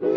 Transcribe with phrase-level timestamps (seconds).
[0.00, 0.10] どう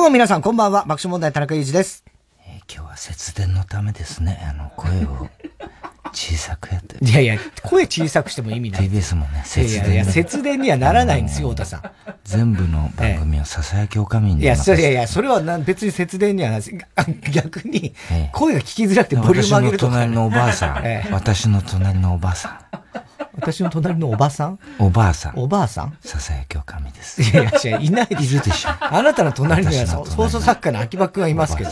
[0.00, 0.84] も皆さん、こんばんは。
[0.84, 2.04] 爆笑問題、田中裕二です。
[2.46, 4.46] えー、今日は節電のためですね。
[4.46, 5.30] あの、声を
[6.12, 7.04] 小さくやって。
[7.04, 8.88] いやいや、声小さくしても意味ない。
[8.88, 9.84] TBS もね、節電。
[9.84, 11.82] いやいや、節電にはならないんですよ、太田さん。
[12.24, 16.76] 全部の番組はささやきおかみに、いや、それいやいや、それはな別に節電にはなし、
[17.32, 17.94] 逆に、
[18.32, 20.82] 声が聞きづらくてボリューム上げるとか、私の隣のおばあさん。
[21.12, 22.58] 私の隣のおばあさん。
[23.36, 24.58] 私の隣のおばさん？
[24.78, 25.38] おばあさん。
[25.38, 25.96] おばあさん？
[26.00, 27.22] ささやきおかみです。
[27.22, 28.70] いやいや、いないでいるでしょ。
[28.80, 31.70] あなたの隣には放送作家の秋葉くんはいますけど。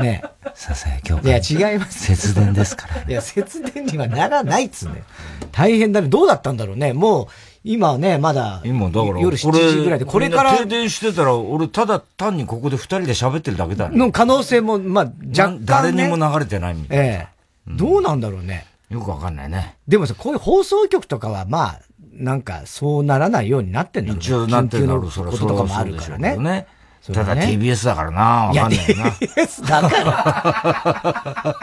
[0.00, 0.22] ね
[0.54, 1.28] ささやきおかみ。
[1.28, 2.00] いや、違います。
[2.04, 3.04] 節電ですから、ね。
[3.08, 5.04] いや、節電にはならないっつね。
[5.52, 6.08] 大変だね。
[6.08, 6.92] どうだったんだろうね。
[6.92, 7.26] もう、
[7.64, 10.56] 今はね、まだ、今だから、夜7時ぐらいで、これから。
[10.56, 13.96] 停電してたら、俺、ただ単にここで二人で喋ってるだけだね。
[13.96, 17.04] の可能性も、まあ、若干、ね、誰にも流れてないみたいな。
[17.04, 18.66] ええどうなんだろうね。
[18.88, 19.76] よくわかんないね。
[19.86, 21.80] でもさ、こういう放送局とかは、まあ、
[22.12, 24.22] なんか、そうならないようになってんだろうね。
[24.24, 26.66] 一応なってるだろう、それこととかもあるからね。
[27.08, 29.10] ねただ TBS だからな、わかんないな。
[29.10, 29.88] TBS だか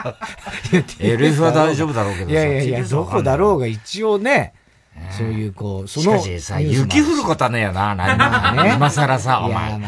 [0.02, 0.16] ら。
[0.98, 4.52] LF は大丈夫だろうけどいやいやいや、どこだろうが一応ね、
[5.10, 6.18] そういうこう、その。
[6.18, 8.62] しかしさ、雪降ることはねえよな、何も。
[8.64, 9.78] ね、今更さ、 お前。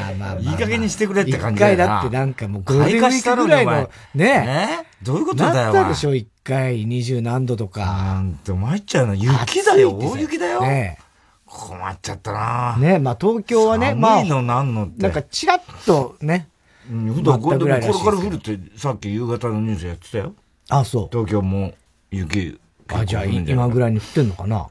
[0.41, 1.85] いい加減にしてくれって感じだよな。
[1.85, 4.87] 一回だってなんかもうゴールデンウィークぐらいの、ね。
[5.03, 5.73] どういうことだよ。
[5.73, 7.81] なったでしょ、一回、二十何度とか。
[7.81, 9.15] なんて参っちゃうの。
[9.15, 10.63] 雪だよ、大雪だよ。
[10.63, 10.99] ね
[11.51, 14.25] 困っちゃったなねまあ東京はね、まあ。
[14.25, 15.03] のなんのって。
[15.03, 16.49] なんかチラッとね。
[16.91, 20.35] うん、普段これこれから降るってさっき夕方のニュースやってたよ。
[20.69, 21.09] あ、そう。
[21.11, 21.75] 東京も
[22.11, 22.59] 雪。
[22.89, 24.69] あ、じゃあ今ぐらいに降ってんのかな？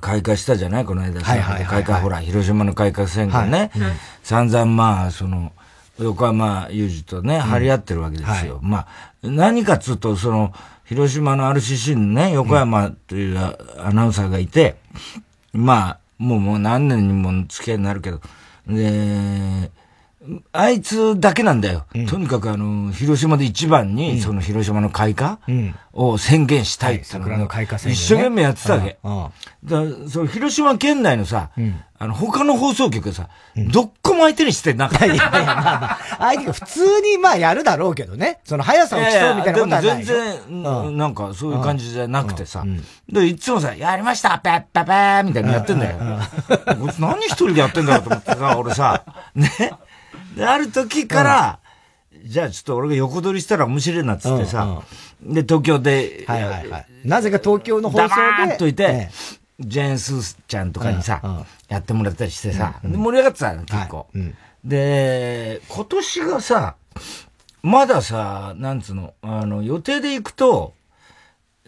[0.00, 1.30] 開花したじゃないこの間さ。
[1.30, 3.70] はいはい開花、ほら、広島の開花宣言ね。
[3.72, 3.92] はいうん、
[4.22, 5.52] 散々まあ、その、
[5.98, 8.60] 横浜裕二とね、張り合ってるわけですよ。
[8.62, 8.86] うんはい、まあ、
[9.22, 10.52] 何かっつうと、その、
[10.84, 15.22] 広島の RCC のね、横山というアナウンサーがいて、うん、
[15.52, 18.20] まあ、もうもう何年にも付き合いになるけど、
[18.66, 19.70] で、
[20.52, 21.86] あいつだけなんだよ。
[21.94, 25.38] うん、とにかくあの、広島で一番に、その広島の開花
[25.92, 28.98] を宣言したいって、桜の開花宣言、一生懸命やってたわけ。
[29.64, 31.50] だその広島県内のさ、
[32.00, 33.28] あの、他の放送局さ、
[33.72, 35.06] どっこも相手にしてなかった。
[35.06, 38.40] いやいや、まあまあ、相手が普通にまあやるだろうけどね。
[38.44, 42.64] その速さを競うみたいなことはない全然、なんかそういう感じじゃなくてさ。
[43.08, 45.98] で、いつもさ、やりましたペッペペーみたいなのやってんだよ。
[46.98, 49.02] 何一人でやってんだろうと思ってさ、俺さ、
[49.34, 49.48] ね。
[50.38, 51.58] で、ある時から、
[52.24, 54.82] じゃあちょっと俺が横取りしたら面白いなっつってさ、
[55.20, 56.86] で、東京で、はいはいはい。
[57.04, 58.08] なぜか東京の放送で。
[58.08, 59.08] 黙っといて、
[59.58, 64.06] ジェーン・スーちゃんとかにさ、やってもらったりしてさ、盛り上がってたの、結構。
[64.64, 66.76] で、今年がさ、
[67.62, 70.74] まださ、なんつうの、あの、予定で行くと、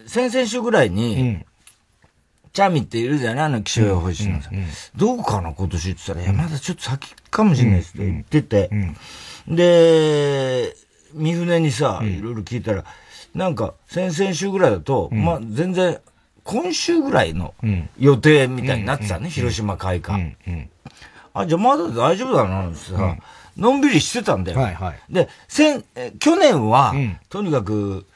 [0.06, 1.44] 先々週ぐらいに、
[2.52, 3.44] チャミっているじゃない？
[3.46, 4.50] あの気象予報士のさ、
[4.96, 8.42] どうかな今年って言ったら、いや、まだちょっと先かもしれないですって言って。
[8.42, 8.70] て、
[9.48, 10.74] で、
[11.14, 12.84] 三船にさ、いろいろ聞いたら、
[13.34, 15.98] なんか、先々週ぐらいだと、まあ、全然、
[16.44, 17.54] 今週ぐらいの
[17.98, 20.32] 予定みたいになってたね、広島開花。
[21.32, 23.16] あ、じゃあまだ大丈夫だな、ってさ、
[23.56, 24.58] のんびりしてたんだよ。
[24.58, 25.84] はいはい、で、先、
[26.18, 26.94] 去年は、
[27.28, 28.06] とにかく、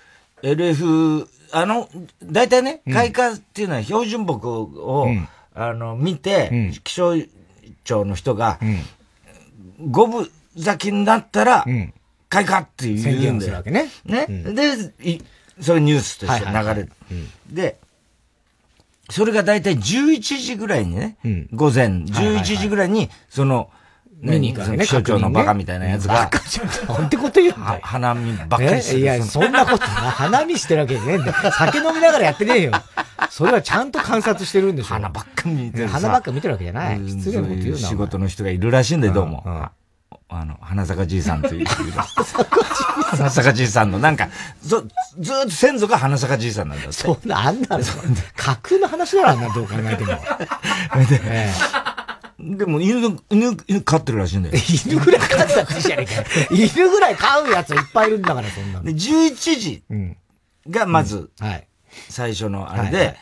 [0.42, 1.88] LF あの、
[2.22, 5.08] 大体ね、開花っていうのは標準木を、
[5.54, 7.14] あの、見て、気象
[7.84, 8.58] 庁の人が、
[9.80, 10.28] 五分
[10.58, 11.64] 咲きになったら、
[12.28, 13.62] 開花って言うんだよ。
[13.62, 13.88] ね。
[14.04, 14.26] ね。
[14.52, 15.22] で、
[15.60, 16.92] それニュースとして流れる。
[17.48, 17.78] で、
[19.10, 21.16] それが大体11時ぐらいにね、
[21.52, 23.70] 午前11時ぐらいに、その、
[24.20, 24.84] 見に行くわけね。
[24.84, 26.14] 気象庁のバカみたいなやつが。
[26.14, 26.98] バカじゃん。
[27.00, 27.80] なんてこと言うんだよ。
[27.82, 29.00] 花見ばっかりしてる。
[29.00, 29.86] いや、そんなことな。
[29.86, 31.34] 花見してるわけじゃねえんだよ。
[31.52, 32.72] 酒飲みながらやってねえよ。
[33.30, 34.94] それはちゃんと観察してるんでしょ。
[34.94, 35.88] 花ばっか見てる。
[35.88, 37.00] 花ばっか見てるわけじゃない。
[37.08, 37.78] 失礼なこと言うな。
[37.78, 39.70] 仕事の人がいるらしいんだよ、どうも。
[40.28, 41.66] あの、花坂じいさんという。
[41.66, 44.28] 花坂じいさんの、なんか、
[44.62, 44.76] ず、
[45.18, 46.92] ずっと先祖が花坂じいさんなんだって。
[46.92, 47.84] そんな、あんなの、
[48.36, 50.12] 架空の話だろ、あんなどう考えても。
[51.08, 51.20] で
[52.66, 54.54] も犬、犬、犬飼ってるらしいんだよ。
[54.86, 58.84] 犬ぐらい飼ってたらじゃねえか犬ぐらい飼うやついっぱいいるんだから、そんなの。
[58.84, 59.82] で、11時
[60.68, 61.30] がまず、
[62.10, 63.16] 最初のあれで、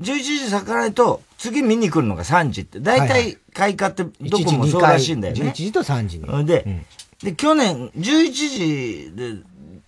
[0.00, 5.50] 11時咲かないと、次見に来るのが3時って、大体開花ってどこもそうらしいんだよね。
[5.50, 6.46] 11時と3時に。
[6.46, 6.84] で、
[7.22, 9.42] で、去年、11時で、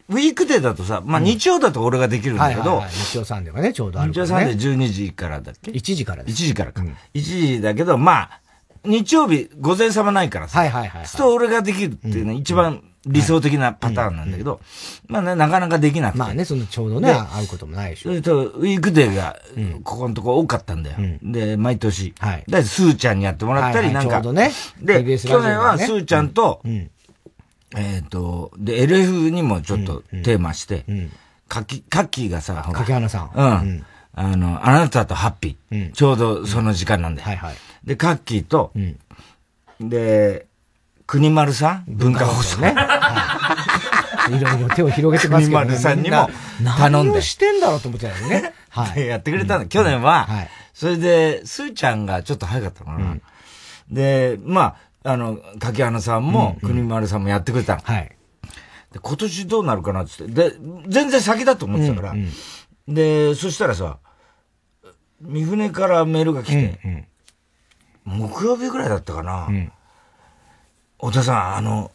[0.09, 6.43] ウィークデーだとさ、まあ日曜だと俺ができるんだけど、日曜サンデーがね、ちょうどある日曜サンデー12時からだっけ ?1 時からです。
[6.43, 6.83] 1時からか。
[7.15, 8.41] 1時だけど、まあ、
[8.85, 10.59] 日曜日、午前様ないからさ。
[10.59, 11.07] はいはいはい。
[11.07, 14.61] そう俺ができるっていうのは一番理想的なパターンなんだけど、
[15.09, 16.19] まあね、なかなかできなくて。
[16.19, 18.11] まあね、そのちょうどね、会うこともないでしょ。
[18.11, 19.37] それと、ウィークデーが、
[19.83, 20.99] ここのとこ多かったんだよ。
[21.23, 22.15] で、毎年。
[22.19, 22.45] はい。
[22.49, 24.11] だスーちゃんにやってもらったり、なんか。
[24.11, 24.53] ちょうどね。
[24.81, 26.63] で、去年はスーちゃんと、
[27.77, 30.85] えっと、で、LF にもちょっとテーマして、
[31.49, 33.31] カキ、カッキーがさ、柿花さん。
[33.35, 33.85] うん。
[34.15, 35.93] あの、あなたとハッピー。
[35.93, 37.23] ちょうどその時間なんで。
[37.23, 37.55] はいはい。
[37.85, 38.73] で、カッキーと、
[39.81, 40.47] で、
[41.07, 42.75] 国丸さん文化放送ね。
[44.29, 45.67] いろいろ手を広げてますけどね。
[45.67, 46.31] 国丸さんにも
[46.79, 47.13] 頼んで。
[47.15, 48.53] 何してんだろうと思ってたよね。
[48.69, 49.07] はい。
[49.07, 49.67] やってくれたの。
[49.67, 50.29] 去年は、
[50.73, 53.17] それで、スーちゃんがちょっと早かったかな。
[53.91, 57.83] で、まあ、あの、柿花さんも、国丸さんもやってくれたの。
[57.83, 58.17] はい。
[58.93, 60.33] で、今年どうなるかなってって。
[60.33, 60.57] で、
[60.87, 62.15] 全然先だと思ってたから。
[62.87, 63.99] で、そしたらさ、
[65.21, 67.09] 三船からメールが来て、
[68.05, 69.49] 木曜日ぐらいだったかな。
[70.99, 71.91] 太田さん、あの、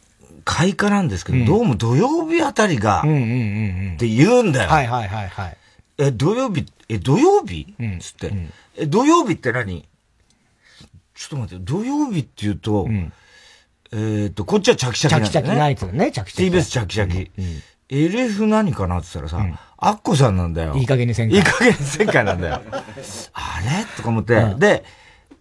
[0.45, 4.69] 開花なんですけど、うん、どうも土曜日あたりが、って言うんだよ。
[4.69, 5.57] はいはいはいはい。
[5.98, 9.86] え、土曜日、え、土曜日、うん、つって、うん、え、土曜日って何？
[11.15, 13.12] ちょっと待って、土曜日って言うと、うん、
[13.92, 15.31] えっ、ー、と、こっちはチャキチャキなんだよね。
[15.31, 16.57] チャキチャキナイツね、チャキチャキ。
[16.57, 17.31] TBS チャキチャキ。
[17.38, 20.75] うん、LF 何かなって言ったらさ、アッコさんなんだよ。
[20.75, 21.38] いい加減に旋回。
[21.38, 22.62] いい加減に旋回なんだよ。
[23.33, 23.86] あれ？
[23.98, 24.83] とか思って、で、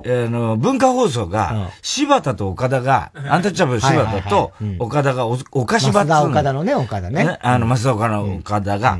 [0.07, 7.39] あの、文化放送が、柴田と岡田が、 アンタッチャブル柴田と岡田がお、岡柴田岡田のね、岡田ね。
[7.43, 8.99] あの、増田岡の岡田が、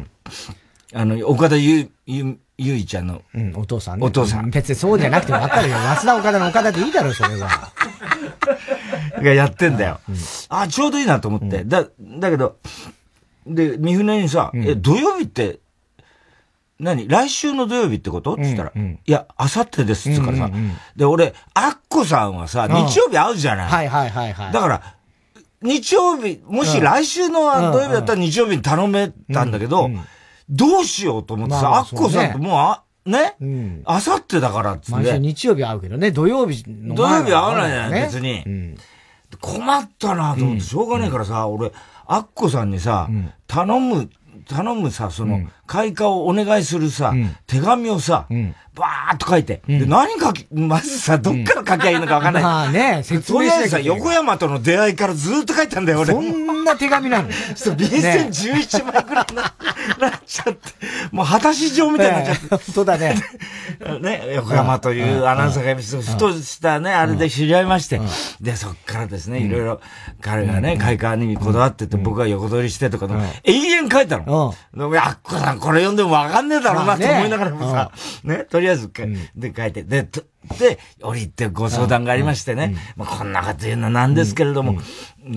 [0.95, 4.07] あの、岡田ゆ、ゆ、ゆいちゃんの、うん、お父さんね。
[4.07, 4.51] お父さん。
[4.51, 5.77] 別にそうじゃなくてもわかるよ。
[6.01, 7.73] 増田岡田の岡田でいいだろ、それは。
[9.23, 10.01] がやってんだよ。
[10.49, 11.65] あ、ちょうどいいなと思って。
[11.65, 12.57] だ、だけど、
[13.47, 15.61] で、三船にさ、え、土曜日って、
[16.79, 17.09] 何？
[17.09, 18.35] 来週の土曜日ってこと？
[18.35, 18.83] って言ったら、うん。
[18.83, 24.53] うん、いや、あさってですって言うからさ、うんうんうん、で、俺、アッコさんはさ、日曜日会うじゃない、はいはいはいはい。
[24.53, 24.83] だから、
[25.63, 30.05] 日曜日、もし来週の土曜日だったら日曜日に頼めたんだけど、うんうん、
[30.51, 33.37] どうしようと思ってさ、まあ、アッコさんともう、あ、ね、
[33.87, 34.93] あさってだからっつって。
[34.93, 38.77] 毎週日曜日会うけどね、土曜日の土曜日会わないじゃない、別に、うん。
[39.41, 41.73] 困ったなと思って、しょうがないからさ、俺、
[42.07, 43.09] アッコさんにさ、
[43.47, 44.11] 頼む
[44.49, 47.13] 頼むさ、その、開花をお願いするさ、
[47.47, 48.27] 手紙をさ、
[48.77, 49.63] バーっと書いて。
[49.67, 52.43] で、何書き、まずさ、どっから書きゃいいのかわかんない。
[52.43, 56.13] まあね、説明してさ、横山との出会いからずっと書いたんだよ、俺。
[56.13, 59.55] そんな手紙なのそう、便箋11枚くらいな、
[59.99, 60.61] なっちゃって。
[61.11, 62.49] もう、果たし状みたいになっちゃって。
[62.49, 63.17] 本当だね。
[64.01, 67.99] ね、横山というアナウンサーが、ふとしたね、あれで知り合いまして。
[68.43, 69.81] で、そっからですね、いろいろ、
[70.21, 73.09] 彼がね、開花にこだわってて、僕が横取りしてとか、
[73.45, 74.55] 永遠書いたの。
[74.99, 77.91] あっこさん、これ読んでもわかんねえだろうなと思いながらもさ、
[78.25, 78.91] ね、とりあえず、
[79.35, 80.09] で、書いて、で、
[80.59, 84.79] で、折りってご相談がありましてね、まあ、こんなこと言うのはなんですけれども、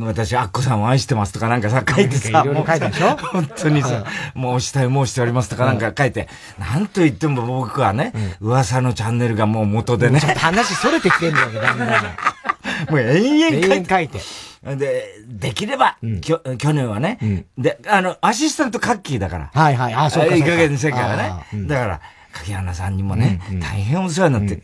[0.01, 3.17] 私、アッコさんを愛してますとかなんかさ、書いてさ、いろいろ書いてでしょ？
[3.17, 4.05] 本当にさ、
[4.35, 6.27] もうお慕い申しておりますとかなんか書いて、
[6.59, 10.19] なんと言っても僕はね、噂のチャンネルがもう元でね。
[10.21, 11.89] ちょっと話それてきてんだよ、だんだん。
[12.91, 14.19] もう延々書いて。
[14.63, 19.51] で、できれば、きょ去年はね、で、あの、アシスタントカッキーだから。
[19.53, 20.35] はいはい、あ、そうか。
[20.35, 21.17] いい加減に世界は
[21.51, 21.67] ね。
[21.67, 22.01] だから、
[22.33, 24.61] 柿原さんにもね、大変お世話になって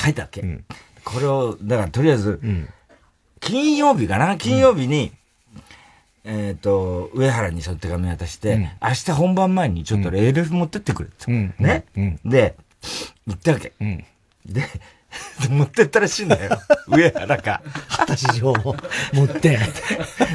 [0.00, 0.42] 書いたっけ。
[1.04, 2.40] これを、だからとりあえず、
[3.40, 4.36] 金曜日かな？
[4.36, 5.12] 金曜日に、
[6.24, 11.30] えっ、と、上原にその手紙渡して、明日本番前にちょっとレール持ってってくれって。
[11.58, 11.84] ね、
[12.24, 12.56] で、
[13.26, 13.72] 言ったわけ。
[14.44, 14.64] で、
[15.50, 16.58] 持ってったらしいんだよ。
[16.88, 17.60] 上原か。
[17.96, 18.76] 果たし状を
[19.12, 19.58] 持って。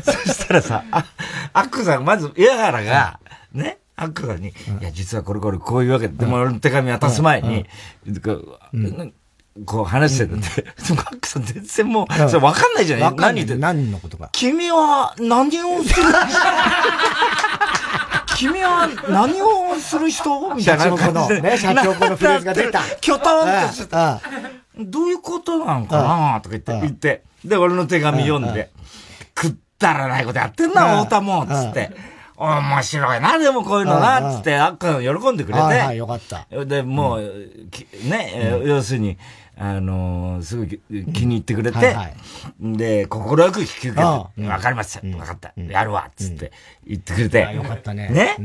[0.03, 1.05] そしたらさ、あ、
[1.53, 3.19] アックさん、まず上原が、
[3.53, 7.65] ね、アックさんに、いや、実はこれこれこういうわけで、でも俺の手紙渡す前に、
[9.67, 10.47] こう話してたんで、
[10.79, 13.15] そのアックさん全然もう、それ分かんないじゃない？
[13.15, 13.55] 何言って。
[13.55, 14.29] 何のことか。
[14.31, 16.07] 君は何をする？
[18.35, 20.55] 君は何をする人？
[20.55, 21.41] みたいな感じで。
[21.41, 22.81] ね、社長このフレーズが出た。
[22.99, 24.19] キョトンとしてた。
[24.79, 27.23] どういうことなのかなとか言って、言って。
[27.45, 28.71] で、俺の手紙読んで、
[29.35, 31.91] くったらないことやってんな、太田も、つって。
[32.35, 35.59] 面白いな、でもこういうのな、つって、あっか喜んでくれて。
[35.59, 36.47] はい、よかった。
[36.65, 37.21] で、もう、
[38.09, 39.17] ね、要するに、
[39.55, 41.95] あのすごい気に入ってくれて、
[42.59, 46.51] で、心よく引き受けて、わかりました、わかった、やるわ、つって
[46.87, 47.53] 言ってくれて。
[47.53, 48.09] よかったね。
[48.09, 48.35] ね？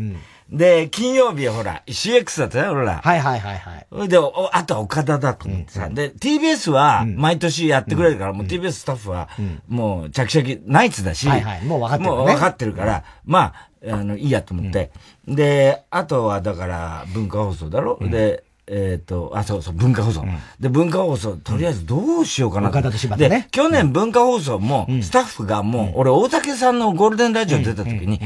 [0.50, 3.00] で、金曜日はほら、CX だったよ、俺ら。
[3.05, 4.09] はいはいはいはい。
[4.09, 5.87] で、あとは岡田だと思ってさ。
[5.87, 9.28] うん、で、TBS は毎年やってくれるから、うん、もう TBS スタッフは、
[9.69, 14.90] もう、ちゃきちゃき、ナイツだし、はいはい、もう分かってる、ね、もう分かってるから、まあ、あの、いいやと思って。
[15.26, 23.28] で、あとはだから、文化放送だろ、で、えっ、ー、と、あ、そうそう、文化放送、うん、で、文化放送、とりあえずどうしようかな岡田と柴田ね。
[23.28, 28.21] で、去年文化放送も、スタッフがもう、俺、大竹さんのゴールデンラジオ出た時に、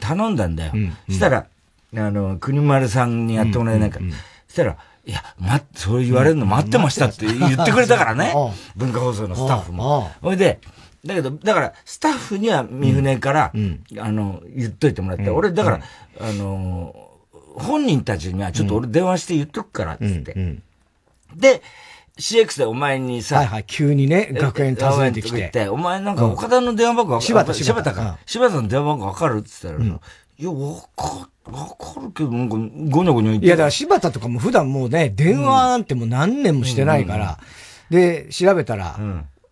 [0.00, 0.72] 頼んだんだよ。
[1.08, 1.46] そしたら、
[1.96, 4.06] あの、国丸さんにやってもらえないから。
[4.46, 4.76] そしたら、
[5.06, 8.32] いや、ま、そう言われるの待ってましたって言ってくれたからね。
[8.76, 10.10] 文化放送のスタッフも。
[10.22, 10.60] ほいで、
[11.04, 13.52] だけど、だから、スタッフには三船から、
[13.98, 15.80] あの、言っといてもらって、俺、だから、
[16.20, 16.94] あの、
[17.56, 20.56] 本人たちにはちょっと俺電話して言っとくから、つって。
[21.36, 21.62] で、
[22.18, 25.68] CX でお前にさ、はいはい、急にね、学園訪ねてきて。
[25.68, 28.18] お前なんか岡田の電話番号柴田、柴田か。
[28.24, 30.00] 柴田の電話番号わかるって言ったら、
[30.36, 32.56] いや、わか、わかるけど、なんか、
[32.90, 33.46] ごにょごにょ言って。
[33.46, 37.38] いや、だから柴田とかも普段もうね、電話なんてもう何年もしてないから、
[37.90, 38.96] で、調べたら、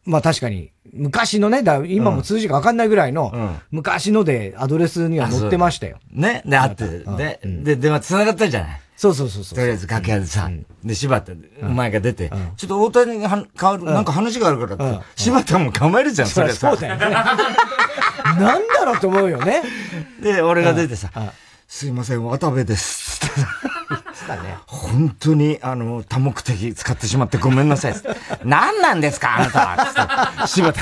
[0.04, 3.32] まあ確かに、昔のね、だ今も通じかわかんないぐらいの、
[3.72, 5.98] 昔のでアドレスには載ってましたよ。
[6.12, 8.81] ね、で、あって、で、で、電話繋がったじゃない。
[8.96, 9.58] そうそうそうそう。
[9.58, 10.50] とりあえず楽屋でさ、
[10.84, 11.32] で、柴田、
[11.62, 16.70] お前が出て、ちょっと大谷に変わる、なんか話があるからって、柴田も構えるじゃん、それさ。
[16.70, 17.06] そうだよね。
[18.38, 19.62] なんだろうと思うよね。
[20.22, 21.10] で、俺が出てさ、
[21.66, 23.20] すいません、渡部です。
[24.66, 27.94] 本当に、あの、多目的使ってしまってごめんなさい。
[28.44, 29.58] 何なんですか、あなた
[30.38, 30.46] は。
[30.46, 30.80] 柴田。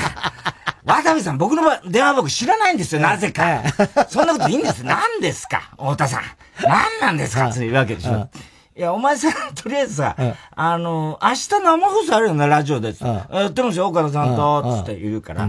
[0.84, 3.62] 渡部さん、僕の電話僕知らないんですよ、なぜか。
[4.08, 4.84] そんなこといいんです。
[4.84, 6.22] 何ですか、太田さん。
[6.62, 8.28] 何なんですかって言うわけでしょ。
[8.76, 10.16] いや、お前さ、とりあえずさ、
[10.56, 12.94] あの、明日生放送あるよな、ラジオで。
[13.30, 15.48] やってますよ、岡田さんと、つって言うから。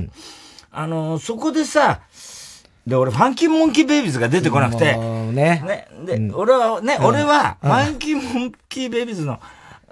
[0.74, 2.02] あの、そこでさ、
[2.86, 5.32] で、俺、ファンキーモンキーベイビーズが出てこなくて、ね。
[5.34, 5.88] ね。
[6.04, 9.40] で、俺は、ね、俺は、ファンキーモンキーベイビーズの、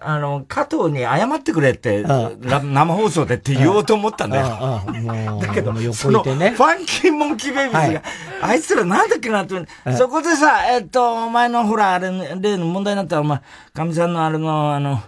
[0.02, 4.82] あの、加藤に謝ってくれって、生放送でって言おうと思ったんだよ。
[5.42, 8.02] だけど、その、ファンキーモンキーベイビーズが、
[8.42, 9.56] あいつらなんだっけなって、
[9.98, 13.42] そこでさ、えっと、お前のほら、あれ、例の問題になったら、お前、
[13.74, 15.02] かみさんのあれの、あの、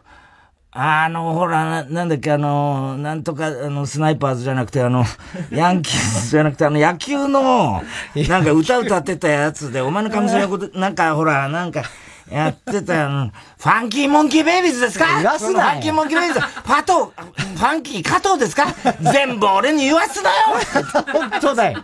[0.73, 5.03] あの、ほら、なんだっけ、あの、なんとか、あの、スナイパーズじゃなくて、あの、
[5.51, 7.83] ヤンキーズじゃなくて、あの、野球の、
[8.29, 11.83] なんか歌歌ってたやつで、お前のかみさんのこと、なんか、ほら、なんか、
[12.31, 13.31] やってたよ。
[13.59, 15.05] ファンキーモンキーベイビーズですか？
[15.17, 16.47] 言わすなファンキーモンキーベイビーズ。
[16.63, 18.67] パト、ファンキー加藤ですか？
[19.11, 20.35] 全部俺に言わすなよ。
[21.11, 21.83] 本当だよ。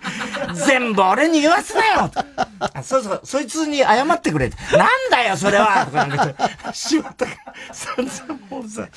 [0.53, 2.11] 全部俺に言わすなよ。
[2.81, 4.49] そうそう、そいつに謝ってくれ。
[4.49, 5.85] なんだよ、それは。
[5.85, 7.31] とかなんか、しまったか。
[7.71, 8.87] 散々もうさ、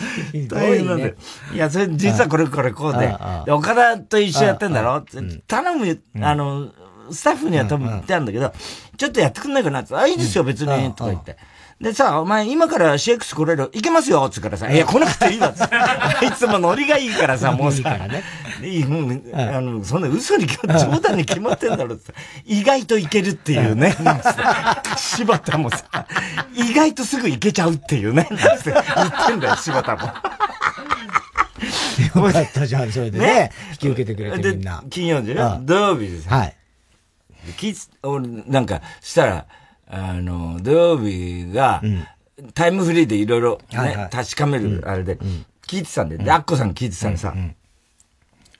[0.48, 1.14] 大変なんだよ。
[1.52, 3.14] いや、それ、実はこれこれこうで、
[3.44, 5.04] で岡田と一緒やってんだろ？
[5.48, 6.68] 頼む、あの、
[7.12, 8.52] スタッフには多分言ってあるんだけど、
[8.96, 11.36] ちょっとやってくんないかなって、あ、いいですよ、別に、とか言って。
[11.80, 13.70] でさ、お前今から CX 来れる？
[13.72, 18.22] 行けますよつからさ、いや、来なくていいわつあいつもノリがいいからさ、もうさ、いいからね。
[18.62, 22.12] いい、もう、あの、そんな嘘に、冗談に決まってんだろって
[22.44, 23.96] 意外といけるっていうね。
[24.98, 25.86] 柴田もさ、
[26.54, 28.28] 意外とすぐ行けちゃうっていうね。
[28.30, 30.02] なんつって言ってんだよ、柴田も。
[30.02, 30.08] よ
[32.30, 33.52] かったじゃん、それでね。
[33.70, 34.84] 引き受けてくれてみんな。
[34.90, 35.36] 金曜日ね。
[35.62, 36.28] 土曜日です。
[36.28, 36.54] はい。
[37.56, 39.46] 聞い俺、なんか、したら、
[39.88, 41.82] あの、土曜日が、
[42.54, 45.18] タイムフリーでいろいろね、確かめるあれで、
[45.66, 47.34] 聞いてたんで、で、アッコさん聞いてたらさ、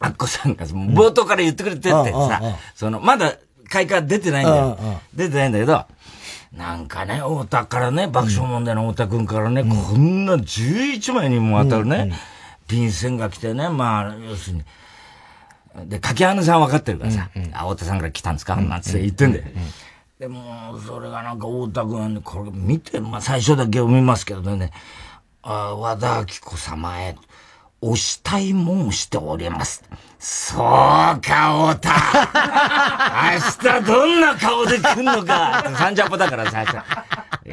[0.00, 2.40] アッコさんが冒頭から言ってくれてってさ、
[2.74, 3.34] その、まだ
[3.68, 4.78] 開花出てないんだよ。
[5.14, 5.84] 出てないんだけど、
[6.52, 12.12] なんかね、太田からね、爆笑問題の太田くんからね、こんな11枚にもわたるね、
[12.66, 14.64] ピン線が来てね、まあ、要するに、
[15.86, 18.56] で、柿花さん分かってるからさ、あ、太田さんから来たんですか？
[18.56, 19.44] なんつって言ってんだよ。
[20.18, 24.70] でも、それがなんか太田君、これ見て、まあ最初だけ読みますけどね、
[25.42, 27.16] あ和田明子様へ、
[27.82, 29.82] おしたいもんしております。
[30.18, 31.90] そうか、太田。
[33.32, 35.64] 明日どんな顔で来んのか。
[35.78, 36.76] サンジャポだから最初。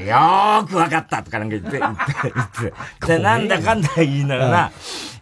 [0.06, 3.08] よーくわかったとかなんか言って、言って、言って。
[3.08, 4.72] で、なんだかんだ言いながら、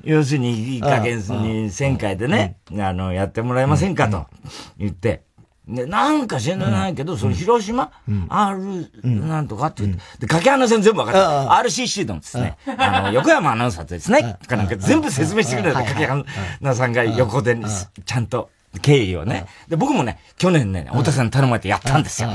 [0.04, 1.24] 要するにいい加減に
[1.70, 4.28] 1000回でね、あの、やってもらえませんかと
[4.78, 5.24] 言って、
[5.68, 7.92] で、なんか知らないけど、その広島、
[8.30, 11.54] R、なんとかって言って、で、掛穴線全部分かった。
[11.64, 16.26] RCC のですね、あの、横山アナウンサーとですね、かなんか全部説明してくれた掛
[16.62, 17.58] 穴さんが横で、
[18.06, 19.46] ちゃんと、経緯をね。
[19.68, 22.30] で、僕もね、去年ね、太田さんに頼まれてやったんですよ。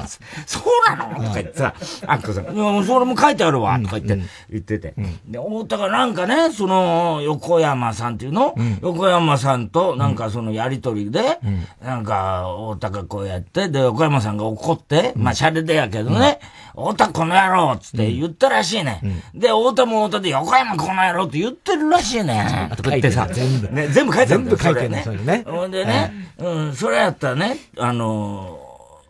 [0.47, 1.15] そうなの？
[1.17, 1.75] とか言ってさ、
[2.07, 3.79] あっこさん、いや、それも書いてあるわ。
[3.81, 4.95] とか言って、言ってて。
[5.27, 8.55] で、太田がなんかね、その、横山さんっていうの？
[8.83, 11.39] 横山さんと、なんかそのやりとりで、
[11.83, 16.41] なんか、太田がこうやって、で、横山さんが怒って、まあ、シャレでやけどね、
[16.75, 19.01] 太田この野郎つって言ったらしいね。
[19.35, 22.71] で、太田も太田で横山この野郎って言ってるらしいね。
[22.77, 23.69] とか言ってさ、全部。
[23.71, 24.57] ね、全部書いてあるんだよ。
[24.57, 25.03] 全部書いてるね。
[25.05, 25.45] それね。
[25.47, 28.61] ほんでね、うん、それやったらね、あの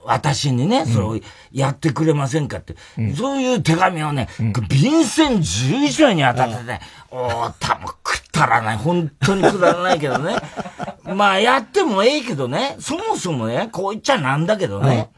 [0.04, 1.18] 私にね、それを
[1.52, 2.74] やってくれませんかって、
[3.14, 4.28] そういう手紙をね、
[4.68, 10.36] 便箋11枚に当たってね、おー、たもくったらない、本当にくだらないけどね。
[11.14, 15.10] まあ、やってもええけどね、そもそもね、こう言っちゃなんだけどね、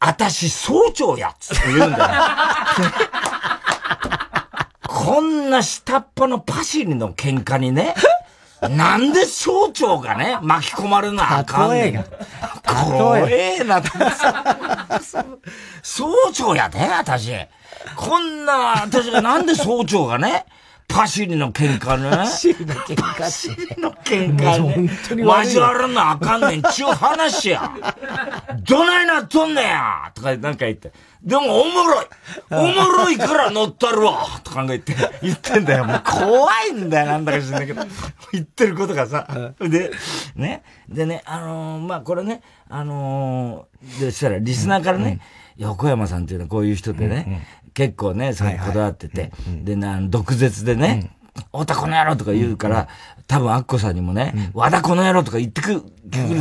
[0.00, 2.04] あたし、総長やっつって言うんだよ。
[4.82, 7.94] こんな下っ端のパシリの喧嘩にね、
[8.62, 12.04] なんで省庁がね、巻き込まれなあかんねん。
[12.64, 13.82] 怖えな、
[15.82, 17.32] 総長やで、私。
[17.96, 20.46] こんな、私がなんで総長がね、
[20.90, 22.10] パシリの喧嘩ね。
[22.10, 25.22] パシリの喧嘩パシリの喧嘩ね。
[25.22, 27.70] 交わらなあかんねん、ちゅう話や。
[28.68, 30.92] どないなっとんねやとかなんか言って。
[31.22, 32.06] でもおもろい
[32.50, 35.84] おもろいから乗ったるわとか言って、言ってんだよ。
[35.84, 37.82] もう怖いんだよ、なんだか知んないけど。
[38.32, 39.54] 言ってることがさ。
[39.60, 39.90] で、
[40.34, 40.62] ね。
[40.88, 45.20] でね、あのー、まあ、これね、あのー、でしたら、リスナーからね、
[45.58, 51.10] うん、横山さんっていうのはこういう人でね、結構ね、それこだわってて、で、な、毒舌でね、
[51.52, 52.88] 太田この野郎とか言うから、
[53.26, 55.82] 多分アッコさんにもね、和田この野郎とか言ってくる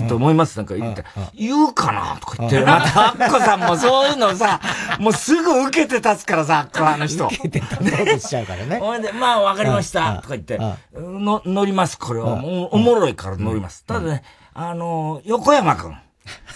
[0.07, 0.57] と思います。
[0.57, 1.03] なんか言って、
[1.35, 4.59] 言うかなとか言って、またアッコさんもそういうのさ、
[4.99, 7.27] もうすぐ受けて立つからさ、アッコあの人。
[7.27, 8.77] 受けて立とうとしちゃうからね。
[8.81, 10.57] ほいで、まあわかりました、とか言って、
[10.95, 12.43] の、乗ります、これは。
[12.43, 13.85] おもろいから乗ります。
[13.85, 14.23] ただね、
[14.55, 15.97] あの、横山くん。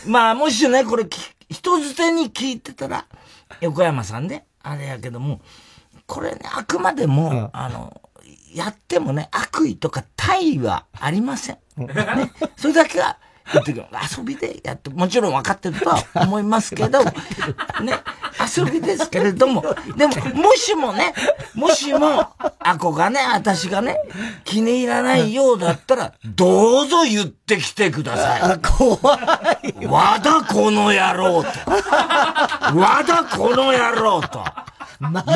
[0.07, 1.05] まあもしね、これ、
[1.49, 3.05] 人づてに聞いてたら、
[3.61, 5.41] 横山さんね、あれやけども、
[6.07, 8.01] これね、あくまでも、あの、
[8.53, 11.57] やってもね、悪意とか大意はありません。
[11.77, 12.31] ね。
[12.55, 13.17] それだけは。
[13.51, 17.11] 遊びでやって、もちろん分かってるとは思いますけど、ね、
[18.55, 19.63] 遊びですけれども、
[19.97, 21.13] でも、もしもね、
[21.53, 22.27] もしも、
[22.59, 23.97] あこがね、私がね、
[24.45, 28.59] 気に入らないようだったら、どうぞ言ってきてください。
[28.59, 28.97] 怖
[29.63, 29.85] い。
[29.85, 31.49] 和田この野郎と。
[32.75, 34.43] 和田この野郎と。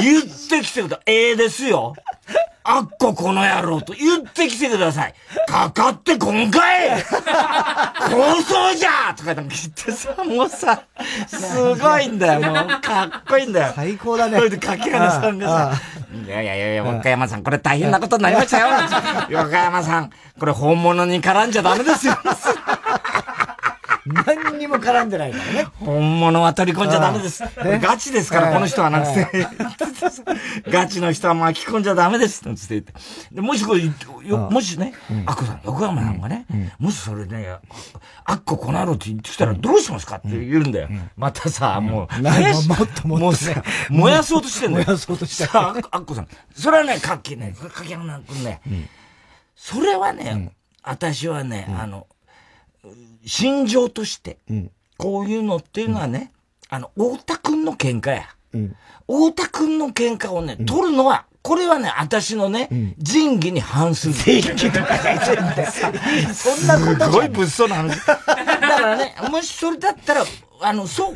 [0.02, 1.12] 言ってきてください。
[1.12, 1.94] ええですよ。
[2.70, 5.14] あっここの野郎と言ってきてください。
[5.48, 10.84] かかって今回放送じゃとか言ってさ、もうさ、
[11.28, 12.82] すごいんだよ、もう。
[12.82, 13.74] かっこいいんだよ。
[13.74, 14.38] 最高だね。
[14.38, 15.82] それで柿原さんがさ、
[16.26, 18.68] いやいやいやいや、若山さん、これ大変なことになりましたよ。
[19.32, 22.18] 若山さん、これ本物に絡んじゃダメですよ。
[24.08, 25.68] 何にも絡んでないからね。
[25.80, 27.44] 本物は取り込んじゃダメです。
[27.82, 29.48] ガチですから、この人は、なんつって。
[30.70, 32.46] ガチの人は巻き込んじゃダメです。
[32.46, 32.94] なんつって言って。
[33.32, 33.84] でもしこれ、
[34.36, 34.94] もしね、
[35.26, 36.46] アッコさん、横山さんがね、
[36.80, 37.56] もしそれね、
[38.26, 40.90] アッコこの野郎って言ってきたらどうしますかって言うんだよ。
[41.16, 43.38] またさ、もう、もっともっと
[43.90, 44.86] 燃やそうとしてんだよ。
[44.86, 46.28] 燃やそうとしてさあ、アッコさん。
[46.56, 48.62] それはね、かっけね、かけなくね、
[49.56, 50.52] それはね、
[50.84, 52.08] 私はね、あの、
[53.28, 54.38] 心情として、
[54.98, 56.32] こういうのっていうのはね、
[56.70, 58.24] あの、太田くんの喧嘩や。
[59.08, 64.14] 太田くんの喧嘩をね、取るのは、これはね、私のね、仁義に反する。
[64.14, 65.72] 仁義とか言ってんだ
[66.34, 68.06] そんなことすごい物騒な話。
[68.06, 70.26] だからね、もしそれだったら、
[70.62, 71.16] あの、そう、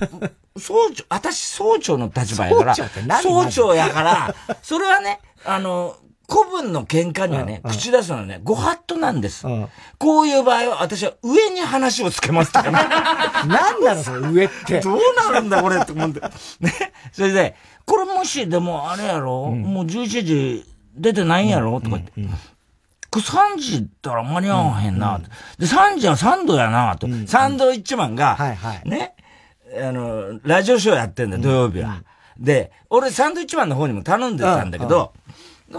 [0.60, 2.76] 総長、私総長の立場やから、
[3.21, 5.97] 総長やから、それはね、あの、
[6.32, 9.46] 古文の喧嘩にはね、口出すのはね、ご法度なんです。
[9.98, 12.80] こういう場合は、私は上に話をつけますとかね。
[13.48, 14.80] 何なのその上って。
[14.80, 16.22] どうなるんだ、これって思って。
[16.62, 16.94] ね。
[17.12, 20.65] それで、これもし、でもあれやろ、もう11時
[20.96, 22.12] 出てないんやろとか言って。
[23.12, 25.20] これ3時ったら間に合わへんな、
[25.60, 28.38] で、3時はサンドやなと、サンドイッチマンが、
[28.86, 29.15] ね、
[29.78, 32.04] あの、ラジオショーやってんだよ、土曜日は。
[32.39, 35.12] で、俺サンドイッチマンの方にも頼んでたんだけど、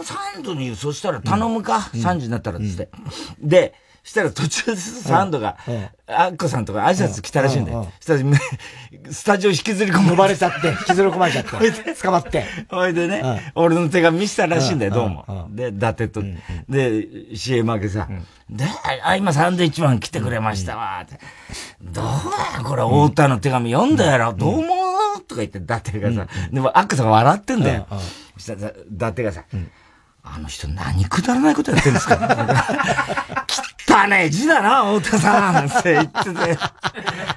[0.02, 2.88] サンドに、そしたら頼むか、うん、3時になったら、つって。
[3.40, 3.74] で、
[4.04, 5.56] したら途中でサンドが、
[6.08, 7.88] アッコさんとか挨拶来たらしいんだよ。
[8.00, 8.20] したら、
[9.12, 11.50] スタジオ引きずり込まれちゃって、引きずり込まれちゃって、
[12.02, 12.44] 捕まって。
[12.68, 15.46] ほいでね、俺の手紙見せたらしいんだよ、どうも。
[15.50, 16.22] で、伊達と、
[16.68, 18.08] で、CM 明けさ、
[18.50, 18.64] で、
[19.04, 21.20] あ、今サンドイッチマン来てくれましたわ、って。
[21.80, 24.81] どうや、これ、太田の手紙読んだやろ、どう思う？
[25.26, 27.86] とか言って、伊達がさ、でも、アッコさんが笑ってんだよ。
[28.38, 29.44] したら、伊達がさ、
[30.24, 32.16] あの人何くだらないことやってんですか？
[33.92, 36.58] 汚ねえ字だな、太田さんって言ってて。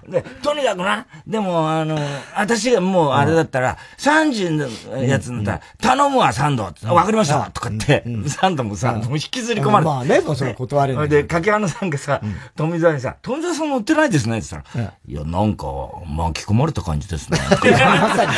[0.09, 1.97] で、とにかくな、でも、あの、
[2.35, 5.61] 私がもうあれだったら、3時のやつだったら、
[5.97, 6.63] 頼むわ、サンド。
[6.63, 9.89] わかりましたとかって、サンドもさ、もう引きずり込まれて。
[9.89, 11.09] まあね、もうそれ断れる。
[11.09, 12.21] で、柿原さんがさ、
[12.55, 15.65] 富澤にさ、富澤さん乗ってないですねって言ったら、いや、なんか、
[16.07, 17.39] 巻き込まれた感じですね。
[17.51, 18.33] まさに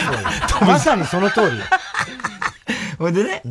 [0.49, 0.67] そう。
[0.67, 1.57] まさにその通り。
[2.97, 3.43] ほいでね、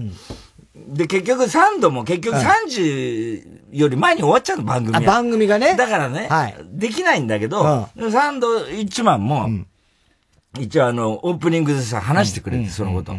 [0.86, 5.00] で、結局3度も結局3時より前に終わっちゃうの、番組は。
[5.00, 5.74] 番組がね。
[5.76, 9.66] だからね、はい、できないんだけど、うん、3度1万も、うん、
[10.60, 13.14] 一応あの、オープニングでさ、話してくれて、そのこと。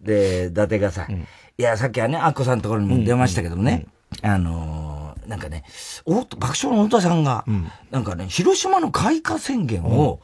[0.00, 3.86] で、伊達がさ、いや、さっきはね、アッコさんのところにも出ましたけどもね、
[4.22, 5.64] あのー、なんかね、
[6.04, 7.44] お爆笑の太田さんが、
[7.90, 10.20] なんかね、広島の開花宣言を、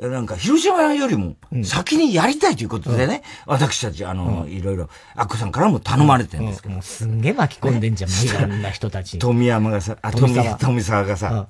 [0.00, 6.74] なんか、広島よりも先にやりたいということでね、うん、私たち、あの、うん、いろいろ、アッコさんからも頼まれてるんですけど。
[6.74, 9.20] うん、すんげえ巻き込んでんじゃん、ね、いろんな人たち。
[9.20, 11.46] 富山がさ、あ、富沢富沢がさ、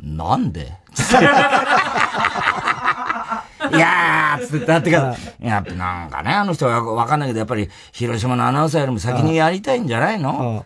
[0.00, 0.72] なんで？
[3.70, 10.64] いやーつって、だってか、やっぱなんかね、あの人はわかんないけど、やっぱり広島のアナウンサーよりも先にやりたいんじゃないの？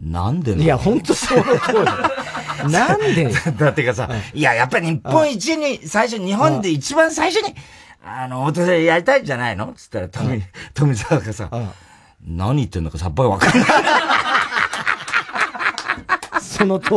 [0.00, 1.84] なんでいや、ほんとそうそう
[2.70, 3.30] なんで？
[3.58, 7.54] だってかさ、いや、やっぱり日本一に、最初、日本で一番最初に、
[8.04, 9.72] あの、おでやりたいんじゃないの？
[9.76, 10.42] つったら、富、
[10.74, 11.48] 富澤がさ、
[12.26, 13.68] 何言ってんのかさっぱりわかんない。
[16.40, 16.96] その通り。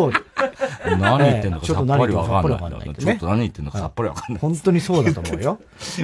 [0.99, 2.95] 何言ってんのかさっぱりわかんない。
[2.95, 4.41] ちょっと何言ってんのかさっぱりわかんない。
[4.41, 5.59] 本当にそうだと思うよ。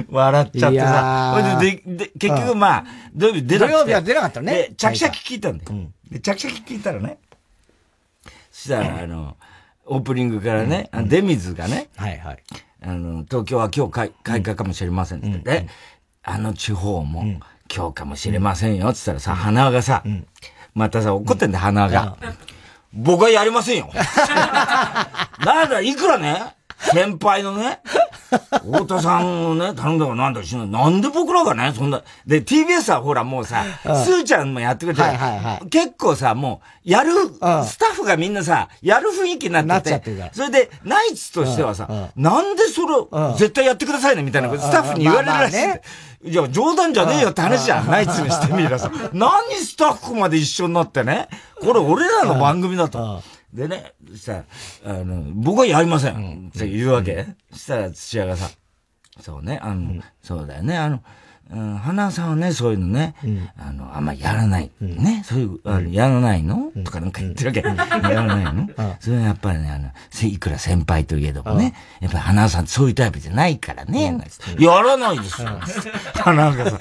[0.08, 1.58] 笑っちゃってさ。
[1.60, 2.84] で、で、結局まあ、
[3.14, 4.52] 土曜日出な土曜日は出なかったね。
[4.52, 5.70] で、チャキチャキ聞いたんだよ。
[6.10, 7.18] で、チャキチャキ聞いたらね。
[8.50, 9.36] そしたら、あの、
[9.86, 12.42] オープニングからね、うん、出水がね、はいはい。
[12.82, 15.68] あの、東京は今日開開花かもしれませんって、うん、
[16.22, 17.22] あの地方も
[17.74, 20.02] 今日かもしれませんよって言ったらさ、花がさ、
[20.74, 22.16] またさ、怒ってんだよ、花が。
[22.92, 23.90] 僕はやりませんよ。
[25.44, 27.80] な んだ、いくらね、先輩のね、
[28.52, 46.30] 太田さんをね、頼んだからなんだしなんで僕らがね、そんな、で、TBS はほらもうさ、すーちゃんもやってくれて、はいはいはい、結構さ、もう、やる、スタッフがみんなさ、やる雰囲気になってて、てそれで、ナイツとしてはさ、なんでそれ、絶対やってくださいね、みたいなスタッフに言われるらしい。
[46.30, 47.86] いや、冗談じゃねえよって話じゃん。
[47.86, 48.90] ナイツにしてみればさ。
[49.12, 51.28] 何スタッフまで一緒になってね。
[51.60, 53.22] これ俺らの番組だと。
[53.52, 54.44] でね、そしたら、
[54.86, 56.50] あの、僕はやりません。
[56.54, 57.26] って言うわけ。
[57.52, 58.50] そしたら土屋がさ、
[59.20, 61.02] そうね、あの、そうだよね、あの、
[61.50, 64.70] うん、花さんはね、そういうのね、うん、あの、あんまやらない。
[64.82, 67.60] うん、ね、そういう、あのやらないの、とかなんか言ってるわけ。
[68.10, 68.68] やらないの？
[69.00, 69.90] それはやっぱりね、あの、
[70.28, 75.48] いくら先輩といえどもね、やっぱり花さんそういうタイプじゃないからね、やらないですよ。
[76.22, 76.78] 花がさ、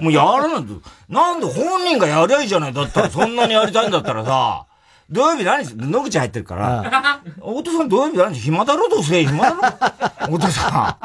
[0.00, 0.64] もうやらない。
[0.64, 2.72] と、なんで本人がやりゃいいじゃない。
[2.72, 4.65] だったら、そんなにやりたいんだったらさ、
[5.08, 9.56] 土曜日何し、野口入ってるから、太田さん土曜日何し、暇だろどうせ、暇だろ。
[10.26, 10.98] 太田さ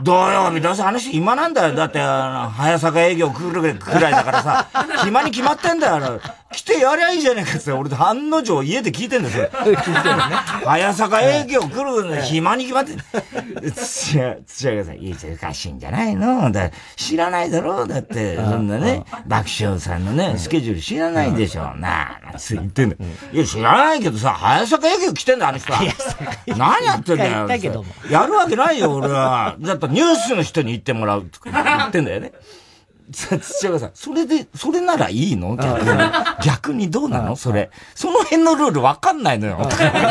[0.00, 0.02] ん。
[0.02, 1.74] 土曜日どうせ話暇なんだよ。
[1.74, 4.66] だって、あの、早坂営業来るくらいだからさ、
[5.04, 6.20] 暇に決まってんだよ。
[6.54, 9.48] 来てやりゃいいじゃねえかって、俺案の定家で聞いてんですよ。
[9.52, 10.22] 聞いてるね。
[10.64, 12.98] 早坂営業来るんだ暇に決まってん
[13.72, 16.50] 土屋、土屋がさ、いや、難しいんじゃないの？
[16.52, 21.74] だ知らないだろだって、そんなね、爆笑さんのね、スケジュール知らないでしょ。
[21.76, 23.04] なあ、つ言ってんだよ。
[23.32, 25.80] いや、知らないけどさ、早坂営業来てんだ、あの人は。
[26.46, 27.48] 何やってんだよ。
[28.10, 29.56] やるわけないよ、俺は。
[29.58, 32.32] だってニュースの人に言ってもらうとか言ってんだよね。
[33.12, 35.56] 土屋がさ、 それで、それならいいの？
[35.56, 36.02] 逆に。
[36.44, 37.36] 逆にどうなの？
[37.36, 37.70] それ。
[37.94, 39.58] その辺のルールわかんないのよ。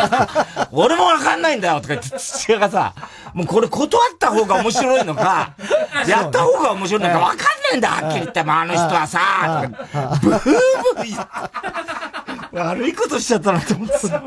[0.71, 1.81] 俺もわかんないんだよ。
[1.81, 2.93] とか言って土屋がさ、
[3.33, 5.53] もうこれ断った方が面白いのか、
[6.07, 8.43] やった方が面白いのかわかんないんだ、はっきり言って。
[8.43, 9.69] もあの人はさ、
[10.21, 11.27] ブーブー
[12.53, 14.21] 悪いことしちゃったなと思ってさ、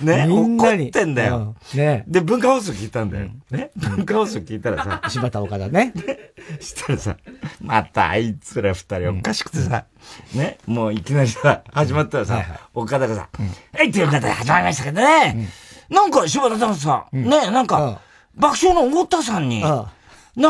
[0.00, 1.54] ね、怒ってんだよ。
[1.74, 2.04] ね。
[2.06, 3.28] で、文化放送聞いたんだよ。
[3.50, 3.70] ね。
[3.76, 5.92] 文化放送聞いたらさ、柴田岡田ね。
[6.60, 7.16] したらさ、
[7.60, 8.10] また。
[8.10, 9.84] あいつら二人おかしくてさ、
[10.34, 13.28] ね、もういきなりさ、始まったらさ、岡田がさ、
[13.72, 15.48] はい、ということで始まりましたけどね、
[15.88, 18.00] なんか柴田さんさ、ね、なんか、
[18.34, 19.86] 爆笑の太田さんに、な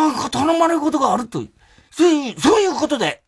[0.08, 1.42] んか頼まれることがあると、
[1.90, 3.23] そういう、そういうことで、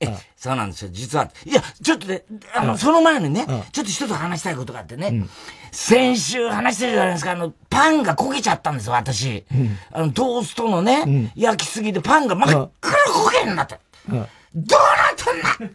[0.00, 1.28] え、そうなんですよ、実は。
[1.44, 2.24] いや、ちょっとね、
[2.54, 5.24] あの、その前にね、ちょっと一つ話したいことがあってね、
[5.72, 9.44] 先週話してるじゃないですか、あの、パンが焦げちゃったんですよ、私。
[9.92, 12.96] あの、トーストのね、焼きすぎてパンが真っ黒
[13.28, 13.78] 焦げになって。
[14.08, 15.72] どう なってんだ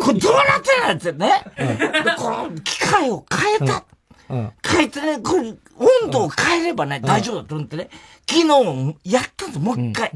[0.00, 1.44] これどうなってんだってね。
[2.16, 3.84] この機械を変えた。
[4.66, 5.54] 変えてね、これ、
[6.04, 7.90] 温度を変えればね、大丈夫だと思ってね、
[8.28, 10.10] 昨日やったんです、もう一回。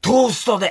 [0.00, 0.70] トーストで。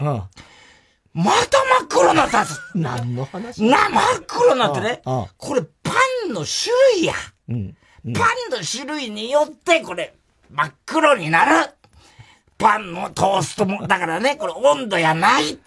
[1.14, 2.60] また真っ黒になったんです。
[2.74, 3.64] 何の話？
[3.64, 5.02] な、真っ黒になってね。
[5.04, 5.92] これパ
[6.28, 7.14] ンの種類や。
[7.50, 7.76] うん。
[8.14, 10.16] パンの種類によって、これ、
[10.52, 11.70] 真っ黒になる。
[12.58, 15.60] パンのトーストも、だからね、これ温度やない。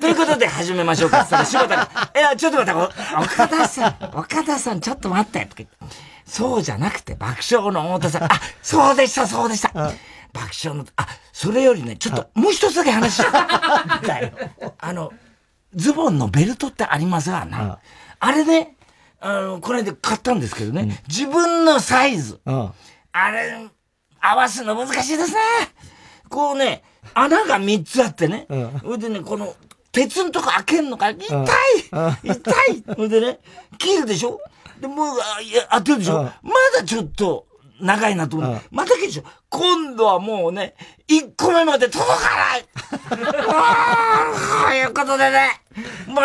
[0.00, 1.20] ということで始めましょうか。
[1.20, 2.80] って言ったら、柴田が、いや、ちょっと待って、
[3.16, 5.48] 岡田さん、岡田さん、ちょっと待って。
[6.26, 9.92] そうじゃなくて、爆笑の太田さん、あ、そうでした、そうでした。
[10.36, 13.32] 爆笑の、あ、それよりね、ちょっと、もう一つだけ話しよう。
[14.78, 15.12] あの、
[15.74, 17.78] ズボンのベルトってありますがな。
[18.20, 18.76] あれね、
[19.20, 22.40] あの、これで買ったんですけどね、うん、自分のサイズ。
[22.44, 23.66] あれ、
[24.20, 25.38] 合わすの難しいですね。
[26.28, 26.82] こうね、
[27.14, 28.46] 穴が3つあってね。
[28.82, 29.54] それでね、この、
[29.92, 31.28] 鉄のとこ開けんのか、痛い
[32.24, 32.84] 痛い。
[32.86, 33.38] それでね、
[33.78, 34.40] 切るでしょ？
[34.80, 36.22] で、もう、いや、当てるでしょ？
[36.24, 36.32] ま
[36.76, 37.45] だちょっと、
[37.80, 38.60] 長いなと思う。
[38.70, 40.74] また切るでしょ今度はもうね、
[41.08, 42.66] 1個目まで届かない
[43.48, 45.60] ああ、いうことでね、
[46.06, 46.16] もう、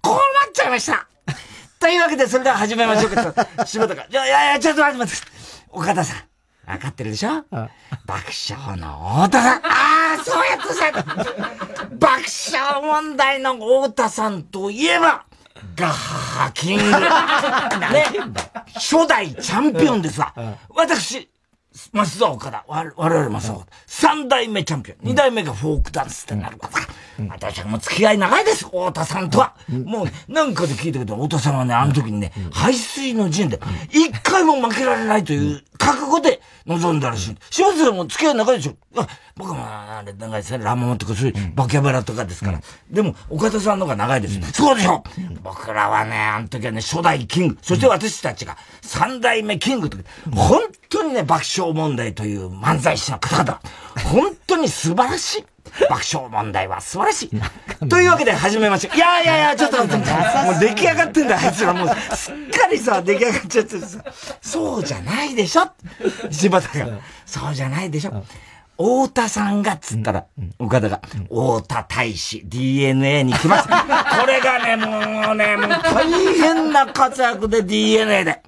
[0.00, 1.06] こうなっちゃいました
[1.80, 3.66] というわけで、それでは始めましょうか。
[3.66, 4.06] 仕事か。
[4.10, 5.26] いやいや、ちょっと待って待って。
[5.70, 6.70] 岡田さん。
[6.70, 7.44] わかってるでしょ
[8.04, 9.62] 爆笑の太田さん。
[9.64, 9.68] あ
[10.20, 10.92] あ、そうやってさ、
[11.98, 15.24] 爆笑問題の太田さんといえば、
[15.78, 15.92] ガッハ
[16.46, 16.82] ハキング。
[16.90, 18.06] ね。
[18.74, 20.34] 初代チャンピオンですわ。
[20.74, 21.30] 私、
[21.92, 26.68] 松田岡田、我々松田岡田、三代目チャンピオン、二代目がフォークダンスってなるか
[27.18, 29.54] ら、私はもう付き合い長いです、太田さんとは。
[29.84, 33.60] もう、なんかで聞いたけど、太田さんはね、あの時にね、排水の陣で、
[33.90, 37.36] 一回も負けられないという覚悟で臨んだらしい。
[37.58, 38.76] 塩津も付き合い長いでしょ。
[39.36, 42.60] 僕も、あれ長いですね、ラマモとかそういう、バキャバラとかですから。
[42.90, 44.52] でも、岡田さんの方が長いです。
[44.52, 45.04] そうでしょ。
[45.42, 49.98] 僕らはね、あの時はね、初代キング、そして私たちが三代目キングと。
[49.98, 53.60] か、本当にね、爆笑問題という漫才師の方々、
[54.04, 55.44] 本当に素晴らしい。
[55.88, 57.88] 爆笑問題は素晴らしい。
[57.88, 58.96] というわけで始めましょう。
[58.96, 64.04] いやいやいや、ちょっともう出来上がってんだ、あいつらもう、すっかりさ、出来上がっちゃってさ、
[64.40, 65.70] そうじゃないでしょ
[66.30, 66.98] 柴田が。
[67.26, 68.24] そうじゃないでしょ
[68.78, 70.24] 太田さんがっつったら、
[70.58, 73.68] 岡田が、太田大使、DNA に来ます。
[73.68, 73.74] こ
[74.26, 78.40] れがね、もうね、もう大変な活躍で DNA で。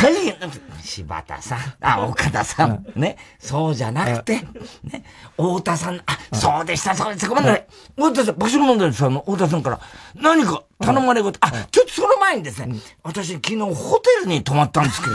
[0.00, 0.36] 大変。
[0.82, 4.36] 柴田さん、あ、岡田さん、ね、そうじゃなくて、
[4.84, 5.04] ね、
[5.36, 7.66] 太田さん、あ、そうでした、そうです、ごめんなさい。
[7.96, 9.80] 太田さん、場所問題さんの太田さんから、
[10.14, 15.08] 何か頼まれ事、あ、ちょっとその前にですね、私昨日ホテルに泊まったんですけ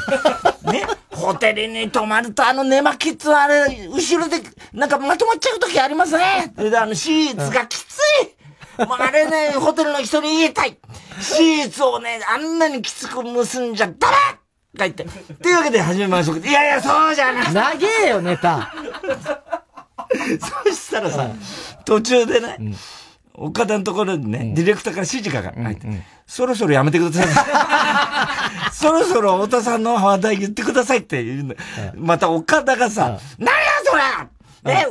[0.66, 4.42] ど、 ね、ホテルに泊まるとあの寝巻きつあれ、後ろで
[4.74, 6.54] なんかまとまっちゃう時ありますね。
[6.58, 8.86] で、あのシーツがきつい。
[8.86, 10.78] もうあれね、ホテルの人に言いたい。
[11.22, 14.41] シーツをね、あんなにきつく結んじゃダメ
[14.78, 15.06] 帰って。
[15.42, 16.40] というわけで始めましょう。
[16.40, 17.54] いやいや、そうじゃない。
[17.54, 18.74] 長えよ、ネタ。
[20.66, 21.30] そしたらさ、
[21.86, 22.58] 途中でね、
[23.34, 25.88] 岡田のところにね、ディレクターから指示が入って、
[26.26, 28.72] そろそろやめてください。
[28.74, 31.56] そろそろ太田さんの話題言ってくださいって言うんだ。
[31.96, 34.86] また岡田がさ、何やそれえ、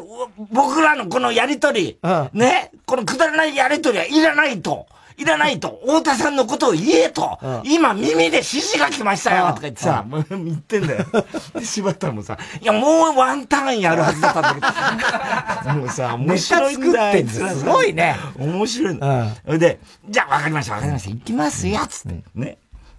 [0.50, 1.98] 僕らのこのやりとり、
[2.32, 4.86] ね、このくだらないやりとりはいらないと。
[5.20, 11.06] いらないと、太田さんのことを言えと、今耳で指示が来ましたよとか言ってさ、言ってんだよ。
[11.62, 17.28] 柴田もさ、いや、もうワンターンやるはずだったんだけど、 もうさ、面白いんだよ。
[17.28, 18.16] すごいね。
[18.38, 19.30] 面白いの。
[19.44, 21.10] それで、じゃあわかりました、わかりました。
[21.10, 22.24] 行きますよ、つって。
[22.34, 22.56] ね。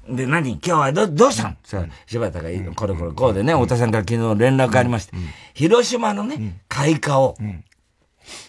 [0.08, 0.52] で、何？
[0.52, 1.56] 今日はど、どうしたの？
[1.64, 5.14] さ、柴田が、これこれこうでね、太田さんから昨日連絡がありまして、
[5.54, 7.36] 広島のね、開花を、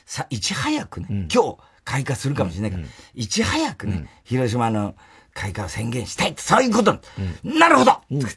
[0.05, 4.95] さ、いち早くね、今日、開花するかもしれないから、いち早くね、広島の
[5.35, 6.99] 開花を宣言したいって、そういうこと。
[7.43, 8.29] なるほど、うん、だ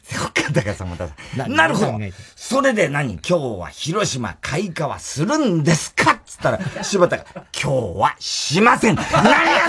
[0.62, 1.08] からさ、また。
[1.46, 1.98] なるほど。
[2.34, 3.14] それで何？
[3.14, 6.12] 今日は広島開花はするんですか？
[6.12, 8.96] っつったら、 柴田が、今日はしません。
[8.96, 9.10] 何や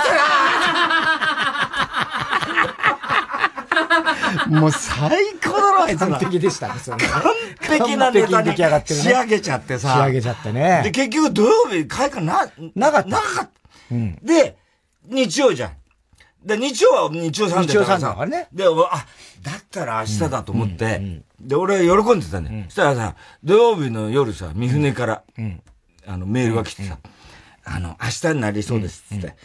[0.03, 0.17] それ！
[4.59, 5.09] もう最
[5.43, 7.03] 高だろ、あいつ完璧でしたね、それ、ね。
[7.59, 9.93] 完璧なネタに仕上げちゃってさ。
[9.93, 10.81] 仕上げちゃってね。
[10.83, 13.09] で、結局土曜日開花な、なかった。
[13.09, 13.49] なかった。
[14.21, 14.57] で、
[15.05, 15.71] 日曜じゃん。
[16.45, 18.25] で、日曜は日曜サンデーだからさ。
[18.25, 18.47] ね。
[18.53, 19.05] で、あ、
[19.41, 22.65] だったら明日だと思って、で、俺喜んでたね。
[22.67, 25.23] そしたらさ、土曜日の夜さ、三船から、
[26.05, 26.99] あの、メールが来てさ、
[27.65, 29.35] あの、明日になりそうですって。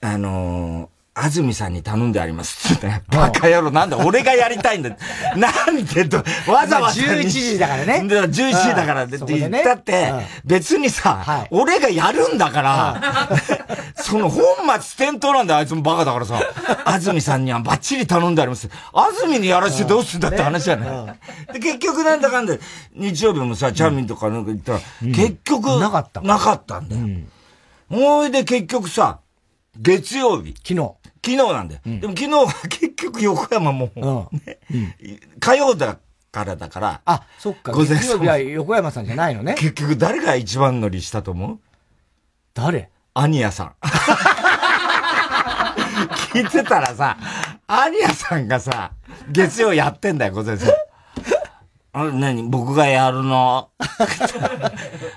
[0.00, 3.02] あの安住さんに頼んでありますってね。
[3.08, 4.90] バカ野郎、なんだ、俺がやりたいんだ。
[5.34, 7.02] なんでと、わざわざ。
[7.02, 8.02] 11時だからね。
[8.04, 10.12] 11時だからって言ったって、
[10.44, 13.30] 別にさ、俺がやるんだから、
[13.96, 14.44] その本
[14.78, 16.38] 末転倒なんだよ、あいつもバカだからさ。
[16.84, 18.68] 安住さんにはバッチリ頼んであります。
[18.92, 21.14] 安住にやらせてどうすんだって話じゃな
[21.48, 21.52] い。
[21.54, 22.54] で、結局なんだかんだ、
[22.94, 26.20] 日曜日もさ、チャーミンとかなんか言ったら、結局、なかった。
[26.20, 27.02] なかったんだよ。
[27.88, 29.20] ほいで結局さ、
[29.78, 30.54] 月曜日。
[30.62, 31.05] 昨日。
[31.26, 31.80] 昨日なんだよ。
[31.84, 33.90] うん、でも昨日は結局横山も、
[35.40, 35.98] 火曜だ
[36.30, 37.00] からだから。
[37.04, 37.72] あ、そっか。
[37.72, 39.54] 午前月曜日は横山さんじゃないのね。
[39.58, 41.58] 結局誰が一番乗りしたと思う？
[42.54, 42.90] 誰？
[43.14, 43.74] アニヤさん。
[46.32, 47.16] 聞いてたらさ、
[47.66, 48.92] アニヤさんがさ、
[49.30, 50.70] 月曜やってんだよ、午前さん。
[51.92, 52.42] あれ何？
[52.50, 53.70] 僕がやるの？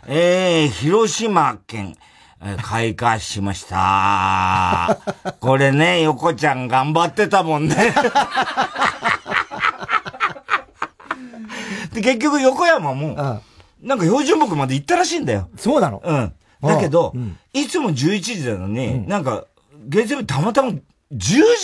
[0.07, 1.95] え えー、広島県、
[2.61, 4.97] 開花しました。
[5.41, 7.75] これね、横ちゃん頑張ってたもんね。
[11.93, 13.41] で、結局横山も、
[13.81, 15.49] なんか標準木まで行ったらしいんだよ。
[15.57, 16.01] そうなの？
[16.03, 16.33] うん。
[16.61, 17.13] だけど、
[17.53, 19.45] いつも11時なのに、なんか、
[19.87, 20.79] 月曜日たまたま10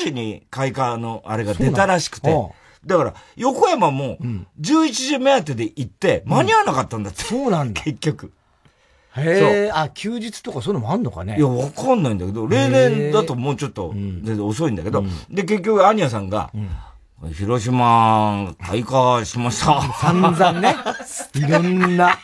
[0.04, 2.34] 時に開花のあれが出たらしくて、
[2.86, 4.18] だから、横山も、
[4.62, 7.24] 11時目当てで行って、間に合わなかったんだって。
[7.24, 7.82] そうなんだ。
[7.84, 8.32] 結局。
[9.18, 11.38] へえ、あ、休日とかそういうのもあんのかね？
[11.38, 16.52] いや、わかんないんだけど、例年だともうちょっと、全然遅いんだけど、で、結局、アニャさんが、
[17.34, 19.82] 広島、開花しました。
[19.94, 20.76] 散々ね。
[21.36, 22.18] いろんな、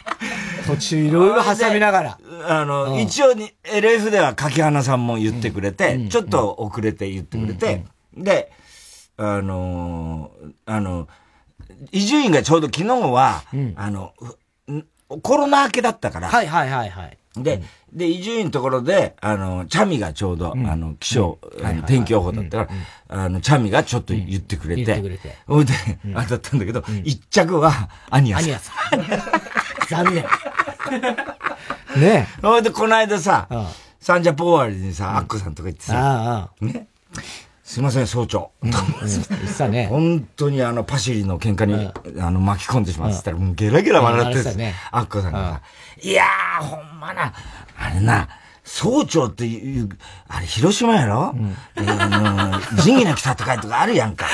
[0.67, 2.17] 途中いろいろ挟みながら。
[2.47, 8.51] あの、一応に、LF では柿花さんも言ってくれて、ちょっと遅れて言ってくれて、で、
[9.17, 10.32] あの
[10.65, 11.08] あの、
[11.91, 13.43] 伊集院がちょうど昨日は、
[13.75, 14.13] あの、
[15.19, 16.30] コロナ明けだったから。
[16.30, 17.17] はいはいはいはい。
[17.38, 21.39] で、で、伊集院のところで、あの、チャミがちょうど、あの、気象、
[21.88, 22.74] 天気予報だったか
[23.08, 25.38] ら、あの、チャミがちょっと言ってくれて、言ってくれて。
[25.47, 25.74] ほいで、
[26.13, 28.45] あだったんだけど、一着は、アニアさん。
[28.45, 29.41] アニアさん。
[30.06, 30.26] 残念。
[32.02, 32.41] ねえ。
[32.41, 33.47] ほいで、この間さ、
[34.00, 36.88] サンジャポ終わりにさ、アッコさんとか言ってさ、ね。
[37.72, 38.52] すいません、総長。
[38.62, 38.72] うん。
[39.88, 41.90] 本当にあの、パシリの喧嘩に、
[42.22, 45.62] あの、巻き込んでしまってたら、もうゲラゲラ笑ってる、ね、アッコさんが
[46.02, 47.34] いやー、ほんまな、
[47.78, 48.28] あれな、
[48.66, 49.88] 総長っていう、
[50.28, 51.34] あれ、広島やろ？
[51.34, 51.90] うん。
[51.90, 54.26] あの、仁義なき戦いとかあるやんか。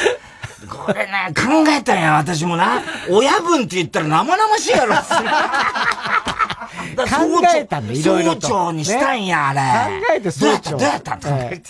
[0.68, 2.82] これね、考えたんや、私もな。
[3.08, 4.96] 親分って言ったら生々しいやろ。
[6.98, 7.04] 考
[7.56, 10.02] えたんだ、いろいろ総長にしたんや、あれ。
[10.02, 10.72] 考えて総長。
[10.72, 11.68] どうやったどうやったって。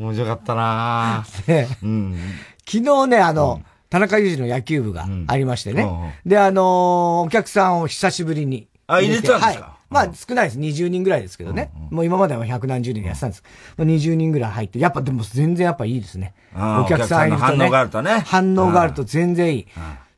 [0.00, 2.18] 面白かったな ね、うん、
[2.66, 5.82] 昨日ね、あの、うん、田中裕二の野球部がありましてね。
[5.82, 10.58] うん、で、あのー、お客さんを久しぶりにあ、入れたんですか、はいまあ少ないです。
[10.60, 11.72] 20人ぐらいですけどね。
[11.74, 13.42] うんうん、もう今までは百何十人やってたんです。
[13.76, 16.32] うん、20人ぐらい入って、やっぱでも全然やっぱいいですね。
[16.54, 18.22] お客さんいると、ね、反応があるとね。
[18.24, 19.66] 反応があると全然いい。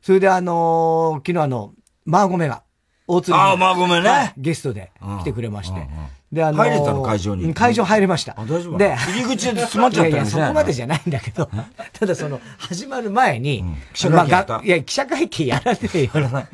[0.03, 1.73] それであのー、昨日あの、
[2.05, 2.61] マーゴメが、
[3.07, 4.33] 大鶴ああ、マーゴメね。
[4.37, 4.91] ゲストで
[5.21, 5.87] 来てくれまして。
[6.33, 7.53] で、あのー、入れたの会場に？
[7.53, 8.33] 会場入れました。
[8.35, 10.11] あ、大丈夫で、入り口で詰まっちゃったんですね。
[10.11, 11.47] いやいや、そこまでじゃないんだけど、
[11.93, 16.09] ただその、始まる前に、うん、記者会見やった、まあ、いや、記者会見やらねえよ。
[16.15, 16.47] やらない。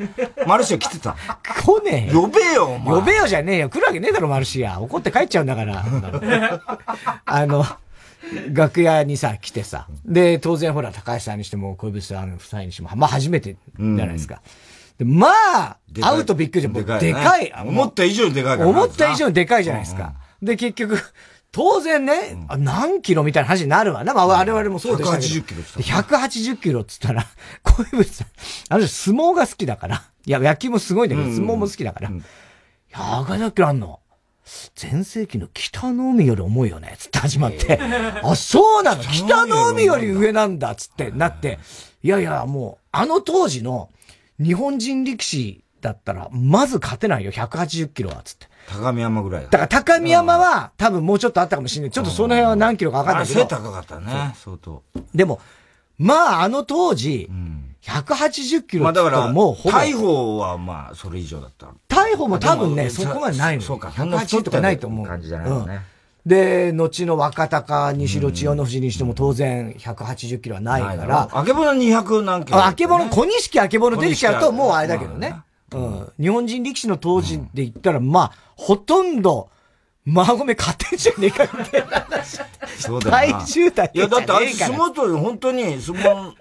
[0.45, 1.15] マルシア来てた？
[1.41, 2.21] 来ねえよ。
[2.23, 2.95] 呼べよ、お前。
[2.95, 3.69] 呼べよじゃねえよ。
[3.69, 4.81] 来るわけねえだろ、マルシア。
[4.81, 5.85] 怒って帰っちゃうんだから。
[7.25, 7.65] あの、
[8.51, 9.87] 楽屋にさ、来てさ。
[10.05, 14.41] で、当然ほら、高橋さんにしても、小渕さん夫妻にしても、まあ初めてじゃないですか。
[14.43, 14.68] うん
[14.99, 16.73] で、まあ、会うとびっくりじゃん。
[16.73, 17.53] でかい、でかい。
[17.65, 20.13] 思った以上にでかい思った以上にでかいじゃないですか。
[20.41, 20.99] で、結局、
[21.51, 24.13] 当然ね、うん、何キロみたいな話になるわな。
[24.13, 25.33] まあ、我々もそうでしたけど。
[25.33, 27.25] 180キロ180キロっつったら、
[27.63, 28.27] 小渕さん、
[28.69, 30.03] あの人相撲が好きだから。
[30.25, 32.09] いや、野球もすごいんだけど、相撲も好きだから。
[32.09, 32.23] うん、
[32.93, 34.01] 180キロあんの
[34.81, 37.79] 前世紀の北の海より重いよね、つって始まって。
[38.21, 41.57] あ、そうなの北の海より上なんだ、つってなって。
[42.03, 43.89] いやいや、もう、あの当時の、
[44.39, 48.47] 日本人力士だったら、まず勝てないよ、180キロは、つって。
[48.67, 49.49] 高見山ぐらいだ。
[49.49, 51.91] から高見山は、多分もうちょっとあったかもしれない。
[51.91, 53.39] ちょっとその辺は何キロか分かんないけど。
[53.39, 54.83] 背高かったね、相当。
[55.13, 55.39] でも、
[55.97, 57.29] まあ、あの当時、
[57.81, 59.71] 180キロまあだから、もうほぼ。
[59.71, 61.67] 大砲はまあ、それ以上だった。
[61.87, 63.63] 大砲も多分ね、そこまでないの。
[63.63, 65.05] そうか、180とかないと思う。
[65.05, 65.81] 感じじゃないのね。
[66.29, 71.27] で、後の若鷹、西ろ千代の富士にしても当然180キロはないから。
[71.31, 75.37] あけぼの200何キロ、ね、あけぼの、小錦あけぼのできちゃうともうあれだけどね。
[75.73, 76.11] うん。
[76.19, 79.49] 日本人力士の当時で言ったら、まあ、ほとんど、
[80.05, 82.39] マーゴメ勝てんじゃねえかみたいな話。
[82.77, 83.39] そうだよな。
[83.39, 86.33] 体重体いや、だってあいつ相撲取り、本当に、相撲、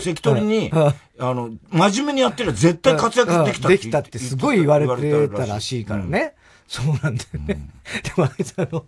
[0.00, 3.76] 関取に、あの、真面目にやってる絶対活躍できたって。
[3.76, 6.34] できたってすごい言われてたらしいからね。
[6.68, 7.68] そうなんだよね。
[8.04, 8.84] でもあいつあの、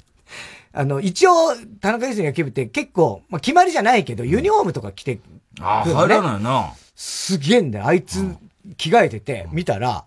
[0.73, 5.21] あの、一応、田中裕二の野球部って結構、まあ、決まりじゃないけど、ユニフォームとか着て、
[5.61, 6.73] ああ、入らないな。
[6.97, 7.87] すげえんだよ。
[7.87, 8.25] あいつ、
[8.77, 10.05] 着替えてて、見たら、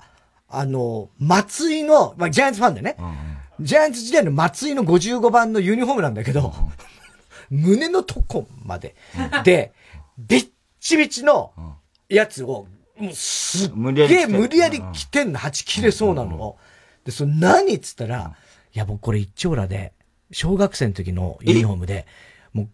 [0.49, 2.97] あの、松井の、まあ、ジャイアンツファンでね、
[3.59, 6.53] ジャイアンツ時代の松井の55番のユニフォームなんだけど、
[7.49, 8.95] 胸のとこまで。
[9.43, 9.73] で、
[10.17, 10.47] びっ
[10.79, 11.53] ちびちの
[12.09, 16.57] やつを、もうすっげえ無理やり着てんの、はち切れそうなのを。
[17.05, 18.35] で、それ何っつったら、
[18.73, 19.93] いや、僕これ一丁羅で、
[20.31, 22.05] 小学生の時のユニフォームで、
[22.53, 22.67] もう、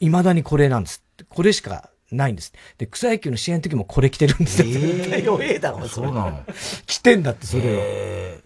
[0.00, 1.02] 未だにこれなんです。
[1.28, 2.52] これしかないんです。
[2.78, 4.68] で、草野球の試合の時もこれ着てるんですよ。
[4.68, 6.44] 絶対弱えだろ、そうなの？
[6.86, 7.80] 着てんだって、それを。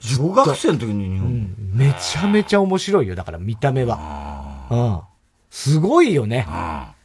[0.00, 3.14] 小学生の時に日本、うん、めちゃめちゃ面白いよ。
[3.14, 4.66] だから見た目は。
[4.70, 5.00] うん。
[5.50, 6.46] すごいよね。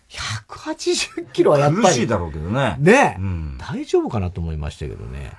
[0.10, 1.86] 180キロはやっぱり。
[1.86, 2.76] 苦しいだろうけどね。
[2.80, 5.32] ね、うん、大丈夫かなと思いましたけどね。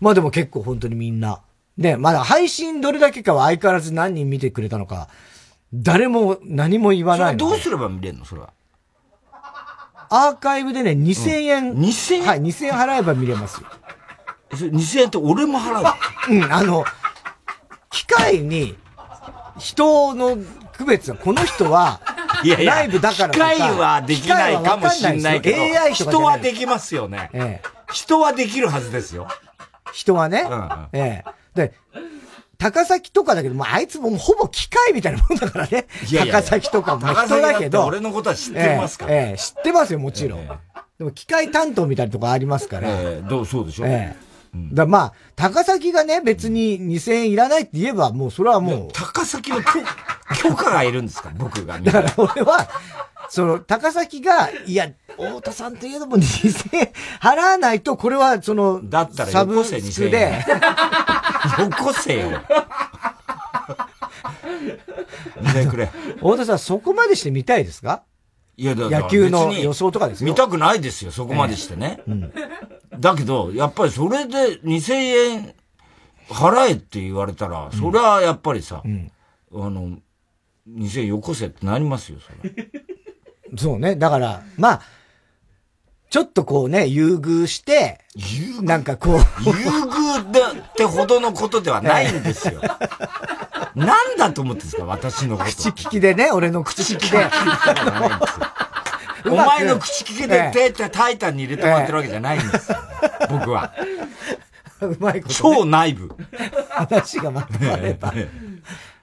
[0.00, 1.40] まあでも結構本当にみんな、
[1.76, 5.08] で、まだ配信どれだけかは相変わらず何人見てくれたのか、
[5.74, 8.24] 誰も何も言わないどうすれば見れるの？
[8.24, 8.52] それは。
[10.10, 11.70] アーカイブでね、2000円。
[11.70, 13.66] うん、2000円はい、2000円払えば見れますよ。
[14.54, 16.84] それ2000円って俺も払ううん、あの、
[17.90, 18.76] 機械に、
[19.58, 20.36] 人の
[20.76, 22.00] 区別は、この人は、
[22.44, 27.30] いやいやライブだから機械はできないかもしれないけど、AI 人はできますよね。
[27.32, 29.28] ええ、人はできるはずですよ。
[29.92, 30.46] 人はね。
[30.46, 31.30] うんうん、ええ。
[31.54, 31.74] で、
[32.62, 35.88] 高崎とかだけど、もうあいつもほぼ機械みたいなもんだからね。
[36.08, 37.84] いやいや高崎とかも人だけど。
[37.86, 40.40] 俺のことは知ってますから、ええ知ってますよ、もちろん。
[40.40, 40.48] え、
[40.98, 42.88] でも機械担当みたいなとこありますから。
[42.88, 44.14] ええどう、そうでしょえ
[44.54, 48.88] えだまあ、高崎がね、別に2000円いらないって言えば、もうそれはもう。
[48.92, 49.62] 高崎の
[50.42, 51.78] 許可がいるんですか僕が。
[51.80, 52.68] だから俺は、
[53.30, 56.92] その、高崎が、いや、太田さんといえども2000円
[57.22, 60.44] 払わないと、これは、その、だったらサブスクで。
[61.58, 62.30] よこせよ。
[65.54, 65.86] ねくれ。
[66.16, 68.02] 太田さん、そこまでして見たいですか？
[68.56, 70.30] いや、だ野球の予想とかですよ。
[70.30, 72.00] 見たくないですよ、そこまでしてね。
[72.06, 72.12] えー
[72.92, 75.54] うん、だけど、やっぱりそれで2000円
[76.28, 79.10] 払えって言われたら、それはやっぱりさ、うん、
[79.54, 79.98] あの、
[80.68, 82.70] 2000円よこせってなりますよ、それ。
[83.56, 83.96] そうね。
[83.96, 84.82] だから、まあ、
[86.10, 88.00] ちょっとこうね、優遇して、
[88.60, 89.16] なんかこう。
[89.16, 92.60] 優遇でってほどのことではないんですよ。
[93.74, 95.50] なんだと思ってんですか、私のこと。
[95.50, 97.18] 口利きでね、俺の口利きで。
[99.24, 102.78] お前の口利きで手ってタイタンに入れてもらってるわけじゃないんですよ。
[103.30, 103.72] 僕は。
[104.80, 106.10] うまいこと、超内部。
[106.70, 108.12] 話がまとまれば。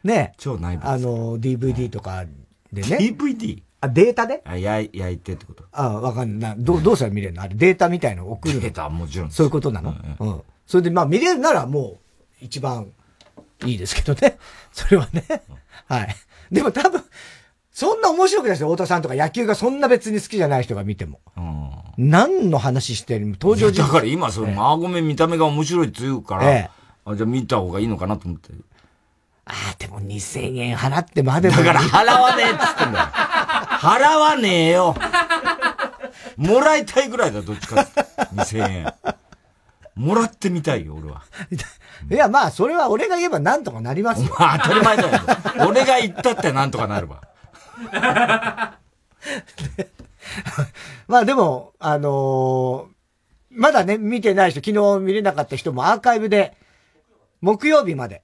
[0.04, 0.86] ね超内部。
[0.86, 2.26] あの、DVD とか
[2.72, 2.98] でね。
[2.98, 3.64] DVD?
[3.82, 4.42] あ、データで？
[4.44, 5.64] あ、焼い、焼いてってこと？
[5.72, 6.56] あわかんない。
[6.58, 7.42] どう、どうしたら見れるの？
[7.44, 9.32] あれ、データみたいの送るデータもちろん。
[9.32, 10.42] そういうことなの、うん、うん。
[10.68, 11.98] それで、まあ見れるならも
[12.42, 12.92] う、一番
[13.66, 14.38] いいですけどね。
[14.72, 15.24] それはね。
[15.88, 16.16] はい。
[16.52, 17.04] でも多分、
[17.72, 18.70] そんな面白くないですよ。
[18.70, 21.20] 太田さんとか野球がそんな別に好きじゃない人が見ても。
[21.38, 23.94] うん、何の話してる登場人物。
[23.94, 26.70] だから今、その、マーゴメ見た目が面白いって言うから、ええ、
[27.06, 28.50] あじゃあ見た方がいいのかなと思って。
[29.46, 31.56] ああ、でも2000円払ってまでも。
[31.56, 33.06] だから払わねえっつってんだよ。
[33.06, 34.96] 払わねえよ。
[36.38, 38.02] もらいたいぐらいだ、どっちかって。
[38.36, 38.94] 2000円。
[40.00, 41.24] もらってみたいよ、俺は。
[42.10, 44.34] いや、まあ、それは俺が言えばなんとかなりますよ。
[44.40, 45.10] まあ、当たり前だよ。
[45.68, 47.22] 俺が言ったってなんとかなるわ。
[51.08, 56.56] まあでも、あのー、まだね、見てない人、昨日見れなかった人もアーカイブで、
[57.42, 58.22] 木曜日まで、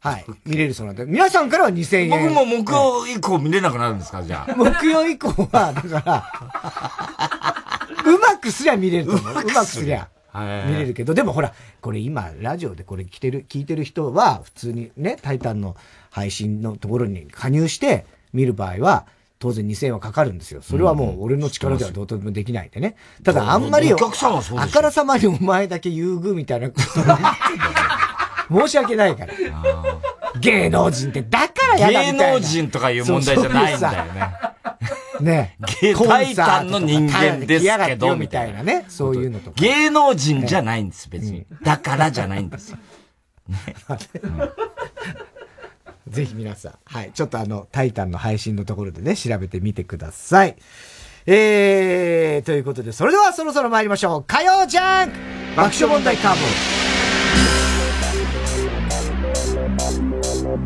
[0.00, 0.24] はい。
[0.46, 1.04] 見れるそうなんで。
[1.04, 2.12] 皆さんからは2000円。
[2.30, 4.52] 僕も木曜以降見れなくなるんですか、じゃあ。
[4.56, 6.24] 木曜以降は、だから、
[8.06, 9.32] うまくすりゃ見れると思う。
[9.32, 10.08] うまくすりゃ。
[10.34, 15.76] 見れるけど、でもほら、これ今、ラジオでこれ来てる、聞いてる人は、普通にね、タイタンの
[16.10, 19.06] 配信のところに加入して見る場合は、
[19.38, 20.62] 当然2000円はかかるんですよ。
[20.62, 22.96] それはもう俺の力ではどうとでもできないんでね。
[23.22, 26.84] ただあんまり、お客さんはそうあからさまにお前だけ優遇みたいなこと
[28.66, 29.34] 申し訳ないから。
[30.40, 32.32] 芸能人ってだからやだみたいな。
[32.32, 34.48] 芸能人とかいう問題じゃないんだよね。
[35.20, 35.56] ね。
[36.06, 38.84] タイタンの人間ですけど、みたいなね。
[38.88, 39.56] そういうのとか。
[39.60, 41.46] 芸能人じゃないんです、別に。
[41.62, 42.78] だからじゃないんですよ。
[46.08, 47.10] ぜひ皆さん、はい。
[47.12, 50.56] ちょっとあの、タイタンの配信のところでね、調べてみてください。
[51.26, 54.24] えー、ということで、それではそろそろ参りましょう。
[54.24, 55.12] 火曜ジャン
[55.54, 56.87] 爆笑問題カーボ
[60.48, 60.56] 改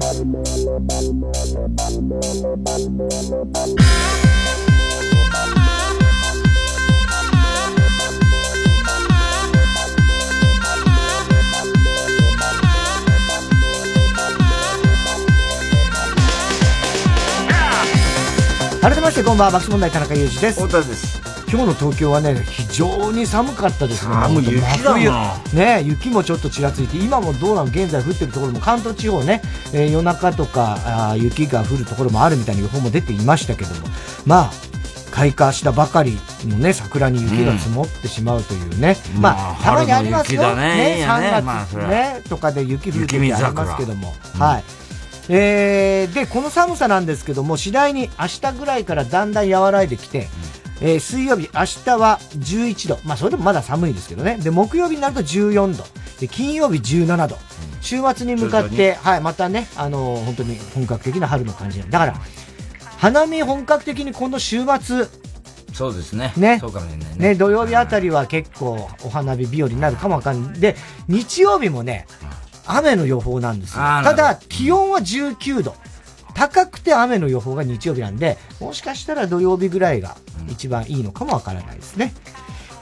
[18.97, 20.61] めましてこんばんは爆笑問題田中裕二です。
[20.61, 21.32] 太田です。
[21.53, 24.15] 今日の東京はね非常に寒かったですね。
[24.15, 27.65] 寒い雪だね雪もちょっとちらついて今もどうなの？
[27.65, 29.43] 現在降ってるところも関東地方ね、
[29.75, 33.89] えー、夜中とかあ雪が降るところもあるみたいな予報も出ていましたけども。
[34.25, 34.51] まあ
[35.11, 38.97] 開花したばかりのね、桜に雪が積もってしまうというね。
[39.15, 40.57] うん、まあ、たまにありますよ。
[40.57, 41.01] ね。
[41.01, 44.15] ね、3月ね、まあ、とかで雪降る時ありますけども。
[44.39, 44.65] はい。
[45.29, 50.31] えー、で、この寒さなんですけども、次第に明日ぐらいからだんだん和らいできて、
[50.85, 52.99] えー、水曜日、明日は11度。
[53.05, 54.37] まあ、それでもまだ寒いですけどね。
[54.39, 55.85] で、木曜日になると14度。
[56.21, 57.37] で、金曜日17度。
[57.81, 62.15] 週末に向かって、はい、またね、あのー、本当に本格的な春の感じだから、
[62.99, 65.07] 花見本格的にこの週末、
[65.73, 66.33] そうですね。
[66.37, 66.59] ね。
[66.61, 67.29] そうかもしれないね。
[67.31, 70.61] ね、土曜日あたりは結構お花見日和になるかもわかんない。
[70.61, 70.77] で、
[71.09, 72.07] 日曜日もね、
[72.67, 73.77] 雨の予報なんですよ。
[73.79, 75.75] ただ、気温は19度。
[76.35, 80.17] 高くて雨の予報が日曜日なんで、もしかしたら土曜日ぐらいが
[80.49, 82.13] 一番いいのかもわからないですね。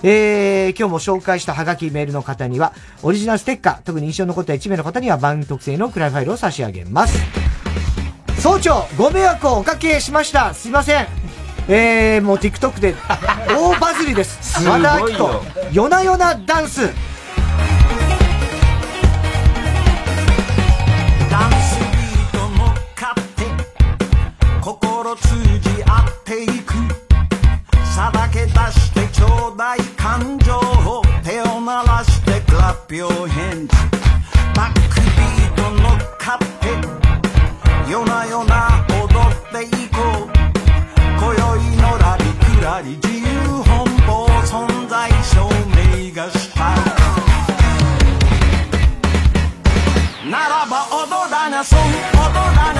[0.02, 2.72] えー、今日も紹介したハガキメールの方には、
[3.02, 7.18] オリジナルステッカー、特に印象に残った1名の方には番組特製のクライファイルを差し上げます。
[8.38, 10.54] 総長、ご迷惑をおかけしました。
[10.54, 11.06] すいません。
[11.68, 12.94] えー、もう TikTok で
[13.48, 14.66] 大バズりです。
[14.66, 16.88] 和田明子、夜な夜なダンス。
[25.16, 25.28] 通
[25.60, 26.74] じ合っていく。
[27.94, 33.76] さだけ出してちょうだい感情を手を鳴らしてクラッピを返事。
[34.54, 36.68] バックビート乗っかって、
[37.90, 39.96] 夜な夜な踊っていこ
[40.26, 40.40] う。
[41.20, 43.26] 今宵のらりくらり自由
[43.62, 46.74] 奔放存在証明がした
[50.24, 51.84] ならば踊らにゃそん踊
[52.56, 52.79] らに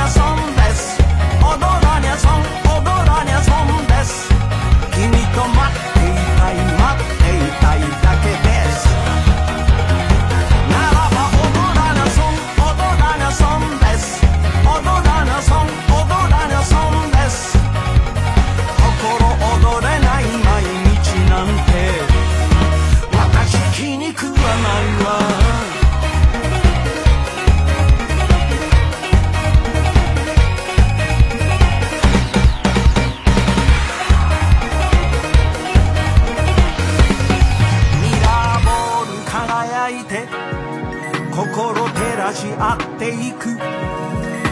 [42.41, 43.59] 照らし合っていく。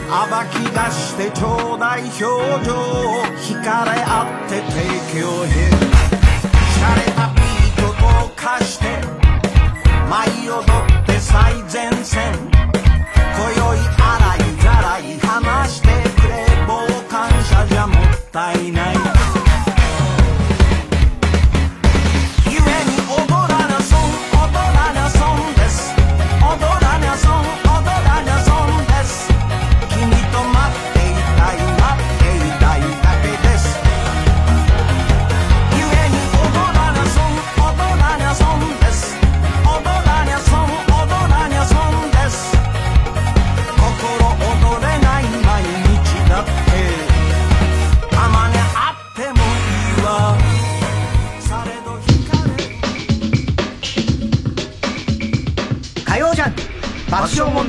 [0.09, 2.20] 暴き出してちょうだい表
[2.64, 2.74] 情。
[2.74, 4.76] 惹かれ合って提
[5.20, 5.49] 供へ。
[6.76, 8.05] 洒れたビートと
[8.36, 8.84] 化して。
[10.09, 12.34] 舞い踊って最前線。
[13.36, 15.89] 今宵洗いざらい話して
[16.20, 16.32] くれ。
[16.66, 16.76] 傍
[17.09, 17.97] 観者じゃもっ
[18.30, 19.07] たいない。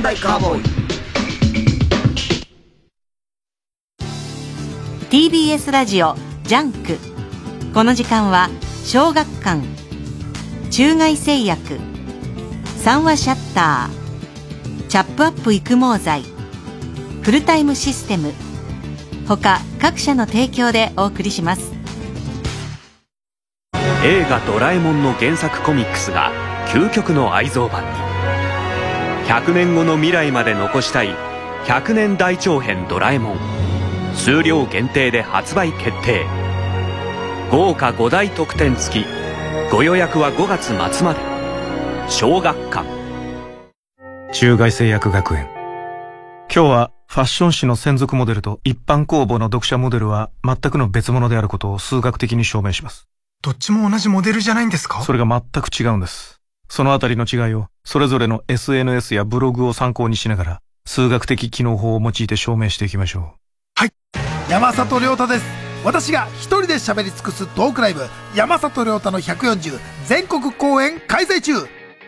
[0.00, 0.62] 問題カーボーイ
[5.10, 6.98] TBS ラジオジャンク。
[7.74, 8.48] この時間は
[8.84, 9.62] 小学館。
[10.70, 11.78] 中外製薬。
[12.78, 14.88] 三和シャッター。
[14.88, 16.22] チャップアップ育毛剤。
[17.22, 18.32] フルタイムシステム。
[19.26, 21.72] 他各社の提供でお送りします。
[24.04, 26.32] 映画「ドラえもん」の原作コミックスが
[26.68, 28.09] 究極の愛蔵版に
[29.30, 31.14] 100年後の未来まで残したい
[31.64, 33.38] 100年大長編ドラえもん。
[34.12, 36.26] 数量限定で発売決定。
[37.48, 39.06] 豪華5大特典付き。
[39.70, 41.20] ご予約は5月末まで。
[42.08, 42.84] 小学館。
[44.32, 45.46] 中外製薬学園。
[46.52, 53.06] 今日はファッション誌の専属モデルと一般公募の読者モデルは全くの別物であることを数学的に証明します。
[53.42, 55.02] どっちも同じモデルじゃないんですか？
[55.02, 56.39] それが全く違うんです
[56.70, 63.22] そのあたりの違いを、それぞれの SNS やブログを参考にしながら、数学的機能法を用いて証明していきましょう。
[63.74, 63.92] はい。
[64.48, 65.44] 山里亮太です。
[65.84, 68.06] 私が一人で喋り尽くすトークライブ、
[68.36, 71.54] 山里亮太の140全国公演開催中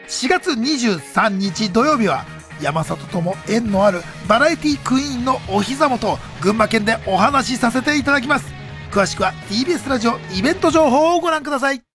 [0.06, 2.24] !4 月23日土曜日は、
[2.60, 8.46] 山里とも縁のあるバラエティクイーンのお膝元、群馬県でお話しさせていただきます。
[8.92, 11.91] 詳しくは TBS ラジオイベント情報をご覧ください。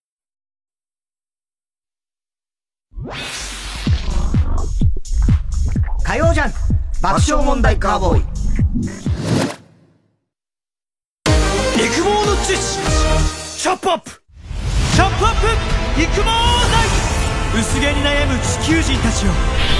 [6.04, 6.52] 火曜ジャン
[7.00, 8.22] 爆笑問題カーボーイ。
[11.84, 12.82] 育毛の知識
[13.60, 14.10] チャップアップ。
[14.10, 16.02] チャップアップ。
[16.02, 16.28] 育毛剤
[17.60, 19.30] 薄毛に悩む地球人たちを。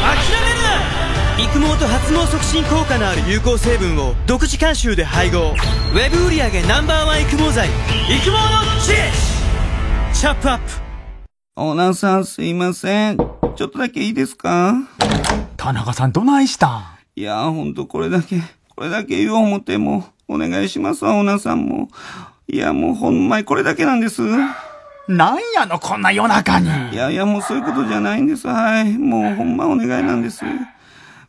[0.01, 0.99] 諦めるな。
[1.39, 5.55] 育毛と発毛促進効果のある有効成分を独自監修で配合。
[5.93, 8.37] ウェブ売上 Ｎｏ.1 育毛剤育毛の
[8.81, 10.88] 知識チャップアップ
[11.61, 13.17] オーナーさんすいません。
[13.17, 14.77] ちょっとだけいいですか？
[15.57, 16.83] 田中さんどないしたん？
[17.17, 18.41] いやほんとこれだけ、
[18.77, 21.89] これだけ言おう思っても、お願いしますわ、オーナーさんも。
[22.47, 24.23] いやもうほんまにこれだけなんです。
[25.09, 26.69] なんやの、こんな夜中に。
[26.93, 28.47] いやいやもうそういうことじゃないんです。
[28.47, 28.97] はい。
[28.97, 30.45] もうほんまお願いなんです。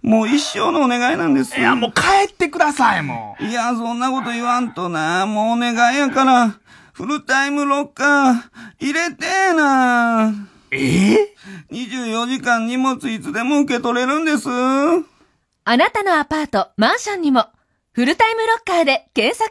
[0.03, 1.59] もう一生のお願いなんです。
[1.59, 3.45] いや、もう帰ってください、もう。
[3.45, 5.25] いや、そんなこと言わんとな。
[5.25, 6.59] もうお願いやから、
[6.99, 8.33] フルタイムロッカー、
[8.81, 10.33] 入れてーな。
[10.69, 11.13] え？
[11.13, 14.49] えー、?24 時間荷物いつでも受け取れるんです。
[14.49, 17.45] あなたのアパート、マンションにも、
[17.93, 19.49] フルタイムロッカーで検索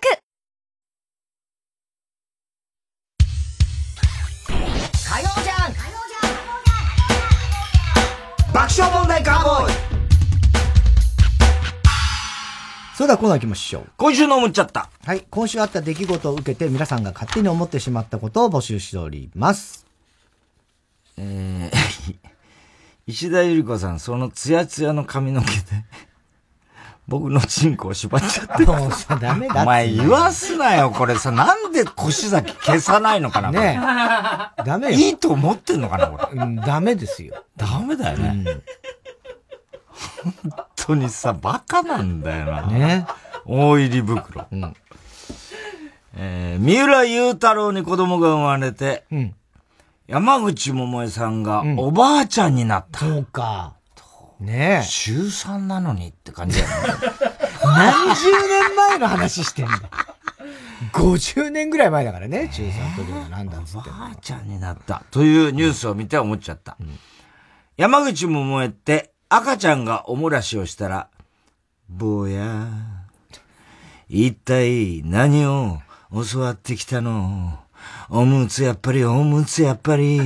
[12.99, 13.91] それではコーナー行きましょう。
[13.97, 14.91] 今週の思っちゃった。
[15.07, 15.25] はい。
[15.31, 19.87] 今週あった出来事を受けて皆さんが勝手に思ってしまったことを募集しております。
[21.17, 22.17] えー、
[23.07, 25.85] 石田ゆり子さん、そのツヤツヤの髪の毛で
[27.07, 28.65] 僕のチンコを縛っちゃって。
[28.65, 31.31] もうさ、ダメだお前言わすなよ、これさ。
[31.31, 33.81] なんで腰崎消さないのかなね
[34.61, 34.65] え。
[34.65, 34.99] ダメよ。
[34.99, 36.43] いいと思ってんのかな、これ。
[36.43, 37.45] うん、ダメですよ。
[37.57, 38.43] ダメだよね。
[38.45, 38.63] うん
[40.43, 42.67] 本当にさ、バカなんだよな。
[42.67, 43.07] ね。
[43.47, 44.47] 大入り袋。
[44.51, 44.75] うん。
[46.15, 49.35] えー、三浦雄太郎に子供が生まれて、うん、
[50.09, 53.07] 山口百恵さんがおばあちゃんになった。
[53.07, 53.75] うん、そうか。
[54.41, 54.87] ねえ。
[54.89, 56.95] 中3なのにって感じだよね。
[57.63, 59.73] 何十年前の話してんだ。
[60.93, 63.91] 50年ぐらい前だからね、中3というのは何だっつって。
[63.91, 66.77] おばあちゃんになったというニュースを見て思っちゃった。
[66.81, 66.99] うん、
[67.77, 71.09] 山口百恵って赤ちゃんがおもらしをしたら、
[71.91, 72.67] 坊や、
[74.09, 75.81] 一体何を
[76.33, 77.59] 教わってきたの？
[78.09, 80.21] おむつやっぱり、おむつやっぱり。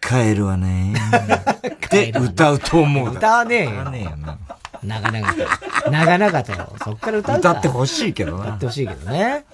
[0.00, 0.94] 帰るわね。
[1.62, 3.14] って歌うと思う。
[3.14, 3.70] 歌わねえよ。
[3.70, 4.38] 歌わねえよな。
[4.82, 5.90] 長々と。
[5.90, 6.84] 長々と。
[6.84, 8.44] そっから歌う歌ってほしいけどな。
[8.46, 9.44] 歌ってほしいけどね。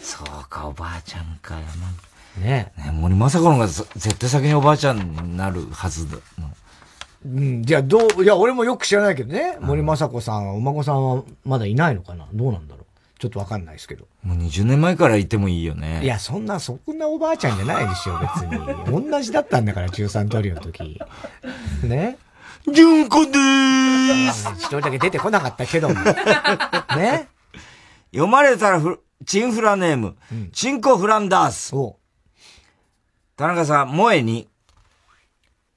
[0.00, 1.56] そうか、おばあちゃんか、
[2.38, 6.16] ねね森正子の方が絶対先におばあちゃんになるはずだ。
[7.24, 9.56] うん、じゃあどう、いや、俺もよく知らないけどね。
[9.60, 12.26] 森正子さんは、お孫さんはまだいないのかな？
[12.32, 12.84] どうなんだろう？
[13.20, 14.06] ちょっとわかんないですけど。
[14.24, 16.00] もう20年前からいてもいいよね。
[16.02, 18.60] いや、そんな、そんなおばあちゃんじゃないでしょ、別に。
[19.10, 21.00] 同じだったんだから、中3トリオの時。
[21.84, 22.18] ね？
[22.72, 25.94] 純子でーす一人だけ出てこなかったけども。
[26.96, 27.28] ね？
[28.10, 31.72] 読まれたらフ、チンフラネーム、うん、チンコフランダース。
[33.36, 34.48] 田中さん、萌えに、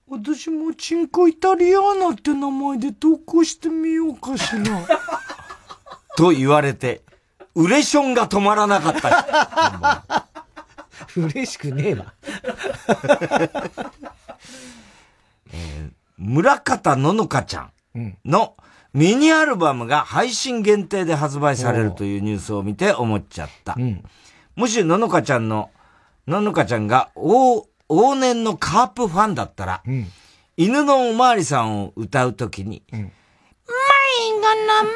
[0.07, 4.61] 私もチンコイタリアーナって名前で投稿してみようかしら。
[6.15, 7.01] と言われて、
[7.55, 10.27] ウレションが止まらなかった。
[11.17, 12.13] 嬉しくねえわ。
[15.51, 17.61] えー、村方ののかちゃ
[17.95, 18.55] んの
[18.93, 23.75] ミニアルバムが配信限定で発売されるというニュースを見て思っちゃった。
[23.77, 24.03] うん、
[24.55, 25.71] もしののかちゃんの、
[26.27, 30.07] ののかちゃんが往往年のカープファンだったら、うん、
[30.57, 34.89] 犬のおまわりさんを歌うときに、うん、迷子の迷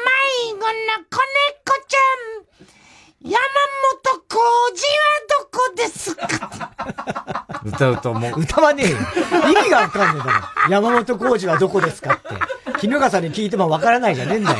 [0.52, 0.66] 子の
[1.08, 4.38] 子猫ちゃん山本浩
[4.72, 7.60] 二はどこですか？
[7.64, 8.40] 歌うと思う。
[8.40, 8.96] 歌わねえよ。
[8.96, 10.32] 意味がわかんねえだ
[10.66, 10.70] ろ。
[10.70, 12.28] 山本浩二はどこですかって。
[12.78, 14.56] 絹笠に聞いてもわからないじゃねえんだよ。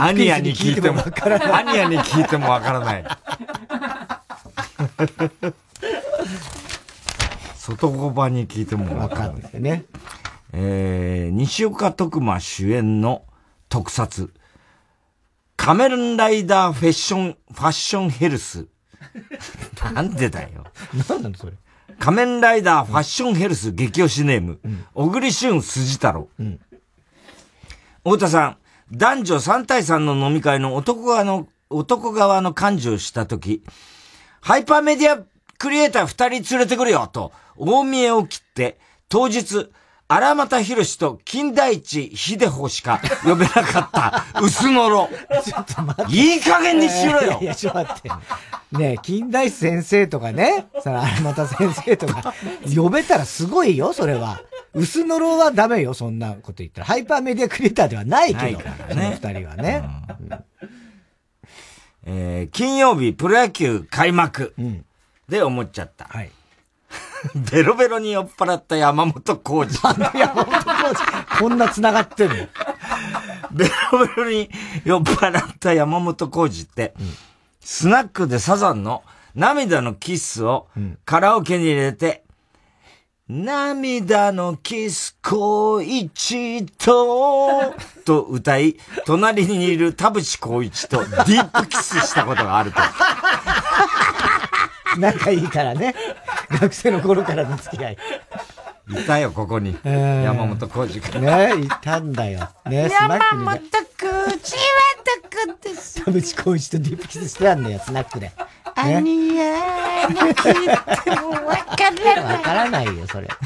[0.00, 1.52] アニアに聞いてもわからない。
[1.52, 3.04] アニアに聞いてもわからない。
[7.56, 9.84] 外小場に聞いてもわかんないね。
[10.52, 13.24] えー、西岡徳馬主演の
[13.68, 14.30] 特撮。
[15.56, 18.66] カメルンライダーフェッション、ファッションヘルス。
[19.92, 20.64] なんでだよ。
[21.08, 21.52] なんなのそれ。
[21.98, 26.28] 仮面ライダーファッションヘルス激推しネーム、うん、小栗旬辻太郎。
[26.38, 26.60] うん、
[28.04, 28.56] 太田さん、
[28.92, 33.62] 男女3対3の飲み会の男側の、男側の幹事をしたとき、
[34.40, 35.22] ハイパーメディア
[35.58, 38.78] クリエイター2人連れてくるよと、大見えを切って、
[39.08, 39.70] 当日、
[40.10, 45.10] 荒俣博士と金田一秀穂しか呼べなかった 薄のろ。
[45.44, 46.12] ちょっと待って。
[46.12, 47.38] いい加減にしろよ。
[47.42, 48.08] いや、ちょっと待って。
[48.78, 52.32] ねえ、金田一先生とかね、その荒俣先生とか、
[52.74, 54.40] 呼べたらすごいよ、それは。
[54.72, 56.86] 薄のろはダメよ、そんなこと言ったら。
[56.86, 58.58] ハイパーメディアクリエイターではないけど、
[58.94, 59.82] ね、二人はね。
[60.20, 60.44] うん、
[62.06, 64.54] えー、金曜日、プロ野球開幕。
[65.28, 66.06] で思っちゃった。
[66.06, 66.30] はい。
[67.52, 69.98] ベロベロに酔っ払った山本浩二。
[69.98, 71.38] なんで山本浩二？
[71.38, 72.34] こんな繋がってんの？
[73.52, 74.50] ベロベロに
[74.84, 77.14] 酔っ払った山本浩二って、うん、
[77.60, 79.02] スナックでサザンの
[79.34, 80.68] 涙のキッスを
[81.04, 82.24] カラオケに入れて、
[83.28, 87.74] うん、涙のキス小一と、
[88.04, 92.80] と歌い、隣にいる田淵光一とディープキスしたことがあると。
[94.98, 95.94] 仲いいからね。
[96.50, 97.98] 学生の頃からの付き合い。
[98.90, 99.78] いたよ、ここに。
[99.84, 101.20] えー山本浩二君。
[101.20, 102.48] ねいたんだよ。
[102.66, 103.60] ねスナックにね。
[103.98, 104.34] 浩二は
[105.04, 108.26] どこです田淵浩一とディープキスしてやんのよ、スナックで。
[108.28, 108.34] ね
[108.76, 112.36] アニヤーに聞いてもわからない。
[112.36, 113.28] わからないよ、それ。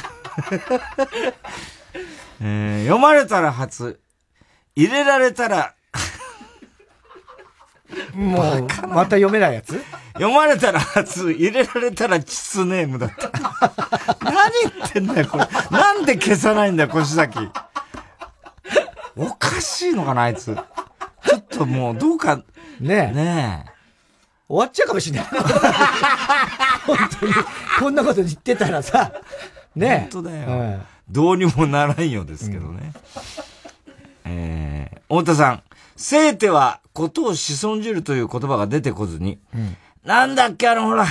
[2.40, 4.00] えー読まれたら初、
[4.76, 5.74] 入れられたら、
[8.14, 9.80] もう、また読めないやつ？
[10.14, 13.30] 読まれたら初、入れられたらチスネームだった。
[14.22, 15.46] 何言ってんだよ、これ。
[15.70, 17.38] なんで消さないんだよ、腰崎。
[19.16, 20.54] おかしいのかな、あいつ。
[20.54, 22.36] ちょっともう、どうか。
[22.36, 22.44] ね
[22.80, 22.88] え。
[23.14, 23.72] ねえ。
[24.48, 25.26] 終わっちゃうかもしれない。
[26.86, 27.32] 本当に、
[27.78, 29.12] こんなこと言ってたらさ、
[29.74, 30.48] ね本当だよ。
[30.48, 32.92] うんどうにもならんようですけどね。
[34.24, 35.62] えー、太田さん、
[35.96, 39.38] 生てはことを子孫じるという言葉が出てこずに、
[40.04, 41.06] なんだっけ、あの、ほら、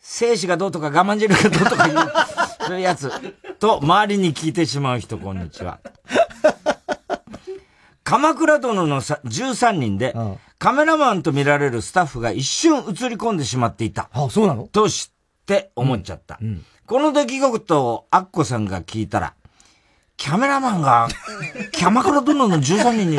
[0.00, 1.96] 生死がどうとか我慢汁がどうとかいう、
[2.66, 3.10] そういうやつ、
[3.58, 5.78] と周りに聞いてしまう人、こんにちは。
[8.04, 10.14] 鎌倉殿のさ13人で、
[10.58, 14.10] カメラマンと見られるスタッフが一瞬映り込んでしまっていた。
[14.12, 14.64] あ、そうなの？
[14.68, 16.38] と知って思っちゃった。
[16.86, 19.34] この出来事をアッコさんが聞いたら、
[20.16, 21.08] キャメラマンが、
[21.72, 23.18] キャマクラ殿の13人に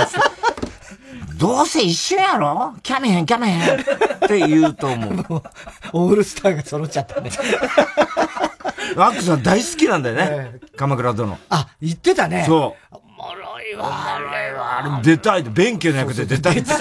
[1.44, 2.74] どうせ一緒やろ？
[2.82, 3.80] キャメへん、キャメへん。
[3.82, 3.84] っ
[4.30, 5.44] て言うと思う。
[5.92, 7.30] オールスターが揃っちゃったね。
[8.96, 10.60] アッコさん大好きなんだよね。
[10.78, 11.38] 鎌倉殿。
[11.50, 12.46] あ、言ってたね。
[12.48, 12.96] そう。
[12.96, 14.16] おもろいわ。
[14.16, 16.72] あれは、出たいって、弁慶の役で出たいって。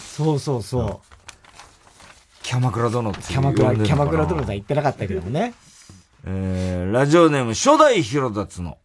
[0.00, 1.16] そうそうそう。
[2.42, 5.52] キャマクラ殿ってキャマクラ、呼んでんのかなキャマクラ殿さん言ってなかったけどもね。
[6.24, 8.78] えー、ラジオネーム、初代広達の。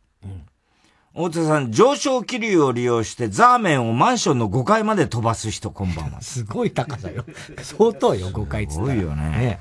[1.18, 6.22] 大手さん、上昇気流を利用してザーメンをマンションの5階まで飛ばす人、こんばんは。
[6.22, 7.24] すごい高さよ。
[7.61, 8.88] 相当よ、5階っつったら。
[8.88, 9.59] すごいよね。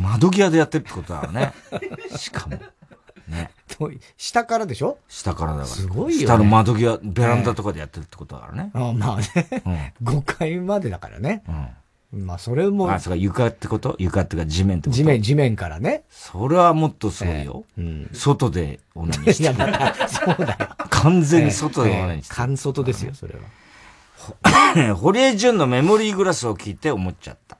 [0.00, 1.52] 窓際でやってるってことだよね。
[2.16, 2.58] しかも。
[3.28, 3.50] ね。
[4.16, 4.98] 下からでしょ？
[5.06, 5.66] 下からだから。
[5.68, 8.72] すごいよね下の窓際、ベランダとかでやってるってことだからね。
[8.74, 9.94] あまあね。
[10.02, 11.44] 5階までだからね。
[12.12, 12.90] まあ、それも。
[12.90, 13.94] あ、そうか、床ってこと？
[13.98, 14.96] 床ってか地面ってこと？
[14.96, 16.04] 地面、地面からね。
[16.08, 17.64] それはもっとすごいよ。
[18.12, 20.68] 外でオナニーしていや、また、そうだよ。
[20.88, 23.40] 完全に外でオナニーして完外ですよ、それは。
[24.96, 27.58] 堀江淳のメモリーグラスを聞いて思っちゃった。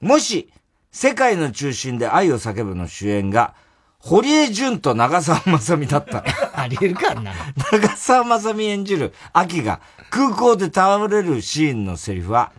[0.00, 0.50] もし、
[0.92, 3.54] 世界の中心で愛を叫ぶの主演が、
[3.98, 6.24] 堀江淳と長澤まさみだったら。
[6.54, 7.30] ありえるか、なの。
[7.72, 12.52] 長澤まさみ演じる秋が空港で倒れるシーンのセリフは、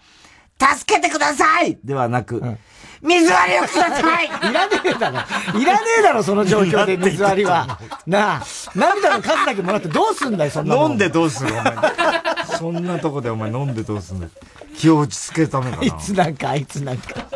[0.59, 2.41] 助けてくださいではなく、
[3.01, 5.59] 水割りをください いらねえだろ。
[5.59, 7.79] いらねえだろ、その状況で水割りは。
[8.07, 8.43] なあ、
[8.73, 10.75] 涙の数だけもらってどうすんだよ、そんな。
[10.75, 11.75] 飲んでどうするお前。
[12.57, 14.31] そんなとこでお前飲んでどうすんだよ。
[14.77, 15.83] 気を落ち着けるためかな。
[15.83, 17.13] あいつなんか、あいつなんか。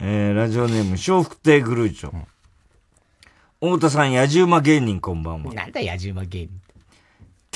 [0.00, 2.12] えー、ラジオネーム、笑福亭グルーチョ。
[3.60, 5.52] 太田さん、野じ馬芸人こんばんは。
[5.52, 6.50] なんだ、野じ馬芸人。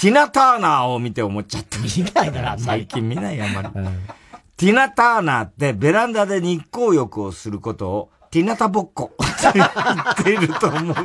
[0.02, 1.78] ティナ・ターナーを見て思っちゃった。
[1.78, 3.68] 見ないだろ、あんまり最近見ないよ、あんまり。
[4.56, 9.68] ティナ・ターナーってベランダで日光浴をすることを、ティナタぼっこって言っ
[10.16, 10.96] ていると思う。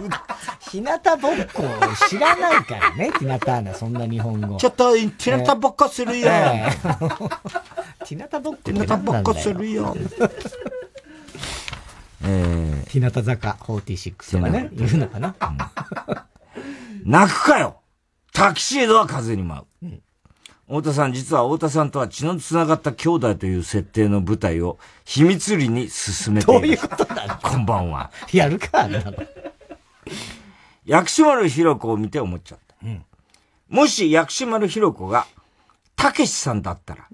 [0.72, 0.88] 日向
[1.22, 1.68] ぼっこを
[2.10, 4.58] 知らないからね、ティナターナ、そんな日本語。
[4.58, 6.28] ちょっと、ティナタぼっこするよ。
[6.28, 6.72] ええ
[8.04, 9.96] ティナタぼっこティナタぼっこするよ。
[12.26, 15.36] え日向坂46とかね、言うのかな？
[17.06, 17.82] 泣くかよ
[18.38, 19.88] タキシードは風に舞う。
[20.68, 26.62] 太田さん、実は太田さんとは血の繋がった兄弟という設定の舞台を秘密裏に進めている。
[26.62, 27.36] どういうことなの？
[27.38, 28.12] こんばんは。
[28.32, 29.14] やるか、あんなの。
[30.86, 32.76] 薬師丸ひろ子を見て思っちゃった。
[33.70, 35.26] もし薬師丸ひろ子が、
[35.96, 37.08] たけしさんだったら、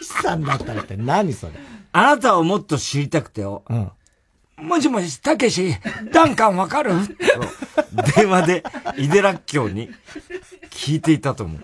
[0.00, 1.52] 岸さんだったらって何それ？
[1.92, 3.64] あなたをもっと知りたくてよ。
[4.62, 5.74] もしもし、たけし、
[6.12, 6.92] ダンカンわかる？
[6.92, 8.64] と電話で、
[8.96, 9.88] 井出らっきょうに
[10.70, 11.60] 聞いていたと思う。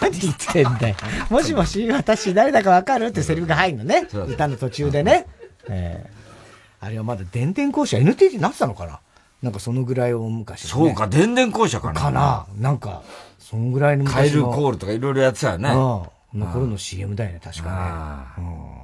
[0.00, 0.96] 何言ってんだよ。
[1.30, 3.06] もしもし、私誰だかわかる？
[3.06, 4.06] ってセリフが入るのね。
[4.12, 5.26] 歌の途中でね。
[5.68, 6.10] ええ
[6.80, 9.00] あれはまだ電電公社 NTT になってたのかな？
[9.42, 10.70] なんかそのぐらいを昔、ね。
[10.70, 12.00] そうか、電電公社かな。
[12.00, 13.02] かななんか、
[13.38, 14.52] そのぐらいのカエル昔の。
[14.52, 15.70] コールとかいろいろやってたよね。
[15.70, 16.40] うん。
[16.40, 18.44] の頃の CM だよね、確かね。
[18.44, 18.83] うん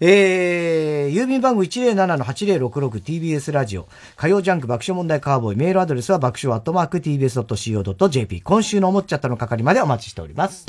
[0.00, 3.88] えー、郵便番号 107-8066TBS ラジオ。
[4.16, 5.58] 火曜ジャンク爆笑問題カーボーイ。
[5.58, 8.42] メールアドレスは爆笑アットマーク TBS.CO.JP。
[8.42, 10.66] 今週の思っちゃったの係までお待ちしております。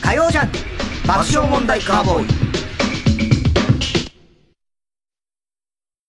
[0.00, 0.58] 火曜ジャンク
[1.06, 2.26] 爆笑問題カーボーイ。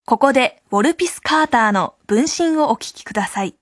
[0.05, 3.55] ここで、ウォルピス・カーターの分身をお聞きください。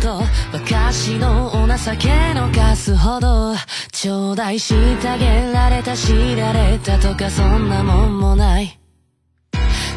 [0.00, 0.22] と
[0.52, 3.54] 昔のお情けのかすほど
[3.92, 8.78] 頂戴したげられた知られたとかそんなもんもない。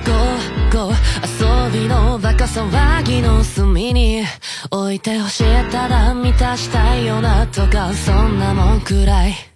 [0.05, 4.23] ゴーゴー遊びのバカ騒ぎの隅に
[4.71, 9.50] 置いてほしいただ満たしたいよなとかそんなもんくらい。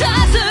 [0.00, 0.47] ラ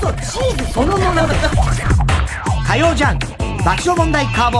[0.00, 1.28] そチーズそのものだ。
[2.66, 3.26] 火曜ジャンク
[3.64, 4.50] 爆笑問題カー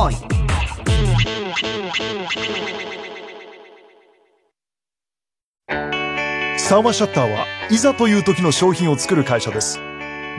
[6.94, 9.78] シャッターはいざという時の商品を作る会社です。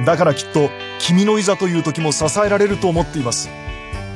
[0.06, 0.70] だからきっと
[1.00, 3.50] 君のいざという時も支えられると思っています。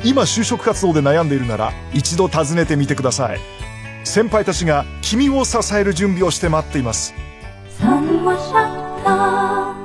[0.04, 3.40] 今就職活動で悩んでいるなら一度訪ねてみてください。
[4.04, 7.14] 先輩たちが君を支える準備をして待っています。
[7.80, 9.76] 三話シャッター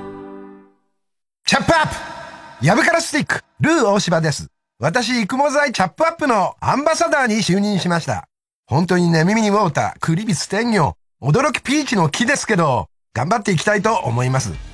[1.46, 4.48] チャップアップヤブカラスティック、ルー大柴です。
[4.80, 8.28] 私、育毛剤チャップアップのアンバサダーに就任しました。
[8.66, 14.67] 本当にね、耳にウォーター、クリビス天魚、驚きピーチの木ですけど、頑張っていきたいと思います。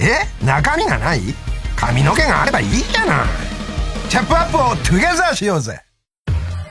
[0.00, 0.44] え？
[0.44, 1.20] 中身がない？
[1.76, 3.26] 髪の毛があればいいじゃない。
[4.08, 5.80] チャップアップをトゥゲザーしようぜ。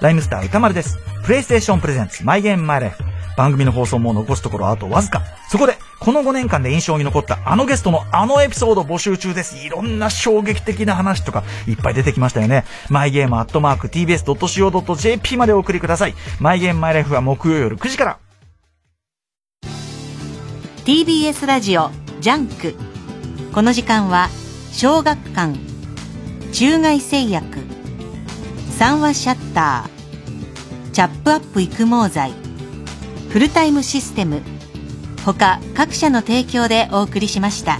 [0.02, 0.98] ライムスター歌丸です。
[1.24, 3.04] プレイステーションプレゼンツ、マイゲームマイライフ。
[3.38, 5.22] 番組の放送も残すところあとわずか。
[5.50, 9.58] そこで、この5年間で印象に残ったあのゲストのあのエピソード募集中です。
[9.58, 12.66] いろんな衝撃的な話とかいっぱい出てきましたよね。
[12.90, 16.16] マイゲームアットマーク tbs.co.jp までお送りください。
[16.40, 18.20] マイゲームマイライフは木曜夜9時から。
[20.86, 22.76] TBS ラジオジャンク
[23.58, 24.30] この時間は
[24.72, 25.58] 小学館
[26.54, 27.58] 中外製薬
[28.78, 32.34] 三話シャッターチャップアップ育毛剤
[33.30, 34.44] フルタイムシステム
[35.26, 37.80] 他各社の提供でお送りしました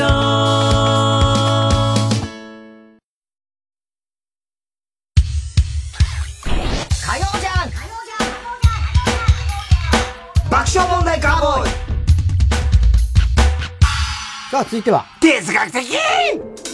[14.51, 15.85] さあ、続いては、哲学的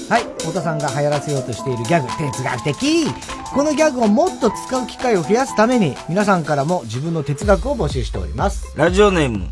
[0.07, 0.23] はい。
[0.37, 3.05] 太田さんが流行らせようとしているギャグ、哲学的
[3.53, 8.71] このギャグをもっと使う機会を増やすために、皆さんからも自分の哲学を募集しております。
[8.77, 9.47] ラジオネーム、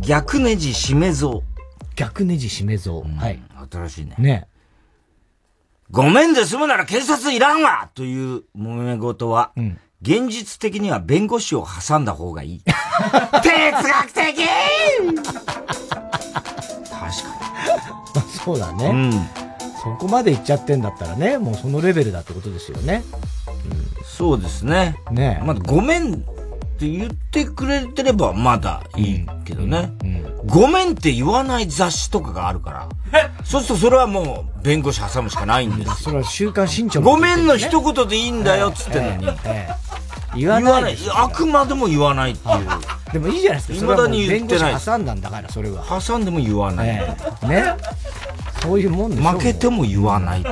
[0.00, 1.42] 逆ネジ締め像。
[1.94, 3.02] 逆ネジ締め像。
[3.02, 3.42] はい。
[3.70, 4.14] 新しいね。
[4.18, 4.48] ね
[5.90, 9.52] ごめんで済むなら警察いらんわという揉め事は、
[10.00, 12.62] 現実的には弁護士を挟んだ方がいい。
[12.64, 14.38] 哲学的
[15.14, 15.22] ま
[15.68, 15.91] あ
[18.44, 18.86] そうだね。
[18.86, 19.12] うん
[19.82, 23.02] そこまで行っちゃってんだったらね、もうそのレベルだってことですよね。
[24.04, 24.96] そうですね。
[25.10, 26.16] ねまだごめんっ
[26.78, 29.92] て言ってくれてればまだいいけどね。
[30.46, 32.88] ごめんって言わない雑誌とかがあるから。
[33.44, 36.04] そうするとそれはもう弁護士挟むしかないんです。
[36.04, 39.38] それは週刊新潮ごめんの一言でいいんだよっつってんのに。
[40.36, 42.66] 言わないあくまでも言わないっていう。
[43.12, 43.74] でもいいじゃないですか。
[43.74, 45.84] 未だに言ってない挟んだんだから、それは。
[45.84, 46.86] 挟んでも言わない。
[47.42, 47.76] ね。
[48.62, 50.44] そういうもんでしょ負けても言わない。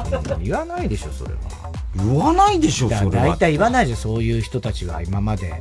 [0.42, 1.38] 言わないでしょ、それは。
[1.96, 3.26] 言わないでしょ、だそれは。
[3.28, 5.54] 大体言わないでしょ、そういう人たちは今まで。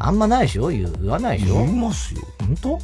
[0.00, 2.20] あんまないでしょ言わないでしょ言いますよ。
[2.38, 2.78] 本当？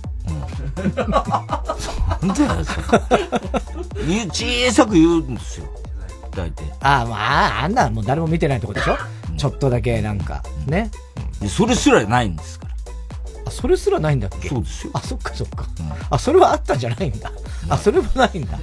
[2.26, 2.42] なんで
[4.06, 5.66] 言う小さく言うんですよ。
[6.34, 6.64] 大体。
[6.80, 7.16] ああ、ま
[7.60, 8.98] あ、あんなもう誰も見てないとこでしょ
[9.36, 10.90] ちょっとだけなんか、ね。
[11.48, 12.74] それすらないんですから。
[13.46, 14.48] あ、それすらないんだっけ？
[14.48, 14.90] そうですよ。
[14.94, 15.66] あ、そっかそっか。
[16.10, 17.30] あ、それはあったんじゃないんだ。
[17.68, 18.58] あ、それもないんだ。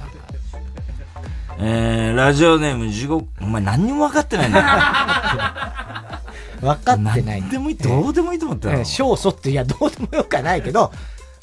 [1.58, 4.64] えー、ラジオネーム地獄、お前何にも分かってないんだよ。
[6.74, 7.42] 分かってない。
[7.42, 8.78] でもいい、どうでもいいと思ったよ。
[8.78, 10.90] えー勝訴って、いや、どうでもよくはないけど、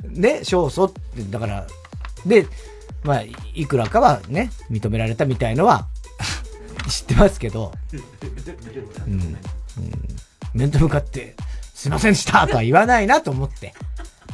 [0.10, 1.66] ね、勝訴って、だから、
[2.26, 2.48] で、
[3.04, 3.22] まあ、
[3.54, 5.88] いくらかはね、認められたみたいのは、
[6.90, 7.72] 知ってますけど、
[9.08, 9.38] うん、うん、
[10.54, 11.36] 面と向かって、
[11.74, 13.74] すいませんでしたとは言わないなと思って、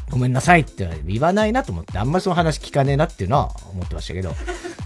[0.09, 4.33] ごめんなさいっては言わないなと思って、あんまりその話聞かねえなっていうのは思ってましたけど、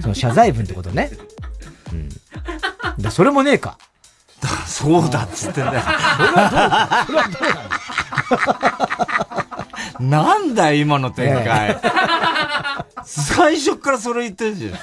[0.01, 1.11] その謝罪文ってことね。
[1.93, 2.09] うん。
[3.01, 3.78] だそれもねえか。
[4.65, 5.82] そうだっつってんだよ。
[5.82, 7.97] それはどうそれはど
[9.99, 11.80] うなのなんだよ、今の展開。
[13.03, 14.80] 最初からそれ言ってるじゃん。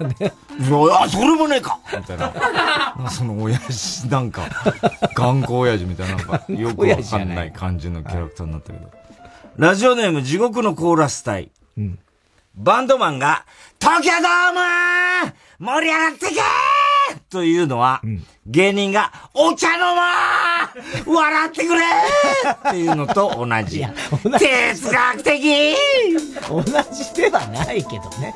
[0.92, 3.10] あ、それもねえかみたいな。
[3.10, 4.42] その親父、なんか、
[5.14, 8.90] 頑固親父みたいな、なんか、 よくわかんない感じのキャラクターになったけど。
[9.56, 11.50] ラジオネーム、地獄のコーラス隊。
[12.54, 13.44] バンドマンが、
[13.80, 18.02] 東京ドーム盛り上がってけーというのは、
[18.46, 23.84] 芸人が、お茶飲まー笑ってくれーっていうのと同じ。
[24.38, 25.76] 哲学的
[26.48, 28.34] 同じではないけどね。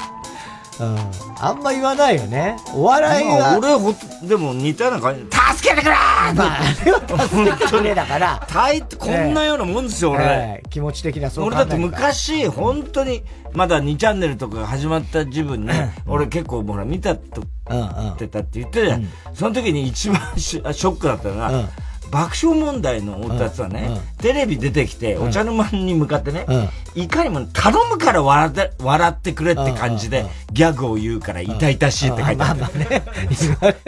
[0.80, 1.23] うん。
[1.40, 2.56] あんま言わないよね。
[2.74, 3.38] お笑いは。
[3.38, 3.94] まあ俺ほ、
[4.26, 8.46] でも似たような感じで、助けてくれーまあ、あれは助けてくれだから。
[8.48, 10.24] 大抵こんなようなもんですよ、俺。
[10.24, 13.22] ええ気持ち的なそう俺だって昔、本当に、
[13.52, 19.08] まだ2チャンネルとかが始まった自分ね、俺結構ほら見たと、ってたって言ってたじゃん。
[19.34, 21.68] その時に一番ショショックだったのが、
[22.10, 26.46] 爆笑問題の太田さんね、テレビ出てきて、お茶の間に向かってね、
[26.94, 32.60] いかにも頼むから笑って、笑ってくれって感じで、ギャグを言うから痛々しいって書いてある。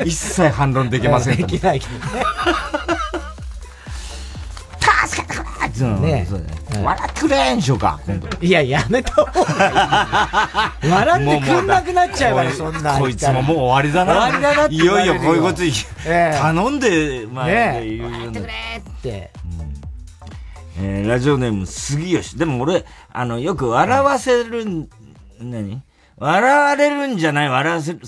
[0.05, 2.25] 一切反論できません できないけどね。
[6.01, 6.27] ね
[6.83, 8.29] 笑ってくれんしょうか、今度。
[8.41, 10.91] いや、やめた方がいい。
[10.91, 12.99] 笑ってくんなくなっちゃうから、そんな。
[12.99, 14.31] こいつももう終わりだな。
[14.31, 15.63] 終わりだなっていよいよこういうこと
[16.05, 18.43] 頼んで、まあ、ねえ言うようなっ
[19.03, 19.31] て。
[20.79, 22.39] えーラジオネーム、杉吉。
[22.39, 24.89] でも俺、あの、よく笑わせるん、
[25.41, 25.83] 何？
[26.19, 28.01] 笑われるんじゃない、笑わせるん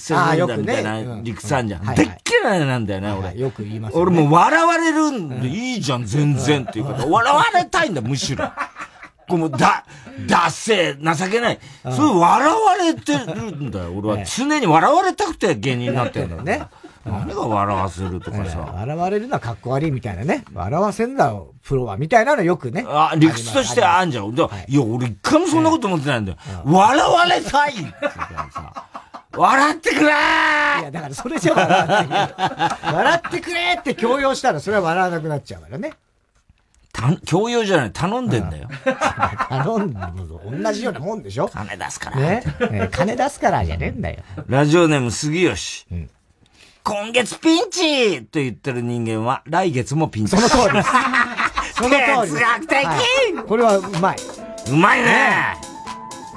[0.46, 1.84] だ、みたいなうん理屈あんじゃん。
[1.84, 2.08] はいでっ
[2.42, 3.38] 嫌いなんだよね、俺。
[3.38, 8.50] よく言います俺もう笑われるんでいいじゃん、全然っていうか、笑われたいんだ、むしろ。
[9.28, 9.84] こうもうだ、
[10.26, 11.58] だっせー、情けない。
[11.82, 14.24] それ笑われてるんだよ、俺は。
[14.24, 16.66] 常に笑われたくて芸人になってるんだよね。
[17.04, 18.58] 何が笑わせるとかさ。
[18.74, 20.44] 笑われるのはかっこ悪いみたいなね。
[20.52, 21.96] 笑わせんだよ、プロは。
[21.96, 22.84] みたいなのよくね。
[22.86, 24.34] あ、理屈としてあんじゃん。
[24.34, 26.38] だいや、俺一回もそんなこと思ってないんだよ。
[26.64, 27.82] 笑われたいって
[28.52, 28.84] さ。
[29.36, 32.94] 笑ってくれーいや、だからそれじゃ笑わない。
[32.94, 35.92] 笑ってくれって強要したら、それは笑わなくなっちゃうからね。
[36.92, 38.68] た強要じゃない、頼んでんだよ。
[39.48, 42.16] 頼んでも同じようなもんでしょ金出すから。
[42.16, 42.42] ね。
[42.60, 44.18] えー金出すからじゃねえんだよ。
[44.48, 45.86] ラジオネーム杉吉。
[46.88, 50.34] 今月ピンチと言ってる人間は来月もピンチ。
[50.34, 50.88] その通りです。
[51.76, 52.32] その通り。
[52.32, 52.98] 哲学的、はい
[53.46, 54.16] これはうまい。
[54.70, 55.54] うまいね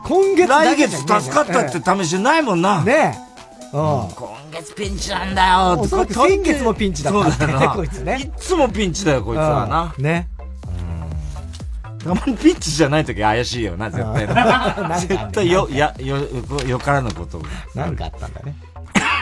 [0.03, 2.81] 今月だ来月助かったって試しないもんな。
[2.81, 3.17] ね
[3.71, 3.77] え。
[3.77, 4.09] うん。
[4.09, 9.93] 今月ピンチなんだよおそらく先月もピンチだったねそうだよなこいつねいつもピンチだよ、こいつはな。
[9.97, 10.27] ね。
[12.03, 14.27] たまにピッチじゃない時怪しいよな、絶対
[15.07, 17.47] 絶対よ、や、よ、よよからぬことが。
[17.73, 18.55] なんかあったんだね。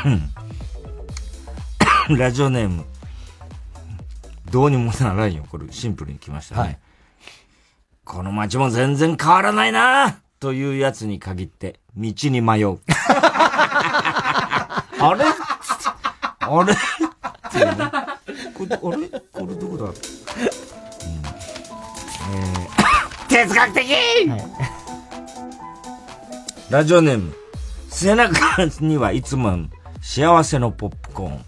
[2.18, 2.86] ラジオネーム。
[4.52, 5.46] どうにもならんよ。
[5.50, 6.62] これシンプルに来ましたね。
[6.62, 6.78] はい
[8.10, 12.80] この街も全然変わらないなというやつに限って、道に迷う。
[15.00, 15.26] あれ？
[16.40, 16.74] あれ？
[16.74, 17.92] っていうね
[18.56, 19.08] これ、あれ？
[19.10, 23.96] これどこだ、うんえー 哲学的、
[26.72, 27.32] ラジオネーム。
[27.90, 29.56] 背中にはいつも
[30.02, 31.46] 幸せのポップコーン。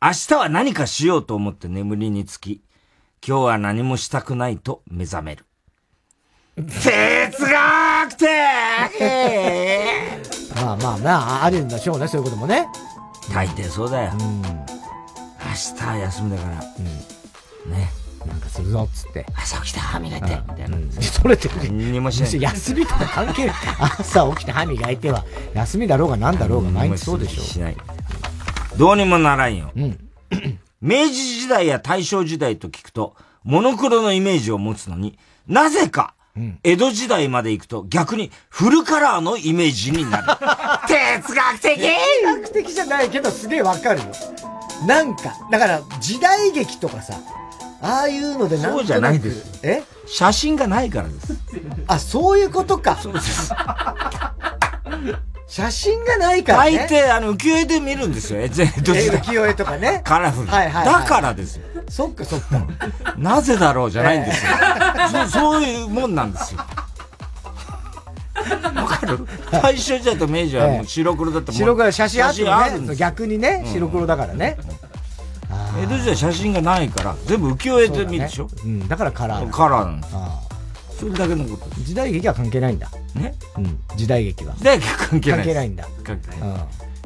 [0.00, 2.62] 明日は何かしようと思って眠りにつき、
[3.26, 5.44] 今日は何もしたくないと目覚める。
[6.54, 6.64] 哲
[7.44, 8.28] 学的
[10.62, 12.68] まあまあまあ、あるんでしょうね、そういうこともね。
[13.34, 14.12] 大抵そうだよ。
[14.14, 16.54] 明日は休みだから、
[17.76, 17.90] ね。
[18.24, 19.26] なんかするぞ、っつって。
[19.34, 20.78] 朝起きて歯磨いて、みたいな。
[21.02, 22.40] それって、何にもしない。
[22.40, 23.54] 休みとか関係ない。
[23.98, 25.24] 朝起きて歯磨いては、
[25.54, 27.42] 休みだろうが何だろうが毎日そうでしょ。
[27.42, 27.76] しない。
[28.78, 29.72] どうにもならんよ。
[30.80, 35.18] 明治時代や大正時代と聞くと、モノクロのイメージを持つのに、
[35.48, 36.14] なぜか、
[36.62, 40.26] 江戸時代まで行くと逆にフルカラーのイメージになる。
[40.86, 41.90] 哲学的哲
[42.42, 44.06] 学的じゃないけど、すげえわかるよ。
[44.86, 47.14] なんか、だから、時代劇とかさ、
[47.82, 49.60] ああいうのでなんとなくそうじゃないです。
[49.64, 49.82] え？
[50.06, 51.36] 写真がないからです。
[51.88, 52.96] あ、そういうことか。
[52.96, 53.52] そうです。
[55.48, 56.76] 写真がないからね。
[56.76, 59.20] 大抵、あの、浮世絵で見るんですよ、江戸時代。
[59.20, 60.02] 浮世絵とかね。
[60.04, 60.46] カラフル。
[60.48, 61.64] はいはいはいだからですよ。
[61.88, 62.66] そっかそっか。
[63.16, 64.52] なぜだろうじゃないんですよ。
[65.10, 66.60] そうそういうもんなんですよ。
[68.74, 69.26] わかる？
[69.50, 72.32] 大正時代と明治はもう白黒だったもん白黒写真あ
[72.68, 74.58] るんですね、逆にね、白黒だからね。
[75.82, 79.50] 江戸時代写真がないから、全部浮世絵で見るでしょうん、だからカラー。
[79.50, 80.14] カラーなんです
[80.98, 82.90] それだけのこと時代劇は関係ないんだ。
[83.14, 83.34] ね？
[83.56, 84.54] うん、時代劇は。
[84.56, 85.88] 時代劇関係ない関係ないんだ。
[86.02, 86.56] 関係うん。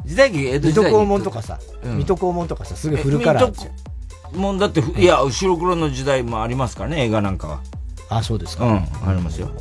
[0.05, 3.71] 時代劇江戸時代水戸黄門とかさ、うん水戸黄門とかさ、すぐフルカラーですよ。
[4.33, 7.59] もんだって、いや、白黒の時代もありますからね、映画なんかは。
[8.09, 8.65] あ、そうですか。
[8.65, 8.75] うん、
[9.07, 9.51] ありますよ。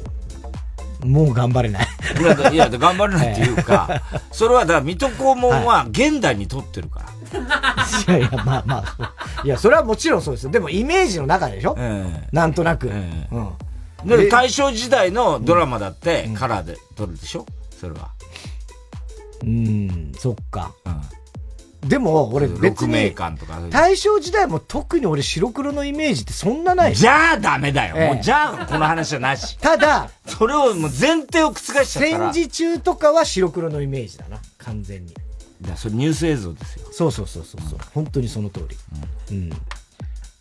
[1.05, 1.87] もう頑張れない。
[2.20, 8.16] いや、だいや頑張れないっていうか、それはだから、水戸黄門は現代に撮ってるから。
[8.16, 9.43] いやいや、まあまあ。
[9.45, 10.51] いや、それはもちろんそうですよ。
[10.51, 11.76] でもイメージの中でしょ？
[12.33, 12.89] なんとなく。
[12.89, 13.49] うん。
[14.05, 17.46] で、大正時代のドラマだって、カラーで撮るでしょ？
[17.80, 18.11] それは。
[19.42, 20.72] うん、そっか。
[21.80, 23.59] でも、俺別6名に、間とか。
[23.70, 27.96] 大正時代も特に俺白黒のイメージってそんなないじゃあダメだよ。
[27.98, 29.59] ええもうじゃあこの話はなし。
[29.61, 32.32] ただ、それをもう前提を覆しちゃったら。
[32.32, 35.12] 戦時中とかは白黒のイメージだな、完全に。
[35.12, 36.86] いや、それニュース映像ですよ。
[36.92, 38.76] そうそうそうそうそう、本当にその通り。
[39.32, 39.50] うん。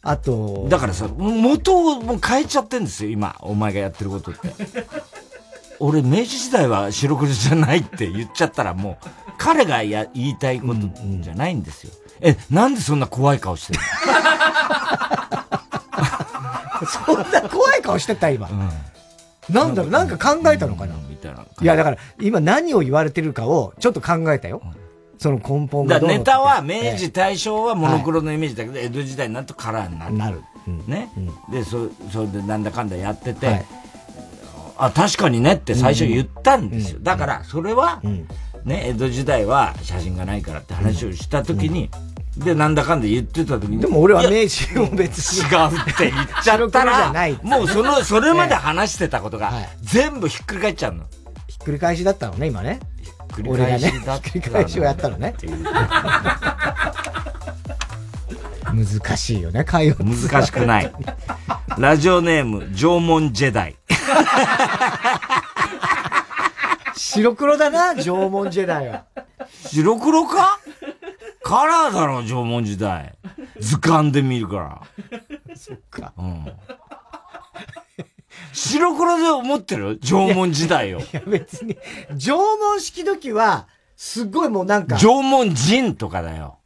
[0.03, 4.49] あと、だからさ、元をもう変えちゃってんですよ、今、お前がやってることって。
[5.79, 10.81] 俺、明治時代は白黒じゃないって言っちゃったらもう、彼がや言いたいこと
[11.21, 11.91] じゃないんですよ。
[12.21, 13.79] え、なんでそんな怖い顔してる
[16.87, 18.49] そんな怖い顔してた、今。
[19.49, 20.95] なんだろう、なんか考えたのかな？
[21.09, 21.45] みたいな。
[21.61, 24.61] いや、だから、今何を言われてるかをちょっと考えたよ。
[25.21, 30.17] その根本がネタはええ明治大正はモノクロのイメージだけど、江戸時代になるとカラーになる。
[30.17, 30.41] なる。
[30.87, 31.09] ね。
[31.51, 33.65] で、そ、それでなんだかんだやってて、はい
[34.77, 36.99] あ、確かにねって最初言ったんですよ。
[37.03, 38.01] だから、それは、
[38.65, 41.91] ね、江戸時代は写真がないからって話をした時に、
[42.35, 43.79] で、なんだかんだ言ってた時に。
[43.79, 45.41] でも俺は明治を別に。
[45.41, 51.03] 違うって言っちゃったら ない、もうその、それまで 話してたことが、全部ひっくり返っちゃうの。
[51.47, 52.79] ひっくり返しだったのね、今ね。
[53.35, 55.33] ひっくり返しだったね、ひっくり返しをやったのね。
[58.73, 59.97] 難しいよね、会話。
[60.03, 60.91] 難しくない。
[61.77, 63.75] ラジオネーム、縄文ジェダイ。
[66.95, 69.03] 白黒だな、縄文ジェダイは。
[69.67, 70.59] 白黒か？
[71.43, 73.15] カラーだろ、縄文時代。
[73.59, 74.81] 図鑑で見るから。
[75.55, 76.13] そっか。
[76.17, 76.45] うん。
[78.53, 79.97] 白黒で思ってる？
[79.99, 80.99] 縄文時代を。
[80.99, 81.77] いや、別に、
[82.17, 84.97] 縄文式時は、すごいもうなんか。
[84.97, 86.59] 縄文人とかだよ。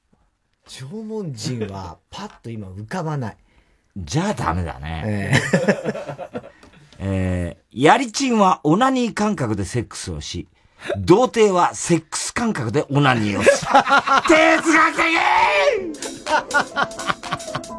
[0.67, 3.37] 縄文人は、パッと今浮かばない。
[3.97, 5.33] じゃあダメだね。
[6.99, 10.47] え ー、やりちんはオナニー感覚でセックスをし、
[10.97, 13.55] 童貞はセックス感覚でオナニーをする。
[14.27, 15.05] 哲学的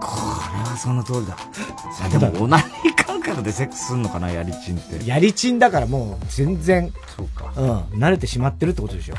[0.00, 0.16] こ
[0.52, 1.36] れはその通りだ。
[2.04, 5.08] あでもオナニー感覚でセックスすんのかな、やりちんって。
[5.08, 7.52] やりちんだからもう全然、そうか。
[7.56, 9.14] うん、慣れてしまってるってことでしょ。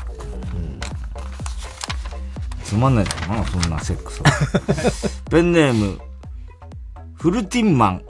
[2.68, 4.30] つまんないだろうな、そんなセックスは。
[5.30, 5.98] ペンネーム、
[7.14, 8.02] フルティンマン。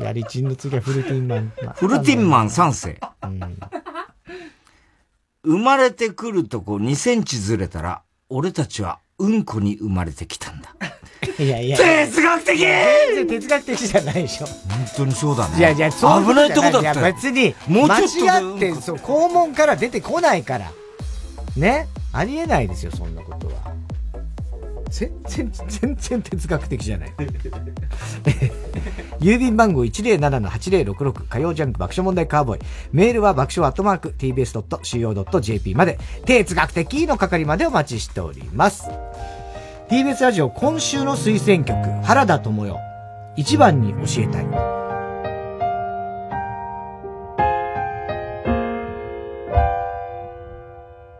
[0.00, 1.52] う、やりちんの次はフルティンマン。
[1.74, 2.98] フルティンマン3世。
[5.48, 10.74] 生まれてくるとこ2センチずれたら、俺たちはうんこに生まれてきたんだ。
[11.42, 11.78] いやいや。
[11.78, 14.46] 哲学的全然哲学的じゃないでしょ。
[14.46, 14.56] 本
[14.94, 15.58] 当にそうだね。
[15.58, 20.70] いやいや、そう危ないとこだったよいや別に、もうちょっとで間違って、そう、肛門から出てこないから。
[21.56, 21.88] ね？
[22.12, 23.72] ありえないですよ、そんなことは。
[24.90, 27.12] 全然、全然哲学的じゃない。
[29.20, 32.60] 郵便番号107-8066火曜ジャンク爆笑問題カーボーイ。
[32.92, 38.88] メールは爆笑アットマーク tbs.co.jp まで、哲学的の係までお待ちしております。
[39.88, 42.78] TBS ラジオ今週の推薦曲、原田智代。
[43.36, 44.46] 一番に教えたい。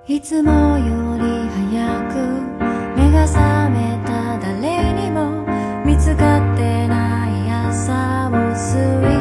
[0.08, 2.37] いつもより早く
[3.32, 5.44] 覚めた誰にも
[5.84, 9.17] 見つかってない朝を過ぎ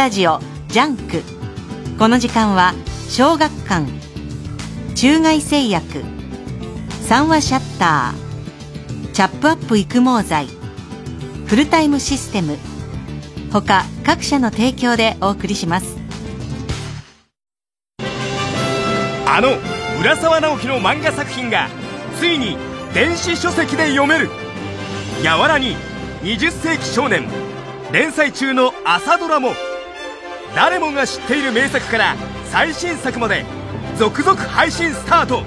[0.00, 1.22] ラジオジャンク。
[1.98, 2.72] この時間は
[3.10, 3.86] 小学館
[4.94, 6.02] 中外製薬
[7.02, 10.46] 三和シャッターチャップアップ育毛剤
[11.44, 12.56] フルタイムシステム
[13.52, 15.98] 他各社の提供でお送りします。
[19.26, 19.50] あの
[20.00, 21.68] 浦沢直樹の漫画作品が
[22.18, 22.56] ついに
[22.94, 24.30] 電子書籍で読める
[25.22, 25.76] 「やわらに
[26.22, 27.28] 20世紀少年」
[27.92, 29.52] 連載中のあさドラも
[30.60, 32.14] 誰もが知っている名作から
[32.44, 33.46] 最新作まで
[33.96, 35.42] 続々配信スタート。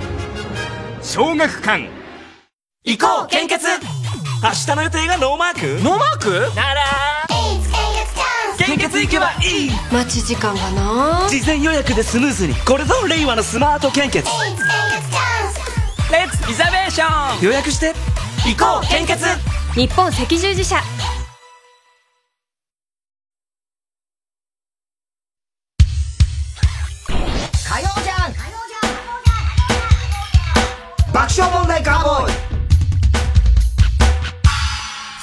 [1.04, 1.88] 小学館。
[2.84, 3.64] 行こう献血。
[4.42, 5.84] 明日の予定がノーマーク？
[5.84, 6.56] ノーマーク？
[6.56, 6.82] なら。
[8.58, 9.72] 献血行けばいい。
[9.92, 11.28] 待ち時間がな？
[11.30, 12.56] 事前予約でスムーズに。
[12.66, 14.28] これぞ令和のスマート献血。
[16.12, 17.94] レッツリザベーション予約して。
[18.48, 19.24] 行こう献血。
[19.76, 20.78] 日本赤十字社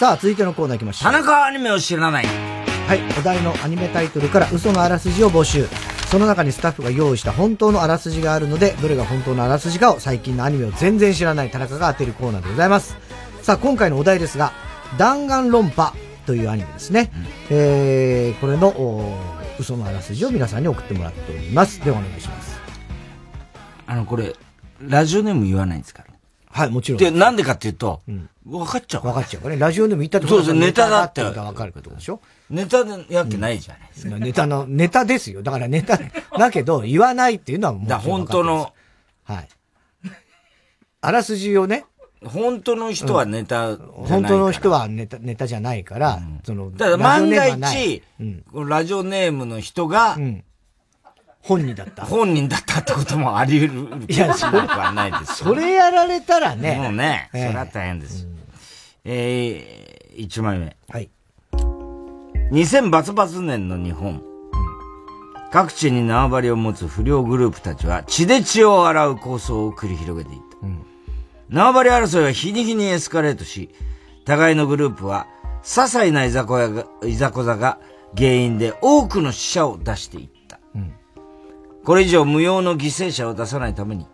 [0.01, 1.13] さあ、続いてのコーナー行きましょう。
[1.13, 2.25] 田中アニメを知らない。
[2.25, 5.67] はい、お題のアニメタイトルから嘘のあらすじを募集。
[6.11, 12.97] その中にスタッフが用意した本当のあらすじがあるので、どれが本当のあらすじかを最近のアニメを全然知らない田中が当てるコーナーでございます。
[13.43, 14.55] さあ、今回のお題ですが、
[14.97, 15.93] 弾丸論破
[16.25, 17.13] というアニメですね。
[17.51, 19.19] えー、これの、お
[19.59, 21.85] 嘘のあらすじを皆さんに送ってもらっております。
[21.85, 22.59] ではお願いします。
[23.87, 24.35] あの、これ、
[24.81, 26.10] ラジオネーム言わないんですから。
[26.53, 26.99] はい、もちろん。
[26.99, 28.03] で、なんでかっていうと、
[28.45, 29.03] 分かっちゃう。
[29.03, 29.61] 分かっちゃうからね。
[29.61, 31.23] ラジオでも言ったってそうですネタだって。
[31.23, 32.21] 分かることでしょ？
[32.51, 32.79] ネタ
[33.09, 34.19] やけないじゃないですか。
[34.19, 35.43] ネタの、ネタですよ。
[35.43, 35.99] だからネタ、
[36.37, 37.89] だけど、言わないっていうのはもう。
[37.89, 38.73] だ本当の。
[39.25, 39.49] はい。
[41.03, 41.85] あらすじをね。
[42.25, 48.03] 本当の人はネタ本当の人はネタ、ネタじゃないから、その、だから万が一、
[48.53, 50.19] ラジオネームの人が、
[51.43, 52.05] 本人だった。
[52.05, 54.05] 本人だったってこともあり得る。
[54.09, 56.77] いや、それはないですそれやられたらね。
[56.77, 58.29] もうね、それは大変です。
[59.05, 60.77] えー、1枚目。
[60.89, 61.11] はい。
[62.53, 64.23] 2000バツバツ年の日本。
[65.51, 70.51] 各地に縄張りを持つ不良グループたちは血で血を洗う構想を繰り広げていった。
[71.49, 73.71] 縄張り争いは日に日にエスカレートし、
[74.25, 75.27] 互いのグループは
[75.63, 77.81] 些細ないざこやが、いざこざが
[78.17, 80.40] 原因で多くの死者を出していった。
[81.85, 84.07] これ以上無用の犠牲者を出さないために、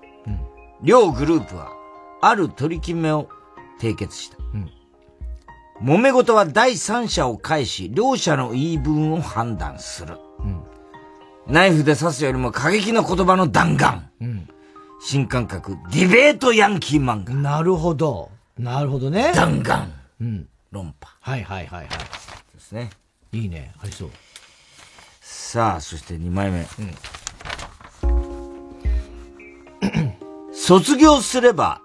[0.83, 1.73] 両グループは
[2.21, 3.29] ある取り決めを
[3.81, 4.37] 締結した。
[5.83, 10.17] 揉め事は第三者を介し、両者の言い分を判断する。
[11.47, 14.01] ナイフで刺すよりも過激な言葉の弾丸。
[15.01, 17.35] 新感覚、ディベートヤンキー漫画。
[17.35, 18.31] なるほど。
[18.59, 19.33] なるほどね。
[19.35, 19.93] 弾丸。
[20.21, 20.49] うん。
[20.71, 21.15] 論破。
[21.21, 21.89] はいはいはいはい。
[22.55, 22.91] ですね。
[23.33, 23.73] いいね。
[23.83, 24.11] ありそう。
[25.21, 26.67] さあ、そして2枚目。
[30.53, 31.83] 卒業すれば、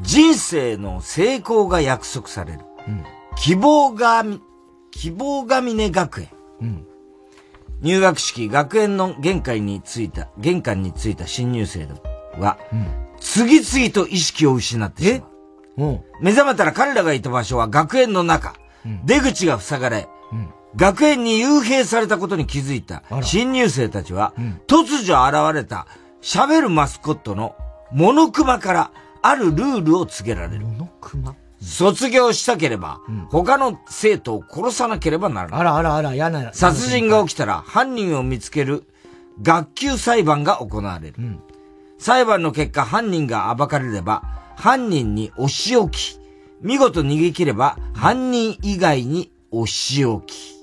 [0.00, 2.60] 人生の成功が約束される。
[3.36, 4.24] 希望が、
[4.90, 6.28] 希望が峰学園。
[7.80, 11.86] 入学式、学園の玄関に着いた、玄関に着いた新入生
[12.38, 12.58] は、
[13.20, 15.22] 次々と意識を失ってし
[15.76, 16.00] まう。
[16.20, 18.54] 目覚めたら彼らがいた場所は学園の中。
[19.04, 20.08] 出口が塞がれ、
[20.76, 24.34] 学園に幽閉されたことに気づいた新入生たちは、
[24.66, 25.86] 突如現れた
[26.24, 27.54] 喋るマスコットの
[27.92, 28.90] モノクマから
[29.20, 30.64] あるルールを告げられる。
[30.64, 31.36] モノクマ？
[31.60, 32.98] 卒業したければ、
[33.28, 35.60] 他の生徒を殺さなければならない。
[35.60, 36.54] あらあらあら、嫌な。
[36.54, 38.84] 殺人が起きたら犯人を見つける
[39.42, 41.16] 学級裁判が行われる。
[41.98, 44.22] 裁判の結果犯人が暴かれれば、
[44.56, 46.18] 犯人にお仕置き。
[46.62, 50.54] 見事逃げ切れば、犯人以外にお仕置き。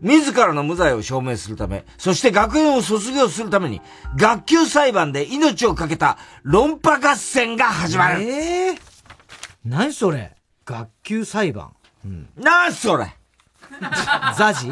[0.00, 3.80] 自らの無罪を証明するため、そして学園を卒業するために、
[4.16, 8.22] 学級裁判で命を懸けた論破合戦が始まる。
[8.22, 8.78] ええー、
[9.64, 10.34] 何それ？
[10.64, 11.72] 学級裁判？
[12.04, 13.14] うん、何それ？
[14.36, 14.70] ザジ？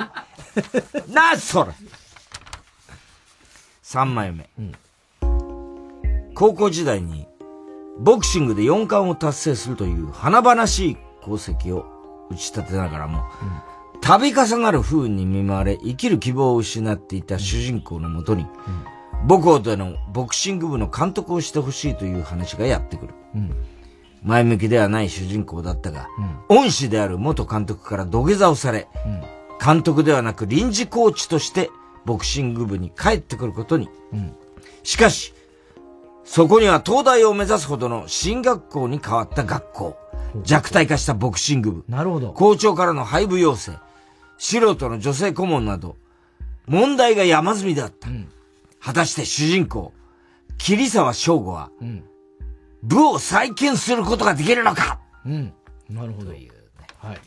[1.13, 1.73] 何それ
[3.85, 4.73] ?3 枚目、うん、
[6.35, 7.27] 高校時代に、
[7.99, 11.85] ボクシングで4冠を達成するという華々しい功績を
[12.31, 13.63] 打ち立てながらも、うん、
[14.01, 18.47] 度重なる不運に見舞われ、生きる希望を失っていた主人公のもとに、
[19.29, 23.15] 母校でのボクシング部の監督をしてほしいという話がやってくる。
[24.23, 26.09] 前向きではない主人公だったが、
[26.49, 28.89] 恩師である元監督から土下座をされ、
[29.65, 31.71] 監督ではなく臨時コーチとして
[32.05, 33.89] ボクシング部に帰ってくることに。
[34.83, 35.35] しかし、
[36.25, 39.97] そこには東大を目指すほどの進学校に変わった学校。
[40.43, 41.85] 弱体化したボクシング部。
[41.89, 42.33] なるほど。
[42.33, 43.73] 校長からの配部要請。
[44.39, 45.97] 素人の女性顧問など、
[46.67, 48.09] 問題が山積みだった。
[48.09, 48.29] うん、
[48.81, 49.93] 果たして主人公、
[50.57, 52.05] 桐沢翔吾は、うん、
[52.83, 55.01] 部を再建することができるのか？
[55.27, 55.53] うん。
[55.91, 56.33] なるほど。
[56.33, 56.57] いう、ね、
[56.99, 57.19] はい。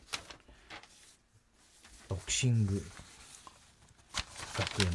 [2.07, 2.81] ボクシング、
[4.57, 4.93] 学園の。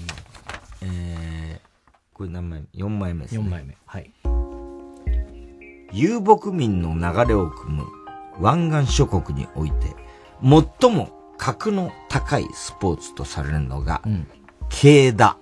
[0.82, 1.68] えー、
[2.12, 2.62] これ何枚？
[2.74, 3.40] 目 ?4 枚目ですね。
[3.42, 3.76] 4枚目。
[3.84, 4.10] はい。
[5.92, 7.84] 遊牧民の流れを組む
[8.38, 9.96] 湾岸諸国において、
[10.42, 14.26] 最も格の高いスポーツとされるのが、うん、
[14.68, 15.36] 競打。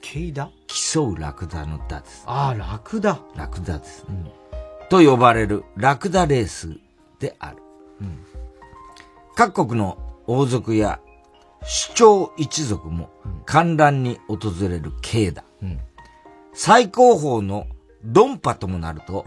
[0.00, 2.24] 競打競うラクダの打です。
[2.26, 3.20] ああ、ラクダ。
[3.36, 4.32] ラクダですね、
[4.82, 4.88] うん。
[4.88, 6.78] と呼ばれるラクダレース
[7.18, 7.56] である。
[8.00, 8.24] うん、
[9.34, 11.00] 各国の王族や
[11.60, 13.10] 首長一族も
[13.44, 15.44] 観覧に訪れる競打。
[16.52, 17.66] 最高峰の
[18.02, 19.26] 論破ともなると、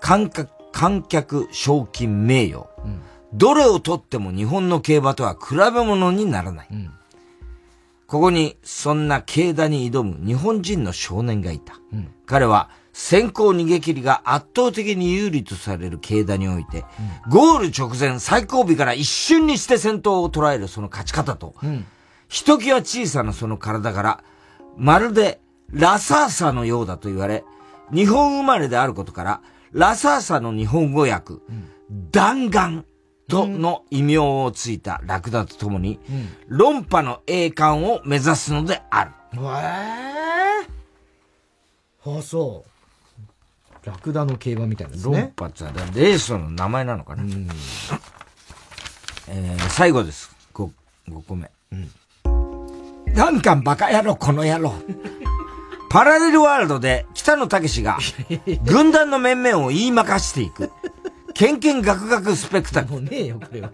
[0.00, 2.66] 観客、観客賞金名誉。
[3.32, 6.68] どれをとっても日本の競馬とは比べ物にならない。
[6.70, 6.90] うん、
[8.06, 11.74] ここにそんな競馬に挑む日本人の少年がいた。
[11.92, 16.84] うん、彼は先行逃げ切りが圧倒的に有利とされる競馬において、
[17.26, 21.54] うん、ゴール直前最後尾から一瞬にして先頭を捉えるその勝ち方と、
[22.28, 24.24] ひときわ小さなその体から、
[24.76, 25.40] まるで
[25.70, 27.44] ラサーサのようだと言われ、
[27.92, 31.34] 日本生まれであることから、ラサーサの日本語訳、
[32.10, 32.84] 弾丸
[33.28, 39.10] との異名をついたラクダとともに、うん、論破の栄冠を目指すのである。
[39.34, 40.68] へえ。
[42.18, 43.86] あ、そう。
[43.86, 45.32] ラクダの競馬みたいなです論ね。
[45.36, 47.22] 破ってレースの名前なのかな。
[49.28, 50.34] えー最後です。
[50.54, 50.70] 5,
[51.08, 51.50] 5個目。
[53.14, 54.72] ダンカンバカ野郎、この野郎。
[55.90, 57.98] パラレルワールドで北野武が
[58.64, 60.70] 軍団の面々を言いまかしていく。
[61.38, 62.94] ケンケンガクガクスペクタクル。
[62.94, 63.70] もうねえよ、これは。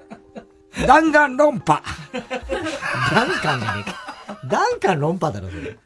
[0.87, 1.83] 弾丸論破。
[3.11, 3.85] ダンカンがね、
[4.51, 5.79] ダンカン論破だろ、それ。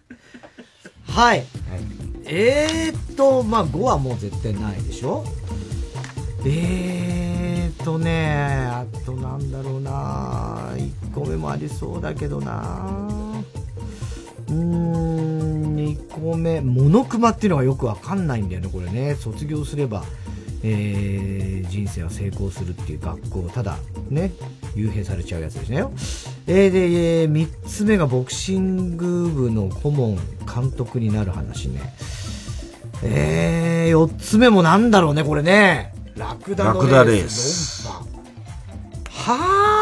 [1.07, 1.45] はい。
[2.25, 5.25] えーっと、まあ5はもう絶対ないでしょ
[6.45, 13.09] えーっとね、あとなんだろうな1個目もありそうだけどな
[14.49, 19.15] うーん、2個目、モノクマっていうのがよくわかんないんだよね、これね。
[19.15, 20.03] 卒業すれば、
[20.62, 23.76] えー人生は成功するっていう学校、ただ、
[24.09, 24.32] ね、
[24.74, 25.93] 幽閉されちゃうやつですねよ。
[26.47, 30.18] えーで、えー3つ目がボクシング部の顧問
[30.52, 31.94] 監督になる話ね。
[33.02, 35.93] えー、4つ目もなんだろうね、これね。
[36.16, 38.02] ラクダのラクダレースは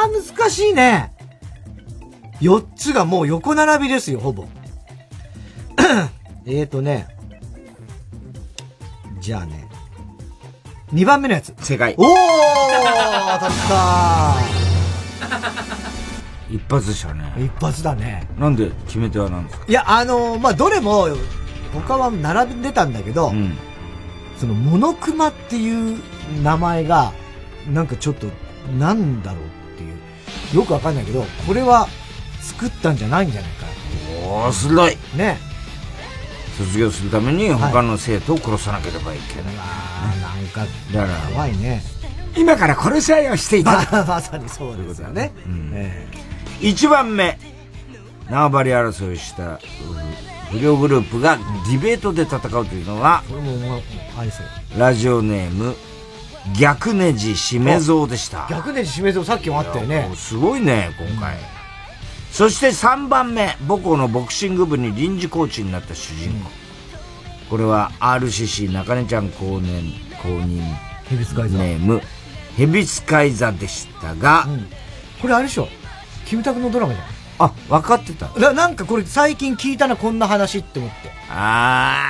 [0.04, 0.08] あ、
[0.38, 1.12] 難しいね。
[2.40, 4.44] 4つがもう横並びですよ、ほぼ。
[6.46, 7.06] えーとね。
[9.20, 9.65] じゃあね。
[10.92, 11.52] 2番目のやつ。
[11.58, 11.94] 正解。
[11.98, 12.06] おー
[13.34, 14.36] 当たった
[16.48, 17.32] 一発でしたね。
[17.38, 18.28] 一発だね。
[18.38, 19.64] なんで決め手は何ですか？
[19.68, 21.08] いや、あのーまあ、どれも、
[21.74, 23.32] 他は並んでたんだけど、
[24.38, 25.98] その、モノクマっていう
[26.42, 27.12] 名前が、
[27.72, 28.28] なんかちょっと、
[28.78, 29.42] なんだろう
[29.74, 29.90] ってい
[30.54, 31.88] う、よくわかんないけど、これは
[32.40, 33.66] 作ったんじゃないんじゃないか
[34.28, 34.96] おー、鋭い。
[35.16, 35.38] ね。
[36.56, 39.54] 卒業するために他の生徒を殺さなければいけない。
[39.54, 39.62] な
[40.42, 41.82] んか、だから、怖いね。
[42.36, 43.72] 今から殺し合いをしていた。
[43.90, 45.32] ままさにそうですよね。
[45.74, 46.06] え
[46.60, 47.38] 1番目、
[48.30, 49.60] 縄張り争いをしたう
[50.50, 53.22] 不良グループがディベートで戦うというのは。
[54.76, 55.76] ラジオネーム、
[56.58, 58.46] 逆ネジしめぞうでした。
[58.48, 60.10] 逆で締めぞさっきもあったよね。
[60.14, 61.55] すごいね、今回。
[62.36, 66.50] そして3番目、母校のボクシング部に臨時コーチになった主人公。
[67.48, 70.60] これは RCC 中根ちゃん公認、公認
[71.04, 72.02] ヘビスカイザーネーム、
[72.58, 74.46] ヘビスカイザでしたが、
[75.22, 75.66] これあれでしょ？
[76.26, 77.06] キムタクのドラマじゃん。
[77.38, 78.28] あ、分かってた。
[78.38, 81.10] ななんかこれ最近聞いたな、こんな話って思って。
[81.30, 82.02] あ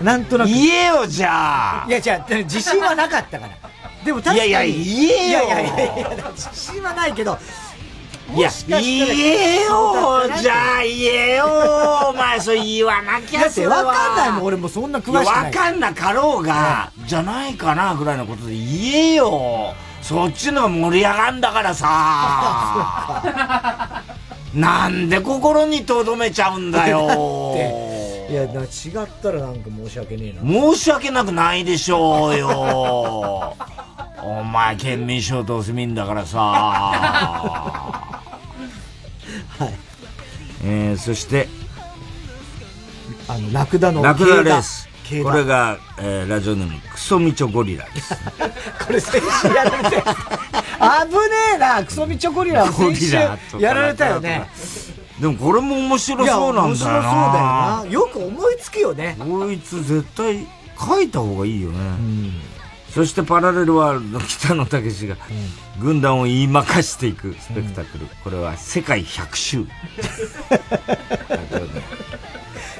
[0.00, 0.06] うん。
[0.06, 0.50] なんとなく。
[0.50, 3.52] 言えよ、じゃあいや、じゃあ、自信はなかったから。
[4.04, 4.50] でも確かに。
[4.50, 7.36] いやいや言えよいやいやいやいや自信はないけど。
[8.36, 11.46] いや言えよじゃあ言えよ
[12.10, 15.26] お前それ言わなきゃだってわかんないもん、俺もそんな詳しくない。
[15.46, 23.22] わかんなかろうが、じゃないかなぐらいのことで言えよそっちの盛り上がんだからさ
[24.54, 27.54] なんで心に留めちゃうんだよ
[28.30, 30.52] いや、な違ったらなんか申し訳ねえな。
[30.72, 33.54] 申し訳なくないでしょうよ
[34.22, 37.99] お前県民賞どうせ見んだからさはい。
[40.62, 41.48] えー、そして
[43.28, 44.88] あの、ラクダのラクダレース
[45.22, 48.14] これが、えー、ラジオネームクソミチョゴリラです
[48.86, 50.04] これ先週やられたよ。
[51.10, 51.20] 危ね
[51.56, 53.16] えな、クソミチョゴリラは先週
[53.58, 54.48] やられたよね。
[55.20, 57.84] でもこれも面白そうなんだよな面白そうだよな。
[57.90, 59.16] よく思いつくよね。
[59.18, 60.46] こいつ絶対
[60.78, 61.78] 書いた方がいいよね、
[62.94, 65.16] そしてパラレルワールドの北野武が
[65.80, 69.66] 軍団を言いまかしていくスペクタクル、これは世界100周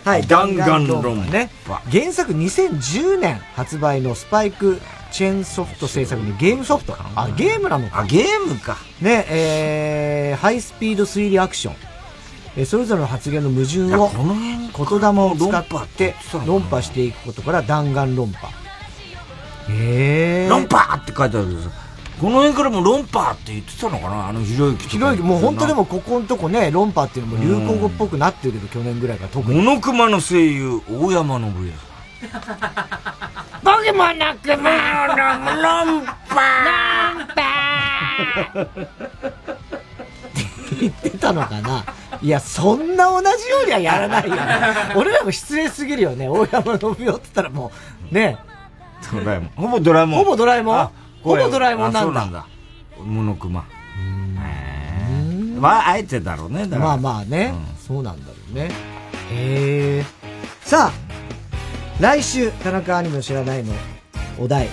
[0.04, 1.50] はい、弾丸論破ね。
[1.90, 4.80] 原作2010年発売のスパイク
[5.12, 6.96] チェーンソフト制作にゲームソフト。
[7.14, 8.00] あ、ゲームなのか。
[8.00, 8.78] あ、ゲームか。
[9.00, 11.74] ね、えー、ハイスピード推理アクション。
[12.56, 16.16] えーそれぞれの発言の矛盾を言霊を使って
[16.46, 18.48] 論破していくことから弾丸論破。
[19.70, 20.48] へえ。
[20.48, 21.70] 論破って書いてあるけどさ
[22.20, 24.28] この辺からも論破って言ってたのかな？
[24.28, 29.56] あのひろゆきとかひろゆき、もう本当でもここのとこね、論破っていうのも流行語っぽくなってるけど、去年ぐらいから特に。
[29.58, 31.72] モノクマの声優大山信也
[33.64, 36.04] 僕もなくもの論
[40.78, 41.86] 言ってたのかな？
[42.20, 44.42] いや、そんな同じようにはやらないよね。
[44.94, 46.28] 俺らも失礼すぎるよね。
[46.28, 47.72] 大山信代って言ったらも
[48.12, 48.36] う、ね。
[49.12, 49.48] ドラえもん。
[49.50, 50.24] ほぼドラえもん。
[50.24, 50.78] ほぼドラえもん？
[50.78, 50.90] あ
[51.22, 52.00] ほぼドラえもんなんだ。
[52.00, 52.46] あそうなんだ。
[53.04, 53.64] モノクマ。
[55.58, 56.80] まああえてだろうねだから。
[56.80, 57.52] まあまあね、
[57.86, 58.70] そうなんだろうね。
[59.30, 60.04] へえ。
[60.62, 60.92] さあ、
[62.00, 63.74] 来週、田中アニメの知らないの
[64.38, 64.68] お題、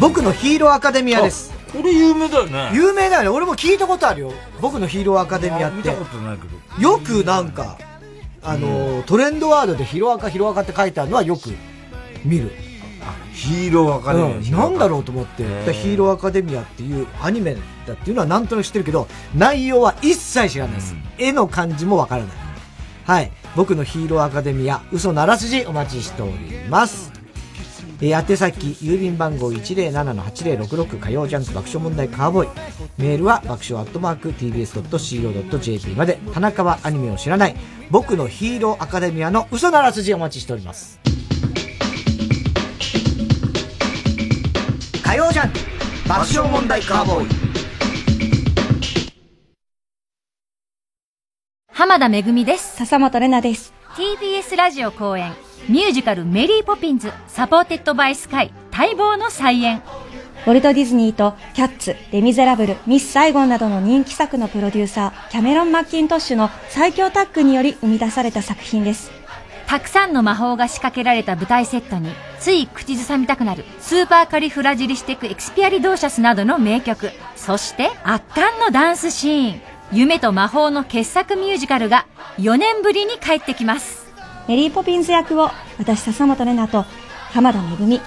[0.00, 1.52] 僕のヒーローアカデミアです。
[1.72, 2.70] これ有名だよね。
[2.72, 3.28] 有名だよね。
[3.28, 4.32] 俺も聞いたことあるよ。
[4.60, 5.76] 僕のヒーローアカデミアって。
[5.76, 6.82] 見たことないけど。
[6.82, 7.78] よくなんか、
[8.42, 11.50] あの、トレンドワードでヒロアカヒロアカって書いてあるのはよく
[12.24, 12.50] 見る。
[13.32, 17.56] ヒーローアカデミア、うん、なんだろうと思って、ヒーローアカデミアっていうアニメ
[17.86, 20.94] だっていうのはなんとなく知ってるけど、内容は一切知らないです。
[21.18, 22.36] 絵の感じもわからない。
[23.04, 23.32] はい。
[23.56, 27.12] 僕のヒーローアカデミア、嘘ならすじお待ちしております。
[28.00, 32.48] えー宛先、郵便番号107-8066火曜ジャンク爆笑問題カーボーイ。
[32.98, 37.56] メールは爆笑アットマーク tbs.co.jp まで、田中はアニメを知らない、
[37.90, 41.00] 僕のヒーローアカデミアの嘘あらすじお待ちしております。
[45.14, 45.58] 火曜ジャンク
[46.08, 47.28] 爆笑問題カーボーイ。
[51.72, 52.74] 濱田めぐみです。
[52.78, 53.72] 笹本玲奈です。
[53.94, 55.32] TBS ラジオ公演、
[55.68, 59.82] ミュージカルメリーポピンズ、 supported by Sky、待望の再演。
[60.46, 69.12] ウォルト・ディズニーとキャッツ、レ・ミゼラブル、ミス・サイゴンなどの人気作のプロデューサー、キャメロン・マッキントッシュの最強タッグにより生み出された作品です。
[69.66, 79.60] たくさんの魔法が仕掛けられた舞台セットに、つい口ずさみたくなる、スーパーカリフラジリステク・エクスピアリドーシャスなどの名曲、そして圧巻のダンスシーン、
[79.92, 82.06] 夢と魔法の傑作ミュージカルが
[82.38, 84.06] 4年ぶりに帰ってきます。
[84.46, 86.84] メリー・ポピンズ役を私笹本玲奈と
[87.32, 88.00] 浜田めぐみ、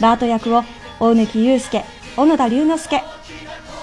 [0.00, 0.64] バート役を
[0.98, 1.84] 大貫祐介、
[2.16, 3.04] 小野田龍之介、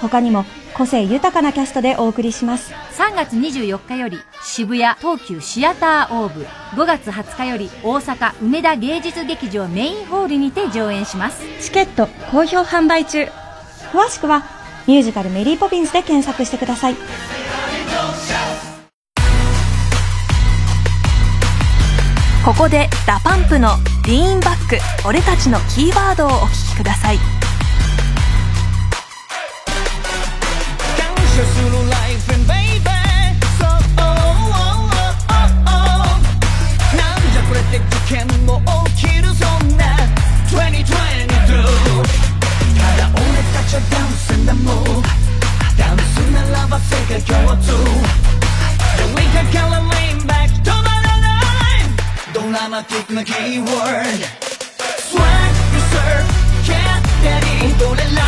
[0.01, 2.73] 他にも個性豊かなキャストでお送りします。
[2.97, 6.45] 3月24日より渋谷東急シアターオーブ
[6.75, 13.27] 5月20日より大阪梅田芸術劇場メインホールにて上演しますチケット好評販売中。
[13.91, 14.43] 詳しくは
[14.87, 16.95] ミュージカルメリー・ポピンズで検索してください。
[22.45, 23.71] ここでダパンプの
[24.07, 27.19] 「リーンバック俺たちのキーワード」をお聞きください
[52.77, 54.47] ドラマティックなキーワード
[55.01, 55.23] Swag
[55.89, 56.25] surf
[56.63, 58.26] get ready 踊れ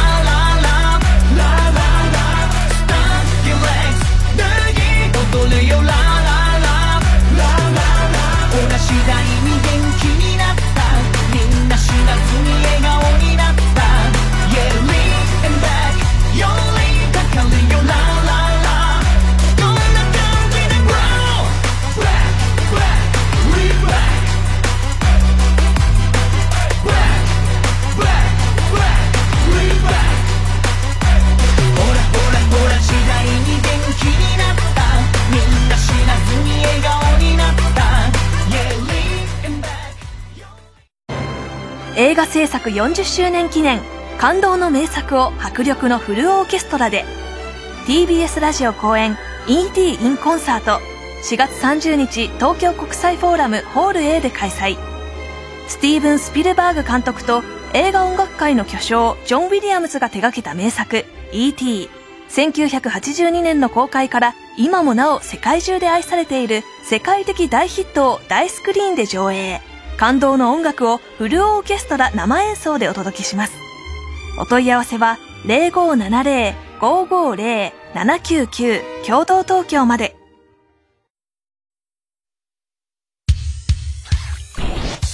[42.30, 43.81] 映画制作40周年記念
[44.19, 47.03] 感動の名作を迫力のフルオーケストラで
[47.88, 50.80] TBS ラジオ公演 ET in コンサート
[51.23, 54.77] 4月30日東京国際フォーラムホール A で開催
[55.68, 57.41] スティーブン・スピルバーグ監督と
[57.73, 61.89] 映画音楽界の巨匠ジョン・ウィリアムズが手掛けた名作 E.T.
[62.30, 69.61] 1982年の公開から今もなお世界中で愛されている世界的大ヒットを大スクリーンで上映
[70.00, 73.54] 感動の音楽をフルオーケストラ生演奏でお届けします
[74.40, 75.18] お問い合わせは
[76.80, 80.16] 0570-550-799共同東京まで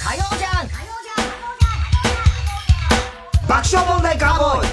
[0.03, 0.67] 火曜じゃん
[3.47, 4.67] 爆笑問題カーボーイ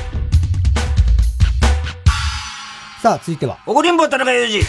[3.00, 3.58] さあ、続いては。
[3.66, 4.62] 怒りんぼ田中裕二。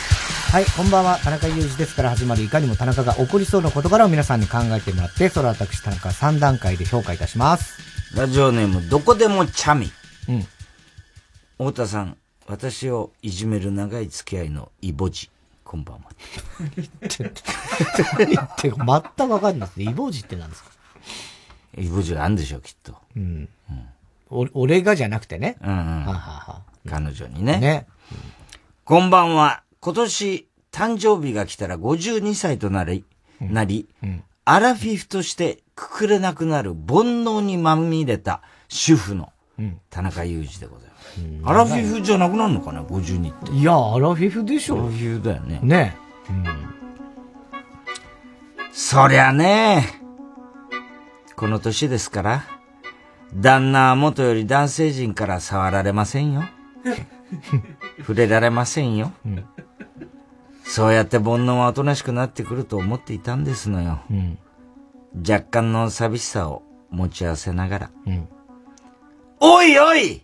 [0.54, 7.82] はい、こんばんは、田中裕二ですから始まるいかにも田中が起こりそうな事柄を皆さんに考えてもらって、それは私田中3段階で評価いたします。
[8.16, 9.92] ラジオネーム、どこでもチャミ。
[10.30, 10.46] うん。
[11.58, 15.32] 太田さん、私をいじめる長い付き合いのイボジ。
[15.64, 16.04] こんばんは。
[17.10, 17.42] ちょっと、
[18.20, 19.86] 何言って全くわかんないですね。
[19.86, 20.70] イボジって何ですか？
[21.80, 22.94] イボジがあるんでしょう、きっと。
[23.18, 23.50] うん。
[24.30, 25.58] お俺がじゃなくてね。
[25.64, 26.06] うんうん。
[26.06, 27.58] ははは彼女にね。
[27.58, 27.88] ね。
[28.86, 29.63] こんばんは。
[29.84, 33.04] 今年、誕生日が来たら52歳となり、
[33.42, 33.90] なり、
[34.46, 39.34] アラフィフとしてくくれなくなる煩悩にまみれた主婦の
[39.90, 41.20] 田中裕二でございます。
[41.44, 43.52] アラフィフじゃなくなるのかな ?52 って。
[43.52, 44.76] いや、アラフィフでしょ。
[44.76, 45.60] アラフィフだよね。
[45.62, 45.98] ね。
[48.72, 49.86] そりゃね、
[51.36, 52.44] この年ですから、
[53.36, 56.46] 旦那は元より男性陣から触られませんよ。
[58.00, 59.12] 触れられませんよ。
[60.64, 64.02] そうやって煩悩はおとなしくなってくると思っていたんですのよ。
[64.10, 64.40] うん。
[65.28, 67.92] 若干の寂しさを持ち合わせながら。
[68.08, 68.28] うん。
[69.40, 70.24] おいおい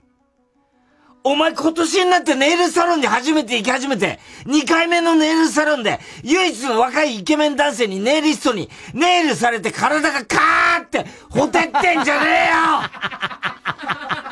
[1.23, 14.23] お前今年になってネイルサロンに初めて行き始めて、2回目のネイルサロンで、唯一の若いイケメン男性にネイリストにネイルされて体がカーってほてってんじゃねえよ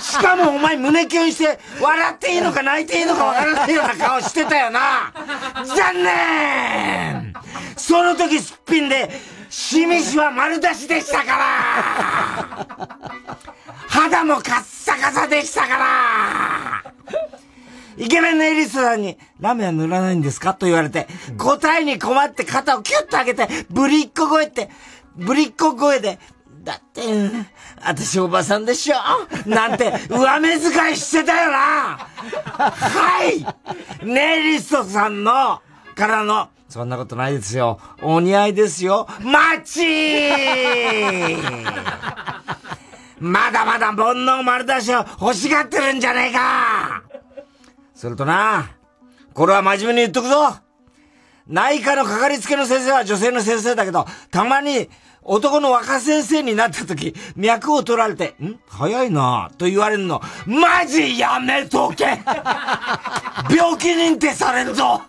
[0.00, 5.12] しかもお前胸キュンして、笑っていいのか泣いていいのかわからないような顔してたよな。
[5.64, 7.34] 残念。
[7.76, 9.10] その時すっぴんで、
[9.50, 12.98] しみしは丸出しでしたから。
[13.88, 16.84] 肌もカッサカサでしたから。
[17.96, 24.70] イケメンネイリスさんに、ラメは塗らないんですかと言われて、答えに困って肩をキュッと上げて、ぶりっ子声って、
[25.16, 26.20] ぶりっ子声で、
[26.68, 27.00] だって、
[27.82, 28.96] 私おばさんでしょ？
[29.48, 31.56] なんて、上目遣いしてたよな。
[31.56, 34.06] はい。
[34.06, 35.62] ネイリストさんの、
[35.94, 37.80] からの、そんなことないですよ。
[38.02, 39.08] お似合いですよ。
[39.22, 41.40] マッチ
[43.18, 43.96] まだまだ煩
[44.26, 47.02] 悩丸出しを欲しがってるんじゃねえか。
[47.94, 48.72] それとな、
[49.32, 50.54] これは真面目に言っとくぞ。
[51.46, 54.90] 内科のかかりつけの先生は女性の先生だけど、たまに
[55.28, 58.58] 男の若先生になった時、脈を取られて、ん？
[58.66, 62.04] 早いなと言われるの、マジやめとけ。
[63.54, 65.02] 病気認定されるぞ。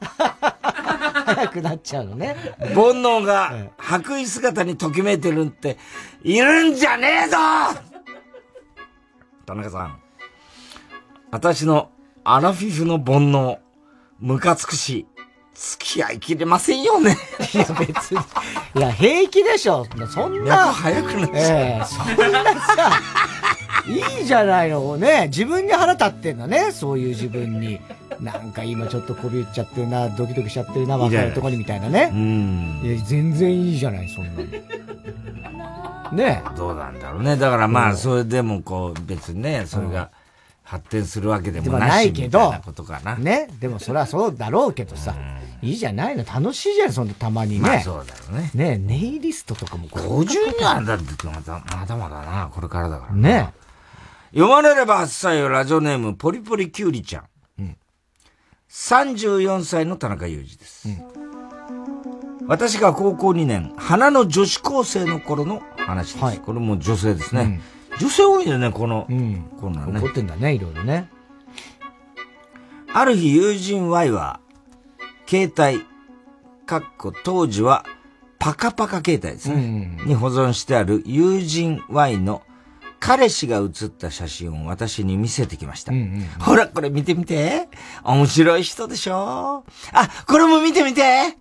[1.26, 2.36] 早くなっちゃうのね。
[2.60, 5.78] 煩悩が白衣姿にときめいてるって、
[6.22, 7.38] いるんじゃねえぞ。
[9.46, 10.00] 田中さん。
[11.32, 11.92] 私の
[12.26, 13.60] アラフィフの煩悩、
[14.20, 15.08] ムカつくし、
[15.60, 17.18] 付き合いきれませんよね。
[17.54, 18.22] いや、別に。
[18.76, 19.86] いや、平気でしょ。
[20.10, 20.56] そんな。
[20.56, 23.02] 脈早くなっちゃうええそんなさ、
[23.86, 24.96] いいじゃないの。
[24.96, 26.72] ね、自分に腹立ってんだね。
[26.72, 27.82] そういう自分に。
[28.22, 32.10] なんか今ちょっとこび売っちゃってるな、ドキドキしちゃってるな、若いとこにみたいなね。
[32.14, 32.82] うん。
[32.84, 34.52] いや、全然いいじゃない、そんなに。
[36.18, 37.36] ねどうなんだろうね。
[37.38, 40.10] だからまあ、それでもこう、別にね、それが
[40.64, 43.16] 発展するわけででももなしないけどみたいなことかな。
[43.16, 43.48] ね。
[43.60, 45.16] でもそれはそうだろうけどさ。
[45.62, 46.24] いいじゃないの。
[46.24, 47.60] 楽しいじゃん、そんなたまにね。
[47.60, 48.52] まあそうだろうね。
[48.54, 53.14] ねネイリストとかも50にはだってまだまだまだな、これからだから。
[53.14, 53.54] ね
[54.32, 57.24] 読まれれば8歳よ、ラジオネーム、ポリポリキュウリちゃん。
[58.70, 60.88] 34歳の田中裕二です。
[62.46, 66.42] 私が高校2年、花の女子高生の頃の話です。
[66.42, 67.60] これも女性ですね。
[68.00, 69.08] 女性多いよね、この、
[69.60, 70.00] こんなんね。
[70.00, 71.10] 怒ってんだね、いろいろね。
[72.94, 74.40] ある日、友人 Y は、
[75.30, 75.86] 携帯、
[76.66, 77.86] かっこ当時は、
[78.40, 79.96] パカパカ携帯ですね。
[80.08, 82.42] に保存してある友人 Y の
[83.00, 85.94] 彼氏が写った写真を私に見せてきました。
[86.40, 87.70] ほら、これ見てみて。
[88.04, 89.66] 面白い人でしょ？
[89.94, 91.38] あ、これも見てみて。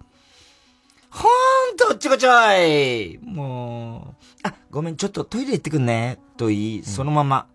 [1.09, 2.31] ほーんと、おっちこちょ
[2.63, 3.19] い。
[3.23, 6.19] もう、あ、ごめん、ちょっとトイレ行ってくんね。
[6.37, 7.47] と言い、そのまま、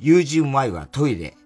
[0.00, 1.36] 友人 Y はトイレ。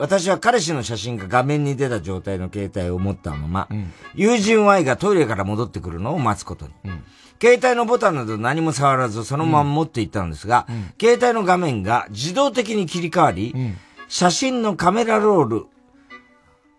[0.00, 3.68] 私は彼氏の写真が画面に出た状態の携帯を持ったまま、
[4.14, 6.72] 友人 Y がトイレから戻ってくるのを待つことに。
[7.40, 10.66] 携帯のボタンなど何も触らずそのまま持っていったのですが、
[10.98, 13.54] 携帯の画面が自動的に切り替わり、
[14.08, 15.66] 写真のカメラロール、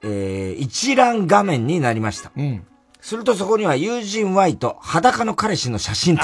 [0.04, 2.32] えー一覧画面になりました。
[3.02, 6.24] するとそこには友人 Y と裸の彼氏の写真と。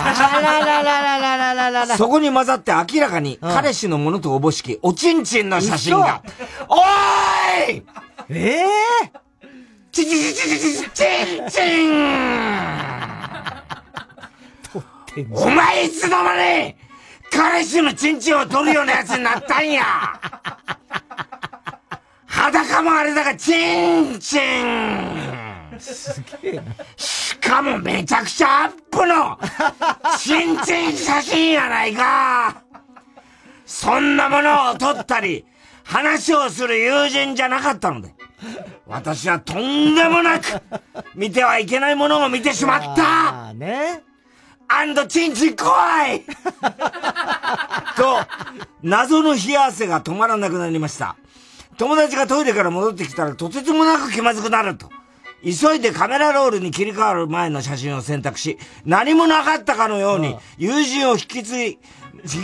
[1.98, 6.22] そこに混ざって明らかに彼氏のものとおぼしきおちんちんの写真が。
[6.70, 7.84] おーい！
[8.30, 8.66] ええ
[9.92, 11.04] ち、ちちちちちちち
[11.42, 11.60] んち
[15.24, 16.36] んお前いつの間
[16.68, 16.76] に
[17.32, 19.84] 彼氏のちんちんを取るようなやつになったんや
[22.28, 23.50] 裸もあれだが、ち
[24.16, 26.64] んちんすげえな。
[26.96, 29.38] しかもめちゃくちゃアップの
[30.18, 32.62] チンチン写真やないか
[33.66, 35.46] そんなものを撮ったり
[35.84, 38.14] 話をする友人じゃなかったので
[38.86, 40.62] 私はとんでもなく
[41.16, 44.04] 見てはいけないものを見てしまったあね。
[44.70, 46.22] アンドチンチン怖い
[47.96, 48.20] と、
[48.84, 51.16] 謎の冷や汗が止まらなくなりました。
[51.78, 54.90] 友達がトイレから戻ってきたらとてつもなく気まずくなると。
[55.44, 61.80] 急いでカメラロールに切り替わる前の写真を選択し、何もなかったかのように、友人を引き継ぎ、引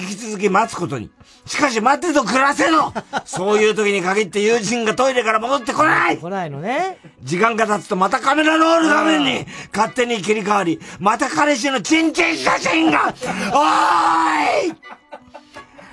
[0.07, 1.09] き続き待つことに。
[1.45, 2.93] しかし待ってと暮らせの
[3.25, 6.99] そういう時に限って友人がトイレから戻ってこない来ないのね。
[7.21, 14.73] 時間が経つとまたカメラロール画面に勝手に切り替わり、また彼氏のチンチン写真が、おーい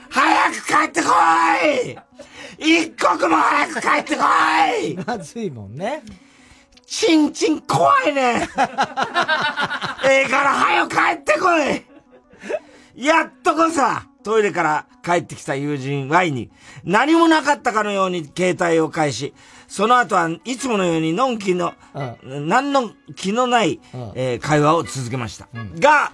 [0.09, 1.09] 早く帰ってこ
[2.61, 4.23] い一刻も早く帰ってこ
[4.83, 6.03] いまずいもんね。
[6.91, 8.49] ちんちん怖いね。
[10.05, 13.07] ええから早く帰ってこい。
[13.07, 16.51] やっとこさ、トイレから帰ってきた友人 Y に
[16.83, 19.35] 何もなかったかのように携帯を返し、
[19.69, 21.75] その後はいつものようにのんきの、
[22.25, 23.81] 何の気のない、
[24.17, 25.47] えー会話を続けました。
[25.79, 26.11] が、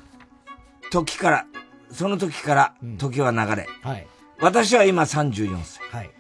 [0.91, 1.47] 時から、
[1.91, 4.07] その時から時は流れ、はい。
[4.41, 5.81] 私は今34歳。
[5.91, 6.11] はい。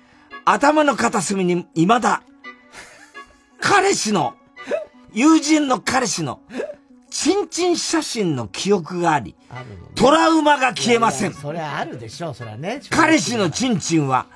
[0.46, 2.22] 頭の片隅に未だ、
[3.60, 4.34] 彼氏の、
[5.16, 6.40] 友人の彼氏の、
[7.08, 9.34] チンチン写真の記憶があり、
[9.94, 12.82] トラウマが消えませんいやいやそれあるでしょう、それはね。
[12.90, 14.26] 彼氏のチンチンは、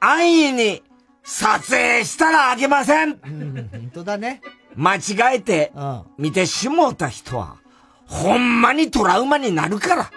[0.00, 0.82] 安易に
[1.22, 4.40] 撮影したらあげませんうん、本当だね。
[4.74, 5.70] 間違えて
[6.18, 7.58] 見てしもうた人は、
[8.06, 10.10] ほんまにトラウマになるから。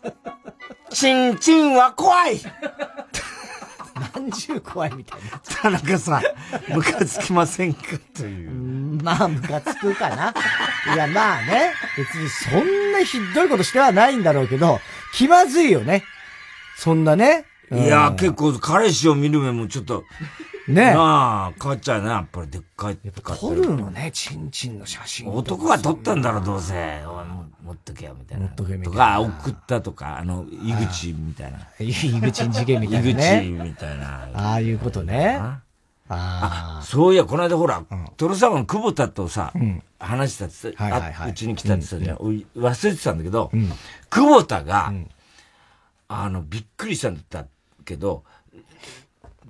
[0.92, 2.38] チンチンは怖い
[4.14, 5.38] 何十怖いみたいな。
[5.38, 6.22] 田中さん、
[6.74, 7.80] ムカつきませんか？
[8.14, 8.50] という。
[9.02, 10.34] まあ、ムカつくかな。
[10.94, 11.72] いや、まあね。
[11.96, 14.80] 別にそんなひどいことしてはないんだろうけど、
[15.14, 16.04] 気まずいよね。
[16.76, 17.46] そんなね。
[17.70, 20.04] うんいや、結構彼氏を見る目もちょっと、
[20.68, 22.08] ねなあ、変わっちゃうね。
[22.08, 25.28] やっぱりでっかいって撮るのね、チンチンの写真。
[25.28, 27.02] 男が撮ったんだろ、どうせ。
[27.64, 28.46] 持っとけよ、みたいな。
[28.46, 31.58] 持っとけみたいなとか、送ったとか、あの、井口みたいな。
[31.78, 34.28] 井口事件みたいなね井口みたいな。
[34.34, 35.40] ああいうことね。
[35.40, 35.60] あ
[36.08, 37.82] あそういや、この間ほら、
[38.16, 40.76] トロサマの久保田とさん、話したって
[41.28, 42.16] うちに来たって言ってたじゃん。
[42.20, 43.50] 俺忘れてたんだけど、
[44.10, 44.92] 久保田が、
[46.08, 47.46] あの、びっくりしたんだ
[47.86, 48.24] けど、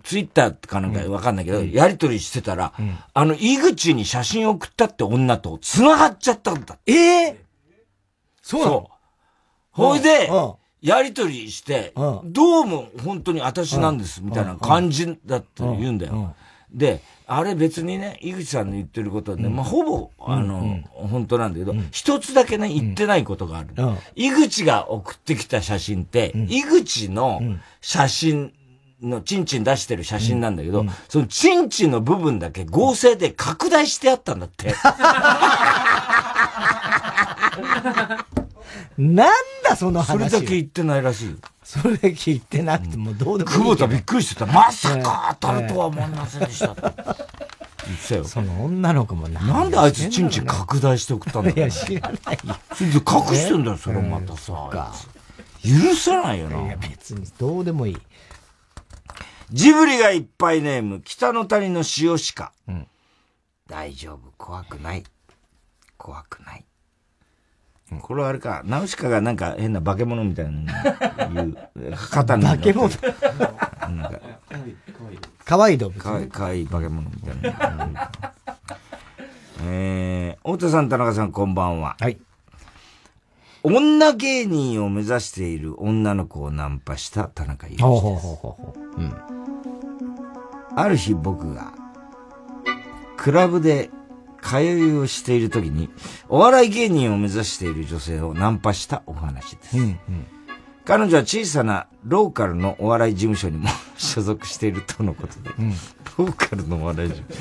[0.05, 2.73] ツイッターかなんかわかんないけど、やりとりしてたら、
[3.13, 6.79] あの、井口に写真送ったって女と繋がっちゃったんだ。
[6.87, 7.45] ええ
[8.41, 8.91] そうなの？
[9.73, 11.93] ほいでうん、やりとりして、
[12.25, 16.37] どうも本当に私なんです、みたいな感じだって言うんだよ。
[16.71, 23.71] で、あれ別にね、井口さんの言ってることはね、まあ、ほぼ、あの、本当なんだけど、一つだけね、言ってないことがある。
[24.15, 27.41] 井口が送ってきた写真って、井口の
[27.81, 28.53] 写真
[29.03, 34.73] の、チンチン出してる写真なんだけど、そのチンチンの部分だけ合成で拡大してあったんだって。
[38.99, 39.33] なん
[39.65, 40.07] だその話。
[40.13, 41.37] それだけ言ってないらしいよ。
[41.67, 43.65] それだけ言ってなくてもどうでもいいけど。
[43.65, 44.47] 久保田びっくりしてた。
[44.47, 46.67] まさか当たるとは思いませんでした。
[46.67, 46.77] 言っ
[48.01, 48.25] てたよ。
[48.25, 52.57] その女の子もななんであいつチンチン拡大して送ったんだろういや、知らないよ。
[52.73, 53.03] それで隠
[53.37, 54.93] してんだよ、それまたさ。
[55.65, 56.67] 許さないよな。
[56.67, 57.99] いや、別にどうでもいい。
[59.51, 62.53] ジブリがいっぱいネーム、北の谷の塩鹿。
[63.69, 65.03] 大丈夫、怖くない。
[65.97, 66.65] 怖くない。
[68.01, 70.53] これはあれか、ナウシカがなんか変な化け物みたいな
[71.29, 71.57] の言う、
[72.11, 72.43] 肩に。
[72.45, 74.21] 化け物なんか
[75.45, 76.03] 可愛い動物。
[76.03, 77.53] かわいかわいい化け物みたい
[77.93, 78.11] な。
[79.63, 81.97] えー、太田さん、田中さん、こんばんは。
[82.01, 82.19] はい。
[83.63, 88.27] 女芸人を目指している女の子をナンパした田中裕二です。
[90.77, 91.73] ある日僕が、
[93.17, 93.91] クラブで
[94.49, 95.89] 通いをしている時に、
[96.29, 99.79] お笑い芸人を目指している女性をナンパしたお話です。
[99.79, 99.99] うん、うん。
[100.85, 105.51] 彼女は小さなローカルのお笑い事務所にも所属しているとのことで、
[106.17, 107.35] ローカルのお笑い事務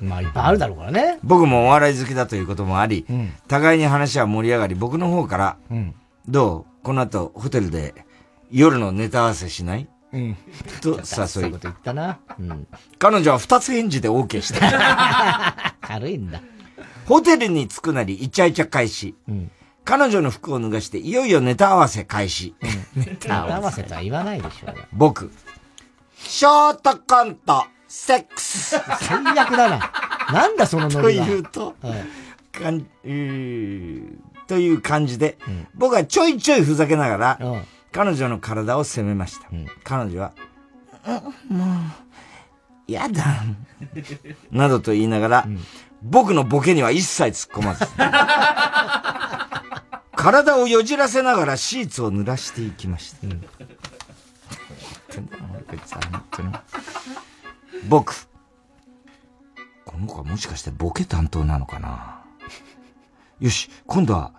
[0.00, 0.04] 所。
[0.04, 1.18] まあ、いっぱいあるだろうからね。
[1.22, 5.94] 僕もお笑い好きだということもあり、ん互いに話は盛り上がり、僕の方から、うん。
[6.26, 6.84] どう？
[6.84, 8.06] この後、ホテルで
[8.50, 9.86] 夜のネタ合わせしない？
[10.12, 10.36] うん。
[10.80, 12.18] と誘いそういうこと言ったな。
[12.38, 12.66] うん。
[12.98, 15.74] 彼女は二つ返事で OK した。
[15.80, 16.40] 軽いんだ。
[17.06, 19.14] ホテルに着くなり、イチャイチャ開始。
[19.28, 19.50] うん。
[19.84, 22.54] 彼女の服を脱がして、いよいよネタ合わせ開始。
[22.60, 24.84] ネネタ合わせとは言わないでしょうよ。
[24.92, 25.32] 僕。
[26.16, 28.76] ショートコント、セックス。
[29.00, 29.92] 最悪だな。
[30.32, 31.26] なんだそのノとリは。
[31.26, 32.04] いうと、はい
[32.52, 34.16] かんうー
[34.46, 35.38] という感じで、
[35.74, 39.48] 僕はちょいちょいふざけながら、彼女の体を責めました。
[39.84, 40.32] 彼女は、
[41.50, 41.64] うんも
[42.88, 43.42] う、やだ。
[44.50, 45.46] などと言いながら、
[46.02, 47.86] 僕のボケには一切突っ込まず、
[50.14, 53.26] 体をよじらせながらシーツを濡らしていきました。
[53.26, 53.40] 本
[55.08, 55.34] 当にこ
[55.74, 56.52] いつは本当に
[57.88, 58.28] 僕、
[59.84, 62.22] この子はもしかしてボケ担当なのかな？
[63.40, 64.32] よし、今度は、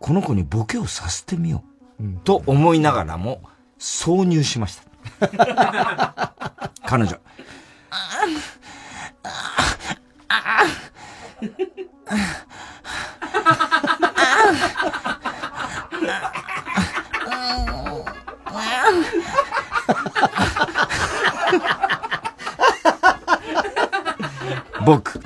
[0.00, 1.70] この子にボケをさせてみよう。
[2.24, 3.42] と思いながらも、
[3.78, 6.32] 挿入しました。
[6.86, 7.18] 彼女。
[24.84, 25.20] 僕。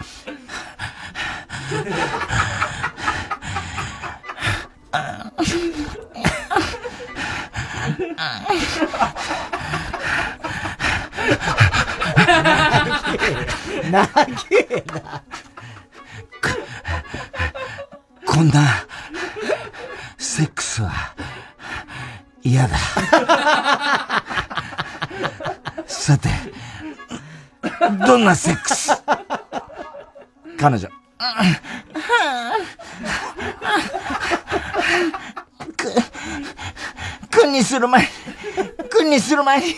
[13.90, 14.06] な
[14.48, 15.22] げえな。
[18.26, 18.86] こんな、
[20.16, 20.90] セックスは、
[22.42, 22.76] 嫌だ。
[25.86, 26.28] さて、
[28.06, 28.90] どんなセックス
[30.58, 30.88] 彼女。
[35.76, 35.92] く
[37.40, 38.08] くんにする前に、
[38.88, 39.74] くんにする前に、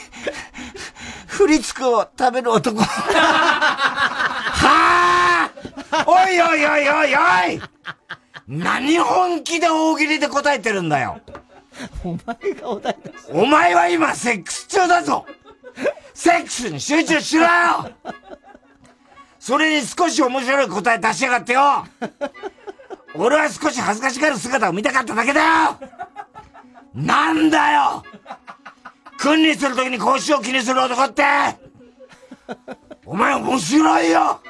[1.27, 2.81] フリつくを食べる男。
[2.81, 2.89] は
[4.65, 7.19] あおいおいおいおいお
[7.53, 7.63] い！
[8.49, 11.21] 何本気で大喜利で答えてるんだよ。
[12.05, 15.25] お前がお題出お前は今セックス中だぞ。
[16.15, 17.49] セックスに集中しろよ。
[19.39, 21.87] それに少し面白い答え出しやがってよ。
[23.15, 25.79] 俺は少し恥ずかしがる姿を見たかっただけだよ
[26.95, 28.03] なんだよ！
[29.19, 31.25] 君にするときに腰を気にする男って！
[33.07, 34.41] お前面白いよ！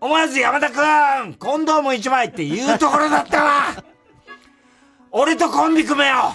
[0.00, 3.84] 思わず山田くん、コンドーム一枚って言うところだったわ！
[5.10, 6.32] 俺とコンビ組めよ！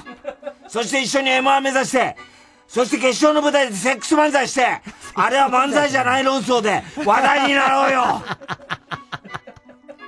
[0.67, 2.15] そして一緒に M1 目指して、
[2.67, 4.81] そして決勝の舞台でセックス漫才して、
[5.13, 8.23] あれは漫才じゃない論争で話題になろうよ！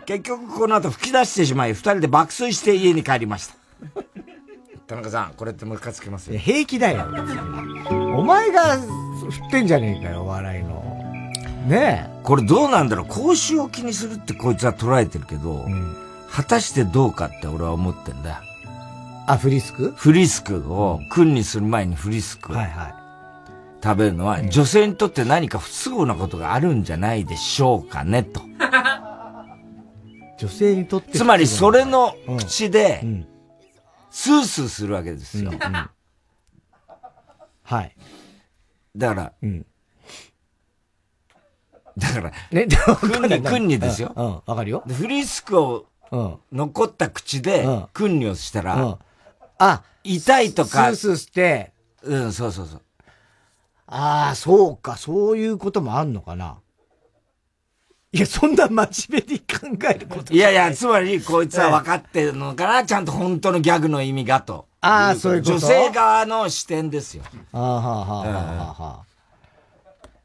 [0.05, 3.55] 結局この後吹き出してしまい、二人で爆睡して家に帰りました。
[4.87, 6.33] 田中さん、これってムカつきます？
[6.33, 6.39] よ。
[6.39, 7.05] 平気だよ。
[8.17, 8.87] お前が振
[9.47, 10.83] ってんじゃねえかよ、お笑いの。
[11.67, 12.21] ねえ。
[12.23, 13.07] これどうなんだろう？
[13.07, 15.65] 口臭を気にするってこいつは捉えてるけど、
[16.29, 18.41] 果たしてどうかって俺は思ってんだ。
[19.25, 19.93] あ、フリスク？
[19.95, 22.55] フリスクを、君にする前にフリスクを
[23.81, 28.41] 食べるのは、女性にとって何か不都合なことがあるんじゃないでしょうかね、と。
[30.37, 33.25] 女性にとってつまりそれの口で、
[34.13, 35.51] スースーするわけですよ。
[37.63, 37.95] はい。
[38.95, 39.33] だから、
[41.97, 42.67] だから、ね、
[43.01, 44.13] 君に、君にですよ。
[44.15, 44.83] うん、わかるよ。
[44.85, 45.87] でフリスクを、
[46.51, 47.65] 残った口で、
[47.95, 48.99] 君にをしたら、
[49.57, 51.73] あ、痛いとか、スースーして、
[52.03, 52.81] うん、そうそうそう。
[53.87, 56.59] ああ、そうか、そういうこともあんのかな。
[58.13, 64.67] いや、そんな真面目に考えることいやいや、つまり、こいつは分かってるのかな、ちゃんと本当のギャグの意味がと。
[64.81, 65.51] ああ、そういうこと？
[65.53, 67.23] 女性側の視点ですよ。
[67.51, 69.05] ああ、はあ、はあ、はあ、はあ。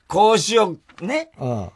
[0.06, 1.70] 講師をね、うん。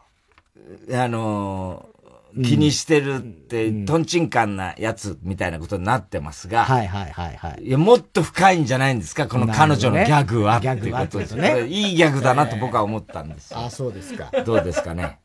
[0.95, 1.93] あのー
[2.35, 7.63] 気にしてるって、トンチンカンなやつみたいなことになってますが、はいはいはいはい。
[7.63, 9.29] いや、もっと深いんじゃないんですか？
[9.29, 13.61] この彼女のギャグは、っていうことですねいいギャグだなと僕は思ったんですよ。
[13.61, 14.31] あ、そうですか。
[14.47, 15.19] どうですかね？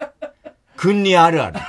[0.77, 1.59] 君にあるある。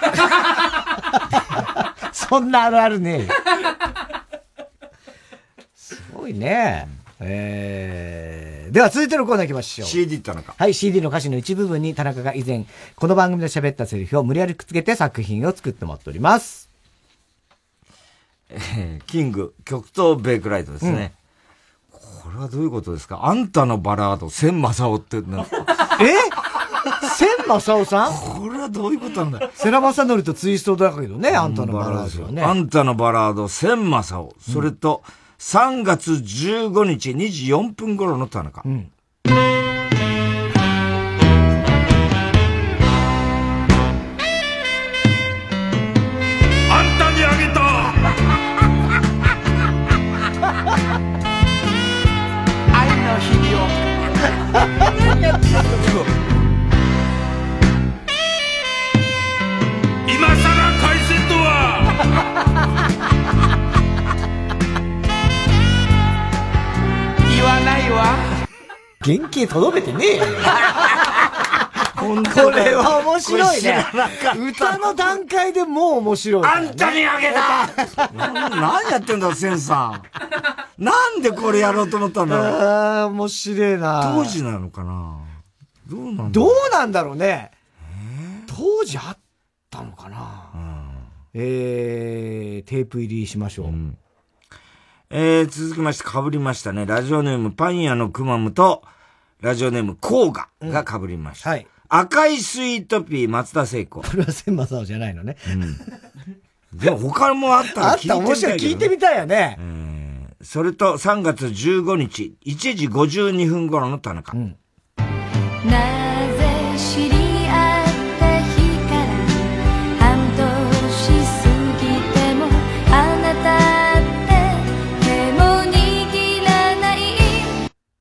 [2.13, 3.29] そんなあるあるね。
[5.75, 6.89] すごいね。
[7.21, 9.89] えー、では続いてのコーナー行きましょう。
[9.89, 10.55] CD 田中。
[10.57, 12.65] はい、CD の歌詞の一部分に田中が以前、
[12.97, 16.69] この番組で喋ったセリフを無理やりくっつけて作品を作ってもらっております。
[18.51, 21.13] えーキング、極東ベイクライトですね。
[21.91, 23.21] これはどういうことですか？
[23.25, 25.45] あんたのバラード、千正夫ってな。
[26.01, 26.15] え？
[27.17, 28.13] 千正夫さん？
[28.13, 29.51] これはどういうことなんだ？
[29.55, 32.43] 世良正則とツイストだけどね、あんたのバラードはね。
[32.43, 34.35] あんたのバラード、千正夫。
[34.41, 35.03] それと、
[35.39, 38.63] 3月15日2時4分頃の田中。
[38.63, 38.65] あ
[69.17, 70.25] 原型とどめてねえよ。
[71.99, 73.85] これは面白いね。
[74.51, 80.01] 歌の段階でもう面白い、あんたにあげたな何やってんだ、センさ
[80.79, 80.83] ん。
[80.83, 82.47] なんでこれやろうと思ったんだろう。
[82.47, 84.13] ああ、面白いな。
[84.15, 85.17] 当時なのかな
[85.89, 87.51] どうなんだどうなんだろうね。
[88.47, 89.19] 当時あっ
[89.71, 90.51] たのかな。
[91.35, 93.69] えー、テープ入りしましょう。
[95.11, 96.87] えー、続きまして被りましたね。
[96.87, 98.83] ラジオネームパン屋のくまむと、
[99.41, 101.51] ラジオネームコーガが被りました。
[101.51, 101.67] はい。
[101.89, 104.03] 赤いスイートピー松田聖子。
[104.03, 105.37] これは千正夫じゃないのね。
[106.75, 108.27] でも他もあったらあった、聞いてみたいけど、ね。
[108.27, 108.59] 面白い。
[108.59, 109.59] 聞いてみたいよね。
[110.43, 114.37] それと3月15日、1時52分頃の田中。
[114.37, 115.98] なぜ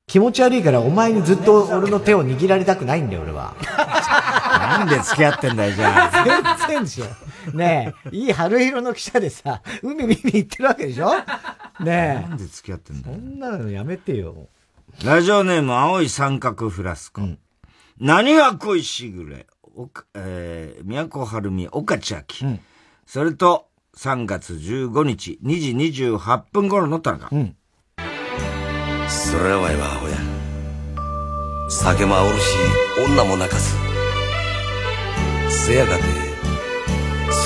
[0.08, 3.54] 気持ち悪いからお前にずっと俺の手を握られたくないんだよ、俺は。
[4.78, 6.24] なんで付き合ってんだよ、じゃあ。
[6.66, 7.04] 全然でしょ。
[7.54, 11.10] ねえ、いい春色の記者でさ、海見に行ってるわけでしょ？
[11.84, 12.28] ねえ。
[12.28, 13.16] なんで付き合ってんだよ。
[13.16, 14.48] そんなのやめてよ。
[15.04, 17.20] ラジオネーム、青い三角フラスコ。
[17.20, 17.38] うん、
[18.00, 22.46] 何が恋しぐれ、おか、えー、都春美、岡千秋。
[22.46, 22.60] うん、
[23.06, 27.28] それと、3月15日、2時28分頃の田中。
[27.30, 27.54] うん。
[29.08, 30.16] それはえはアホや。
[31.70, 32.56] 酒もおるし、
[33.06, 33.76] 女も泣かす。
[35.66, 36.02] せやがて、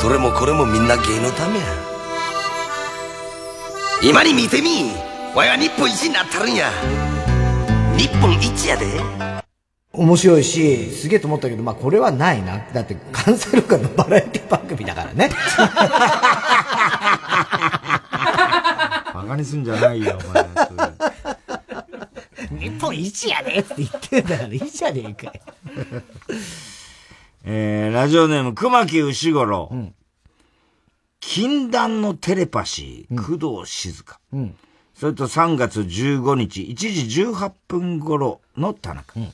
[0.00, 1.64] それもこれもみんな芸のためや。
[4.02, 4.90] 今に見てみ
[5.36, 6.70] わいは日本一になったるんや。
[7.96, 8.86] 日本一やで。
[9.92, 12.58] 面白いし、すげえと思ったけど、まあこれはないな。
[12.72, 15.30] だって関西ローカルのバラエティ番組だからね。
[19.14, 21.11] バカにすんじゃないよ、お前。
[22.58, 25.32] 日本一やでって言ってんだからいいじゃねえかよ。
[27.44, 29.68] えー、ラジオネーム、熊木牛五郎。
[29.72, 29.94] うん、
[31.20, 34.20] 禁断のテレパシー、工藤静香。
[34.32, 34.56] うん、
[34.94, 39.12] それと3月15日、1時18分頃の田中。
[39.16, 39.32] うん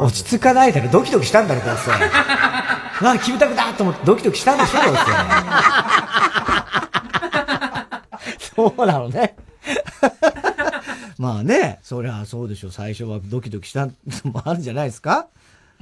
[0.00, 1.90] 落ち着かないだろ、ドキドキしたんだろ、どうせ。
[3.06, 5.02] あ、キムタクだと思ってドキドキしたんでしょ、どうせ。
[8.56, 9.36] そうなのね。
[11.18, 12.70] まあね、そりゃそうでしょ。
[12.70, 13.92] 最初はドキドキしたの
[14.32, 15.26] もあるんじゃないですか？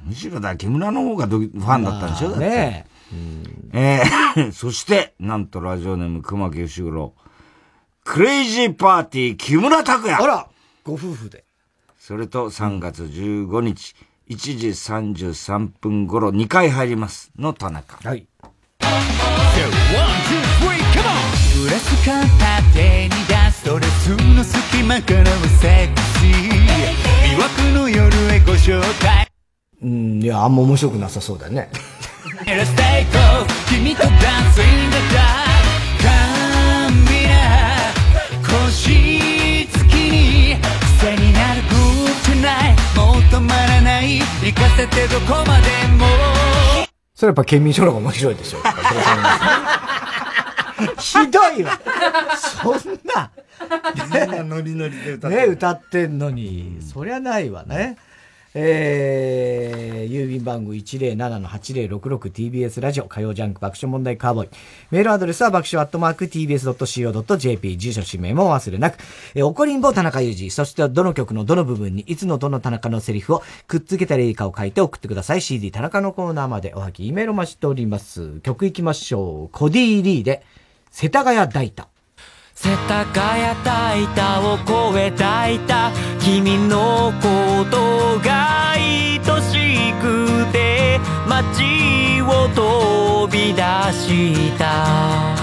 [0.05, 2.87] むしろだ、木村の方がドファンだったんでしょ、まあ、ね
[3.73, 4.03] え。
[4.37, 7.15] えー、 そして、なんとラジオネーム熊木義五郎。
[8.05, 10.47] クレイジーパーティー木村拓哉あら
[10.85, 11.45] ご夫婦で。
[11.99, 13.95] それと3月15日、
[14.29, 17.31] 1時33分頃2回入ります。
[17.39, 17.97] の田中。
[18.07, 18.29] はい。
[21.63, 22.21] ブラスカ
[22.71, 25.27] 縦に出すトレスの隙間からは
[25.61, 26.51] セクシー。
[27.25, 29.27] 魅惑の夜へご紹介。
[29.83, 31.71] うん、いや、あんま面白くなさそうだね。
[33.67, 35.48] 君とダンスイン
[42.37, 42.77] ない。
[42.97, 44.19] もう止まらない。
[44.19, 46.07] 行かせてどこまでも。
[47.15, 48.59] それやっぱ県民賞の方が面白いでしょ。
[51.01, 51.81] ひどいわ。
[52.37, 52.75] そん
[53.15, 53.31] な。
[53.95, 57.97] みんなノリノリで歌ってね歌ってんのに、そりゃないわね、
[58.55, 64.49] えー、郵便番号 107-8066TBS ラジオ火曜ジャンク爆笑問題カーボーイ。
[64.91, 68.97] メールアドレスは爆笑アットマーク TBS.CO.JP 住所氏名も忘れなく。
[69.35, 70.51] えー、怒りんぼ田中裕二。
[70.51, 75.43] そしてどの曲のどの部分にいつのどの田中のセリフをくっつけたらいいかを書いて送ってください。
[75.43, 78.41] CD 田中のコーナーまでおはぎ、メールを待ちしております。
[78.41, 79.57] 曲いきましょう。
[79.57, 80.43] コディー・リーで、
[80.91, 81.89] 世田谷大田。
[82.61, 84.59] 世田谷大田を
[84.91, 87.68] 越えたいた君のこと
[88.21, 93.63] が愛しくて街を飛び出
[93.93, 95.39] した。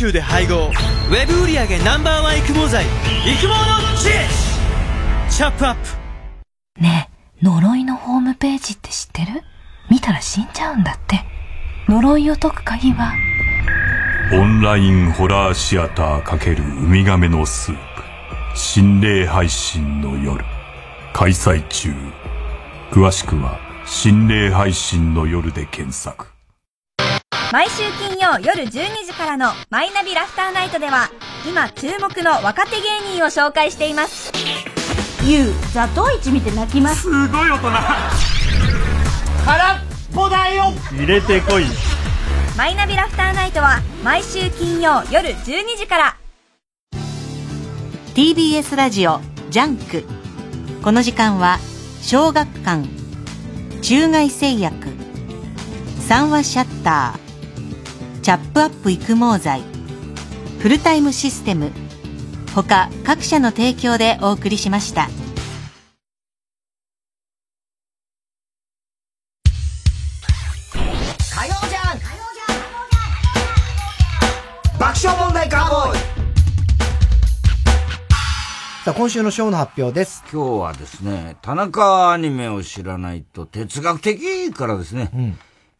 [0.00, 0.68] 独自監修で配合。
[0.68, 2.84] ウェブ売上 Ｎｏ.1 育毛剤。
[2.84, 3.54] 育毛の
[3.98, 4.26] 知恵
[5.28, 6.80] チャップアップ。
[6.80, 7.10] ね
[7.42, 9.42] え、呪いのホームページって知ってる？
[9.90, 11.20] 見たら死んじゃうんだって。
[11.88, 13.12] 呪いを解く鍵は、
[14.32, 17.80] オンラインホラーシアター×ウミガメのスープ。
[18.56, 20.44] 心霊配信の夜。
[21.12, 21.92] 開催中。
[22.90, 26.29] 詳しくは心霊配信の夜で検索
[27.52, 28.70] 毎週金曜夜12
[29.04, 31.10] 時からのマイナビラフターナイトでは
[31.44, 34.32] 今注目の若手芸人を紹介しています。
[35.24, 37.02] ゆうザトウイチ見て泣きます。
[37.02, 37.70] すごい大人
[39.44, 39.78] 空っ
[40.14, 40.72] ぽだよ。
[40.92, 41.64] 入れてこい
[42.56, 46.16] マイナビラフターナイトは毎週金曜夜12時から。
[48.14, 49.20] TBS ラジオ
[49.50, 50.04] ジャンク。
[50.84, 51.58] この時間は
[52.00, 52.88] 小学館
[53.82, 54.86] 中外製薬
[55.98, 57.29] 三話シャッター
[58.30, 59.60] チャップアップ育毛剤。
[60.60, 61.72] フルタイムシステム。
[62.54, 65.08] 他各社の提供でお送りしました。
[71.34, 71.98] 火曜じゃん。
[74.78, 75.98] 爆笑問題カーボーイ。
[78.84, 80.22] さあ、今週のショーの発表です。
[80.32, 85.10] 今日はですね、田中アニメを知らないと哲学的からですね、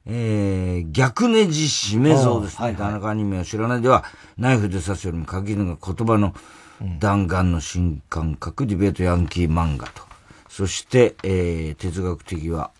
[0.06, 2.74] えー、逆ネジ締め像ですね。
[2.77, 4.05] 田中アニメを知らないでは、
[4.39, 6.35] ナイフで刺すよりも限るのが言葉の
[6.98, 10.02] 弾丸の新感覚ディベートヤンキー漫画と。
[10.48, 12.70] そして、えー、哲学的は、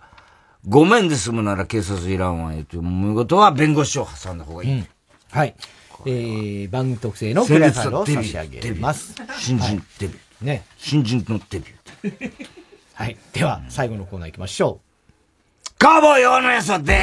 [0.67, 4.85] ごめんで済むなら警察いらんわよという見事は弁護士を挟んだ方がいい。
[5.31, 5.55] はい。
[6.07, 9.15] えー、番組特製のクレアファイルを差し上げます。
[9.39, 10.45] 新人デビュー。
[10.45, 10.65] ね。
[10.79, 12.33] 新人のデビュー。
[12.95, 13.17] はい。
[13.33, 14.90] では、最後のコーナー行きましょう。
[15.81, 16.99] カーボーイ大野やそで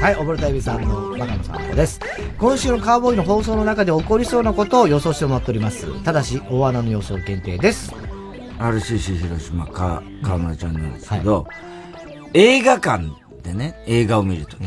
[0.00, 2.00] はい、おぼろたびさんのバカの散歩です。
[2.40, 6.02] 今週のカーボーイの放送の中で起こりそうなことを予想してもらっております。
[6.02, 7.94] ただし、大穴の予想限定です。
[8.58, 11.46] RCC 広島か、河村ちゃんなんですけど、
[12.32, 13.04] 映画館
[13.44, 14.60] でね、映画を見るとき、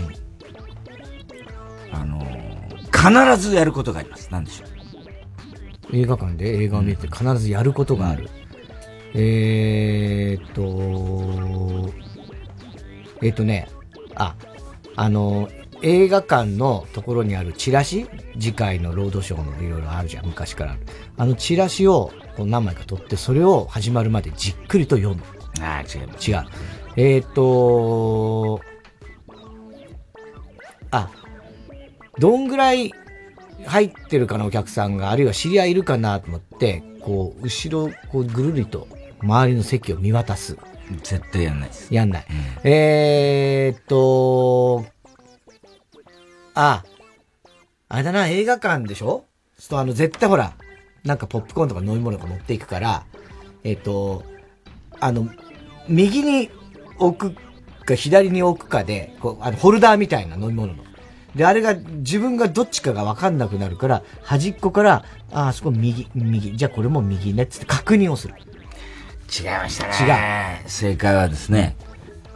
[1.92, 4.32] あのー、必ずやることがあります。
[4.32, 4.66] なんでしょ
[5.92, 5.98] う。
[5.98, 8.30] 映画館で映画を見て必ずやることがある。
[9.14, 12.07] えーっと、
[13.22, 13.68] えーっとね、
[14.16, 14.36] あ、
[14.96, 15.50] あの、
[15.84, 18.08] 映画館のところにあるチラシ？
[18.40, 20.82] 次回のロードショーのいろいろあるじゃん、昔からある。
[21.18, 25.22] あのチラシをこう何枚か取って、それを始まるまでじっくりと読む。
[25.62, 26.08] ああ、違う。
[26.08, 26.46] 違う。
[26.96, 28.60] えーっと、
[30.90, 31.10] あ、
[32.18, 32.92] どんぐらい
[33.66, 38.88] 入ってるかなお客さんが、あるいは知り合いいるかなと思って、こう、後ろ、こう、ぐるりと
[39.22, 40.58] 周りの席を見渡す。
[41.04, 41.94] 絶対やんないです。
[41.94, 42.26] やんない。
[42.64, 44.86] えーっと、
[46.54, 46.84] あ、
[47.90, 49.26] あれだな、映画館でしょ？
[49.58, 50.54] そうするとあの、絶対ほら、
[51.04, 53.06] なんかポップコーンとか飲み物とか持っていくから、
[53.64, 54.24] えっと、
[55.00, 55.30] あの、
[55.88, 56.50] 右に
[57.00, 60.84] 置くか左に置くかで、こう、あの、ホルダーみたいな飲み物の。
[61.36, 68.34] で、あれが自分がどっちかがわかんなくなるから、端っこから、あ、あそこ右、右、じゃあこれも右ねっつって確認をする。
[69.28, 70.62] 違いましたね。
[70.64, 70.70] 違う。
[70.70, 71.76] 正解はですね、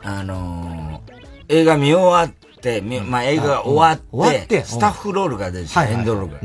[0.04, 6.40] あのー、映画見終わって、みまあ、映画が終わって、スタッフロールが出て、はいはいエンドロールが。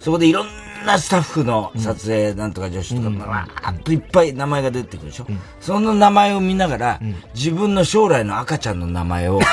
[0.00, 0.48] そこでいろん
[0.84, 5.26] なスタッフの撮影なんとか女子とか、わーっといっぱい名前が出てくるでしょ。
[5.60, 7.00] その名前を見ながら、
[7.34, 9.46] 自分の将来の赤ちゃんの名前を 考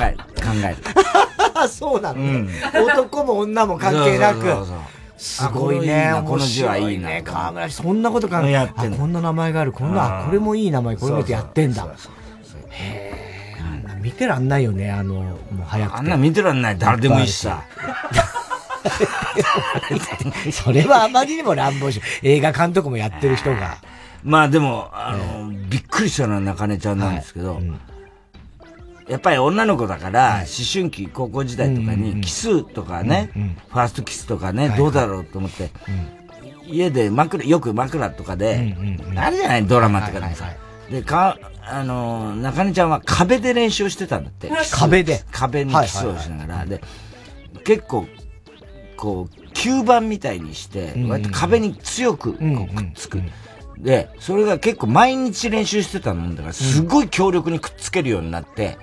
[0.00, 0.76] える、考える。
[1.68, 2.48] そうなの、
[2.86, 4.40] 男も女も関係なく。
[4.40, 4.76] そうそうそう
[5.24, 6.08] すごいね。
[6.08, 7.22] あこの字はいいなね。
[7.24, 9.72] 河村そんなこと考えやってこんな名前がある。
[9.72, 11.86] こんな、これもいい名前、これ見てやってんだ。
[12.68, 13.10] へ
[13.58, 15.98] え、見てらんないよね、あの、もう早くて。
[15.98, 16.78] あんな見てらんない。
[16.78, 17.62] 誰でもいいしさ。
[20.52, 23.78] それはあまりにも乱暴し、映画監督もやってる人が。
[24.22, 27.60] まあでも、あの、びっくりしたのは中根ちゃんなんですけど、
[29.08, 33.30] やっぱり女の子だから、思春期、高校時代とかに、キスとかね、
[33.68, 35.70] ファーストキスとかね、どうだろうと思って、
[36.66, 38.74] 家で枕、よく枕とかで、
[39.16, 40.46] あるじゃない、ドラマとかでさ。
[40.90, 44.50] で、か、あの、中根ちゃんは壁で練習してたんだって。
[44.72, 45.22] 壁で。
[45.30, 46.66] 壁にキスをしながら。
[46.66, 46.80] で、
[47.64, 48.06] 結構、
[48.96, 50.94] こう、吸盤みたいにして、
[51.32, 52.38] 壁に強くこ
[52.70, 53.22] うくっつく。
[53.78, 58.78] で、それが結構毎日練習してたもんだから、すごい強力にくっつけるようになって、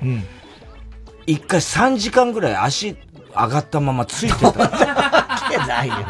[1.25, 2.95] 一回3時間ぐらい足
[3.33, 4.51] 上がったままついてた。
[4.51, 4.69] わ
[5.49, 6.03] けないよね。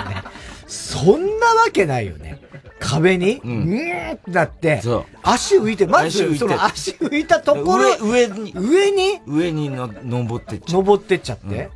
[0.68, 2.40] そんなわけないよね。
[2.80, 3.64] 壁に、うん。
[3.66, 4.82] ーってなって、
[5.22, 6.40] 足浮いて、まず、足浮いて。
[6.40, 9.20] その足浮いたところ、上、上に、上に？
[9.28, 11.70] 上にの登ってっちゃ登ってっちゃって。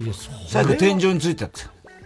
[0.00, 0.36] いや、それ。
[0.48, 1.60] 最後天井についてった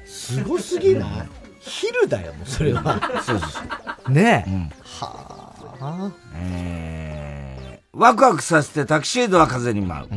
[0.04, 1.28] すごすぎない？
[1.68, 3.22] 昼だよ、もうそれは。
[3.24, 3.60] そうそうそ
[4.08, 4.12] う。
[4.12, 4.74] ねえ。
[4.84, 6.10] はあ。
[6.34, 10.08] えー、ワクワクさせてタキシードは風に舞う。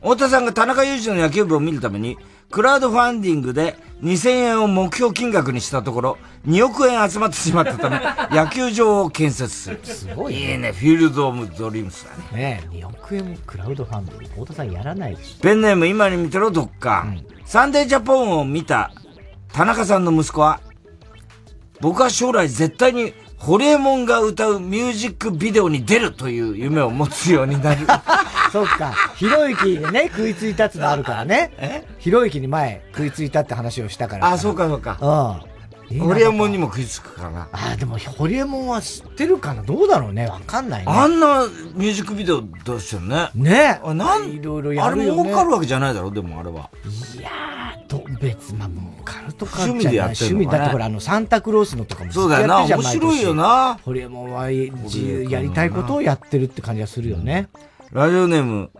[0.00, 2.16] 太田さんが田中裕二の野球部を見るために、
[2.50, 8.00] クラウドファンディングで2000円を目標金額にしたところ、2億円集まってしまったため、
[8.34, 9.80] 野球場を建設する。
[9.82, 12.42] すごいねいいね、フィールド・オブ・ドリームスだね。
[12.42, 17.06] ねえ、2億円もクラウドファンディング、太田さんやらないでしペンネーム今に見てろ、どっか。
[17.44, 18.92] サンデージャポンを見た
[19.52, 20.60] 田中さんの息子は、
[21.80, 27.82] 僕は将来絶対にホリエモンが歌うミュージックビデオに出るという夢を持つようになる。
[27.84, 27.86] ょ。
[28.50, 31.84] そっか、ひろゆきにね、食いついたってのあるからね。
[31.98, 34.26] ひろゆきに前食いついたって話をしたから。
[34.26, 34.98] あ、そうかそうか。
[35.00, 35.57] うん。
[36.00, 37.48] ホリエモンにも食いつくかな。
[37.52, 39.62] あ、でもホリエモンは知ってるかな？
[39.62, 40.26] どうだろうね？
[40.26, 40.92] わかんないね。
[40.92, 43.30] あんなミュージックビデオ出してるね。
[43.34, 46.70] ねあ、なん、いろいろやあるよねれ儲かるわけじゃないだろ、でもあれは。
[47.16, 53.78] いやー、と、別、まあ、儲かるとか趣味でやってるね趣味だってほら、あの、サンタクロースのとかもそうだよな面白いよな。
[53.82, 57.48] ホリエモンは自由やりたいことをやってるって感じがするよね。
[57.92, 58.70] ラジオネーム、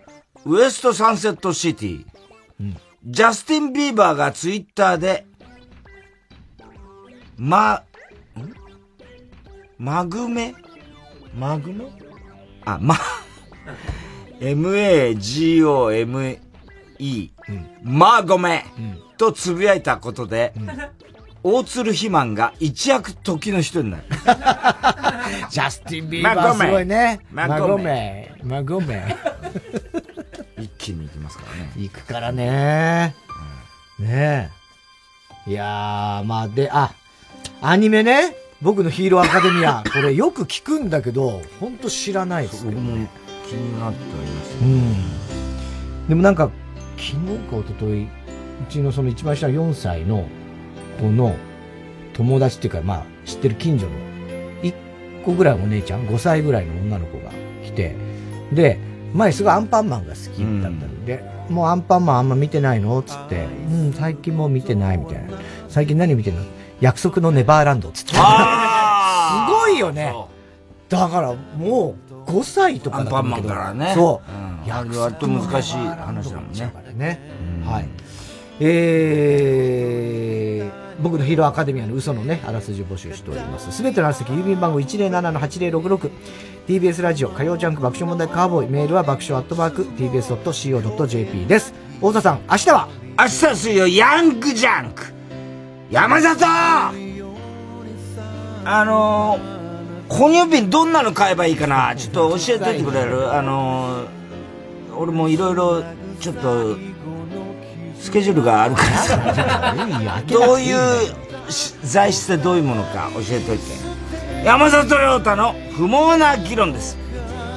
[0.45, 2.05] ウエストサンセットシティ。
[3.07, 5.25] ジャスティン・ビーバーがツイッターで、
[7.39, 7.83] ま、ん？
[9.79, 10.55] マグメ？
[11.35, 11.85] マグメ？
[12.65, 12.97] あ、ま、
[14.41, 14.81] M-A-G-O-M-E、
[17.83, 18.65] まごめ、
[19.17, 20.53] とつぶやいたことで、
[21.45, 24.03] 大鶴ひまんが一躍時の人になる。
[25.49, 27.21] ジャスティン・ビーバーすごいね。
[27.31, 28.35] マゴメ。
[28.43, 29.17] マゴメ。
[30.59, 31.73] 一気に行きますからね。
[31.77, 33.15] 行くからね。
[34.01, 34.51] ね
[35.47, 35.51] え。
[35.51, 36.93] いやー、まあ、で、あ、
[37.61, 38.37] アニメね。
[38.63, 39.83] 僕のヒーローアカデミア。
[39.93, 42.73] これよく聞くんだけど、ほんと知らないです、ね。
[42.73, 43.09] 僕も
[43.49, 44.57] 気になっております。
[44.63, 46.09] うん。
[46.09, 46.51] でもなんか、
[46.97, 47.15] 昨日
[47.51, 48.09] か一昨日う
[48.69, 50.29] ちのその一番下の4歳の
[51.01, 51.35] 子の
[52.13, 53.93] 友達っていうか、まあ、知ってる近所の、
[54.63, 57.33] 1個ぐらいお姉ちゃん、5歳ぐらいの女の子が
[57.65, 57.97] 来て、
[58.53, 58.79] で、
[59.15, 63.03] 前すごいアンパンマンが好きだったので、もうアンパンマンあんま見てないの？
[63.03, 65.39] つって、うん、最近もう見てないみたいな。
[65.69, 66.43] 最近何見てんの？
[66.81, 68.15] 約束のネバーランドつって。
[68.15, 68.21] す
[69.51, 70.15] ごいよね。
[70.89, 73.93] だからもう5歳とかアンパンマンだと思うけどからね。
[73.95, 74.31] そう。
[74.67, 74.73] うん。
[74.73, 76.73] あれ割と難しい話だもんね。
[76.95, 77.21] ね。
[77.67, 77.89] はい。
[78.61, 83.71] えー、僕のヒーローアカデミアの嘘のね、あらすじを募集しております。
[83.71, 86.11] すべてのあらすじ、郵便番号107-8066、
[86.67, 91.73] TBS ラジオ、火曜ジャンク爆笑問題カーボーイ、メールは爆笑アットマーク、tbs.co.jp です。
[92.01, 92.89] 大沢さん、明日は？
[93.19, 95.05] 明日水曜、ヤングジャンク
[95.91, 96.45] 山里
[98.65, 101.97] あのー、哺乳瓶どんなの買えばいいかな？
[101.97, 103.33] ちょっと教えといてくれる？
[103.33, 104.09] あのー、
[104.97, 105.83] 俺もいろいろ、
[106.21, 106.77] ちょっと、
[107.99, 109.75] スケジュールがあるからさ、
[110.29, 113.65] どういうし材質でどういうものか教えといて。
[114.45, 116.99] 山里亮太の不毛な議論です。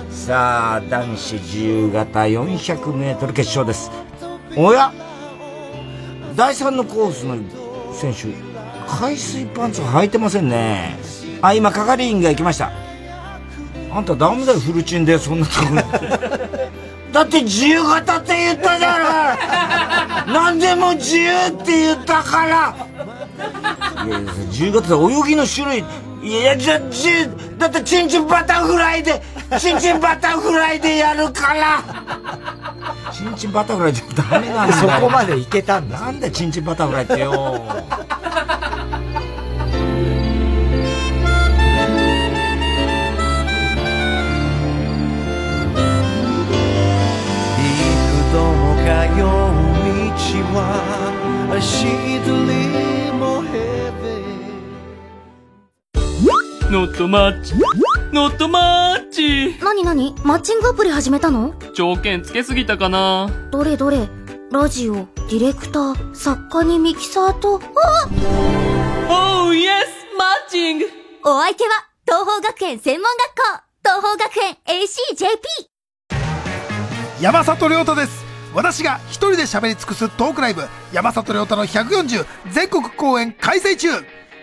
[0.09, 3.91] さあ、男子自由形400メートル決勝です。
[4.55, 4.93] おや？
[6.37, 7.35] 第3のコースの
[8.01, 8.29] 選手、
[8.87, 10.97] 海水パンツ履いてませんね。
[11.41, 12.71] あ、今、係員が行きました。
[13.93, 15.81] あんたダメだよ、フルチンで、そんなところ。
[17.13, 22.73] だって自由形って言ったじゃない何でも自由って言ったから
[24.05, 25.83] いやいや、自由形で泳ぎの種類、
[26.23, 27.09] いや、じゃ、じ
[27.57, 29.21] だってチンチンバタフライで、
[29.59, 31.83] チンチンバタフライでやるから
[33.11, 34.81] チンチンバタフライじゃダメなんだよ。
[34.81, 35.99] そこまでいけたんだ。
[35.99, 37.31] なんでチンチンバタフライってよ。
[47.59, 50.13] 幾度も通う道
[50.53, 50.57] は
[51.57, 51.85] 足
[52.25, 52.45] 取
[52.75, 52.80] り
[56.71, 57.53] ノットマッチ。
[58.13, 59.59] ノットマッチ。
[59.61, 61.53] なになにマッチングアプリ始めたの？
[61.73, 63.29] 条件つけすぎたかな。
[63.51, 64.07] どれどれ？
[64.53, 67.59] ラジオ、ディレクター、作家にミキサーと、あ！
[69.47, 70.85] おーイエスマッチング。
[71.25, 71.71] お相手は、
[72.05, 73.41] 東方学園専門学校
[73.83, 75.27] 東方学園 ACJP
[77.21, 78.23] 山里亮太です。
[78.53, 80.61] 私が一人で喋り尽くすトークライブ。
[80.93, 83.89] 山里亮太の140全国公演開催中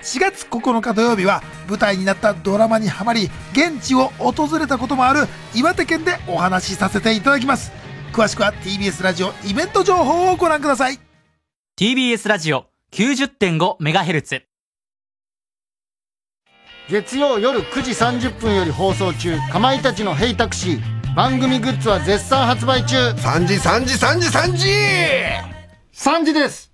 [0.03, 7.73] 4月9日土曜日は舞台になったドラマにはまり現地を訪れたこともある岩手県でお話しさせていただきます。
[8.13, 10.99] 詳しくは TBS ラジオイベント情報をご覧ください。
[11.79, 14.43] TBS ラジオ 90.5MHz
[16.89, 21.15] 月曜夜9時30分より放送中かまいたちのヘイタクシー。
[21.15, 22.97] 番組グッズは絶賛発売中。
[22.97, 24.69] 3時3時3時3時。
[25.93, 26.73] 3時です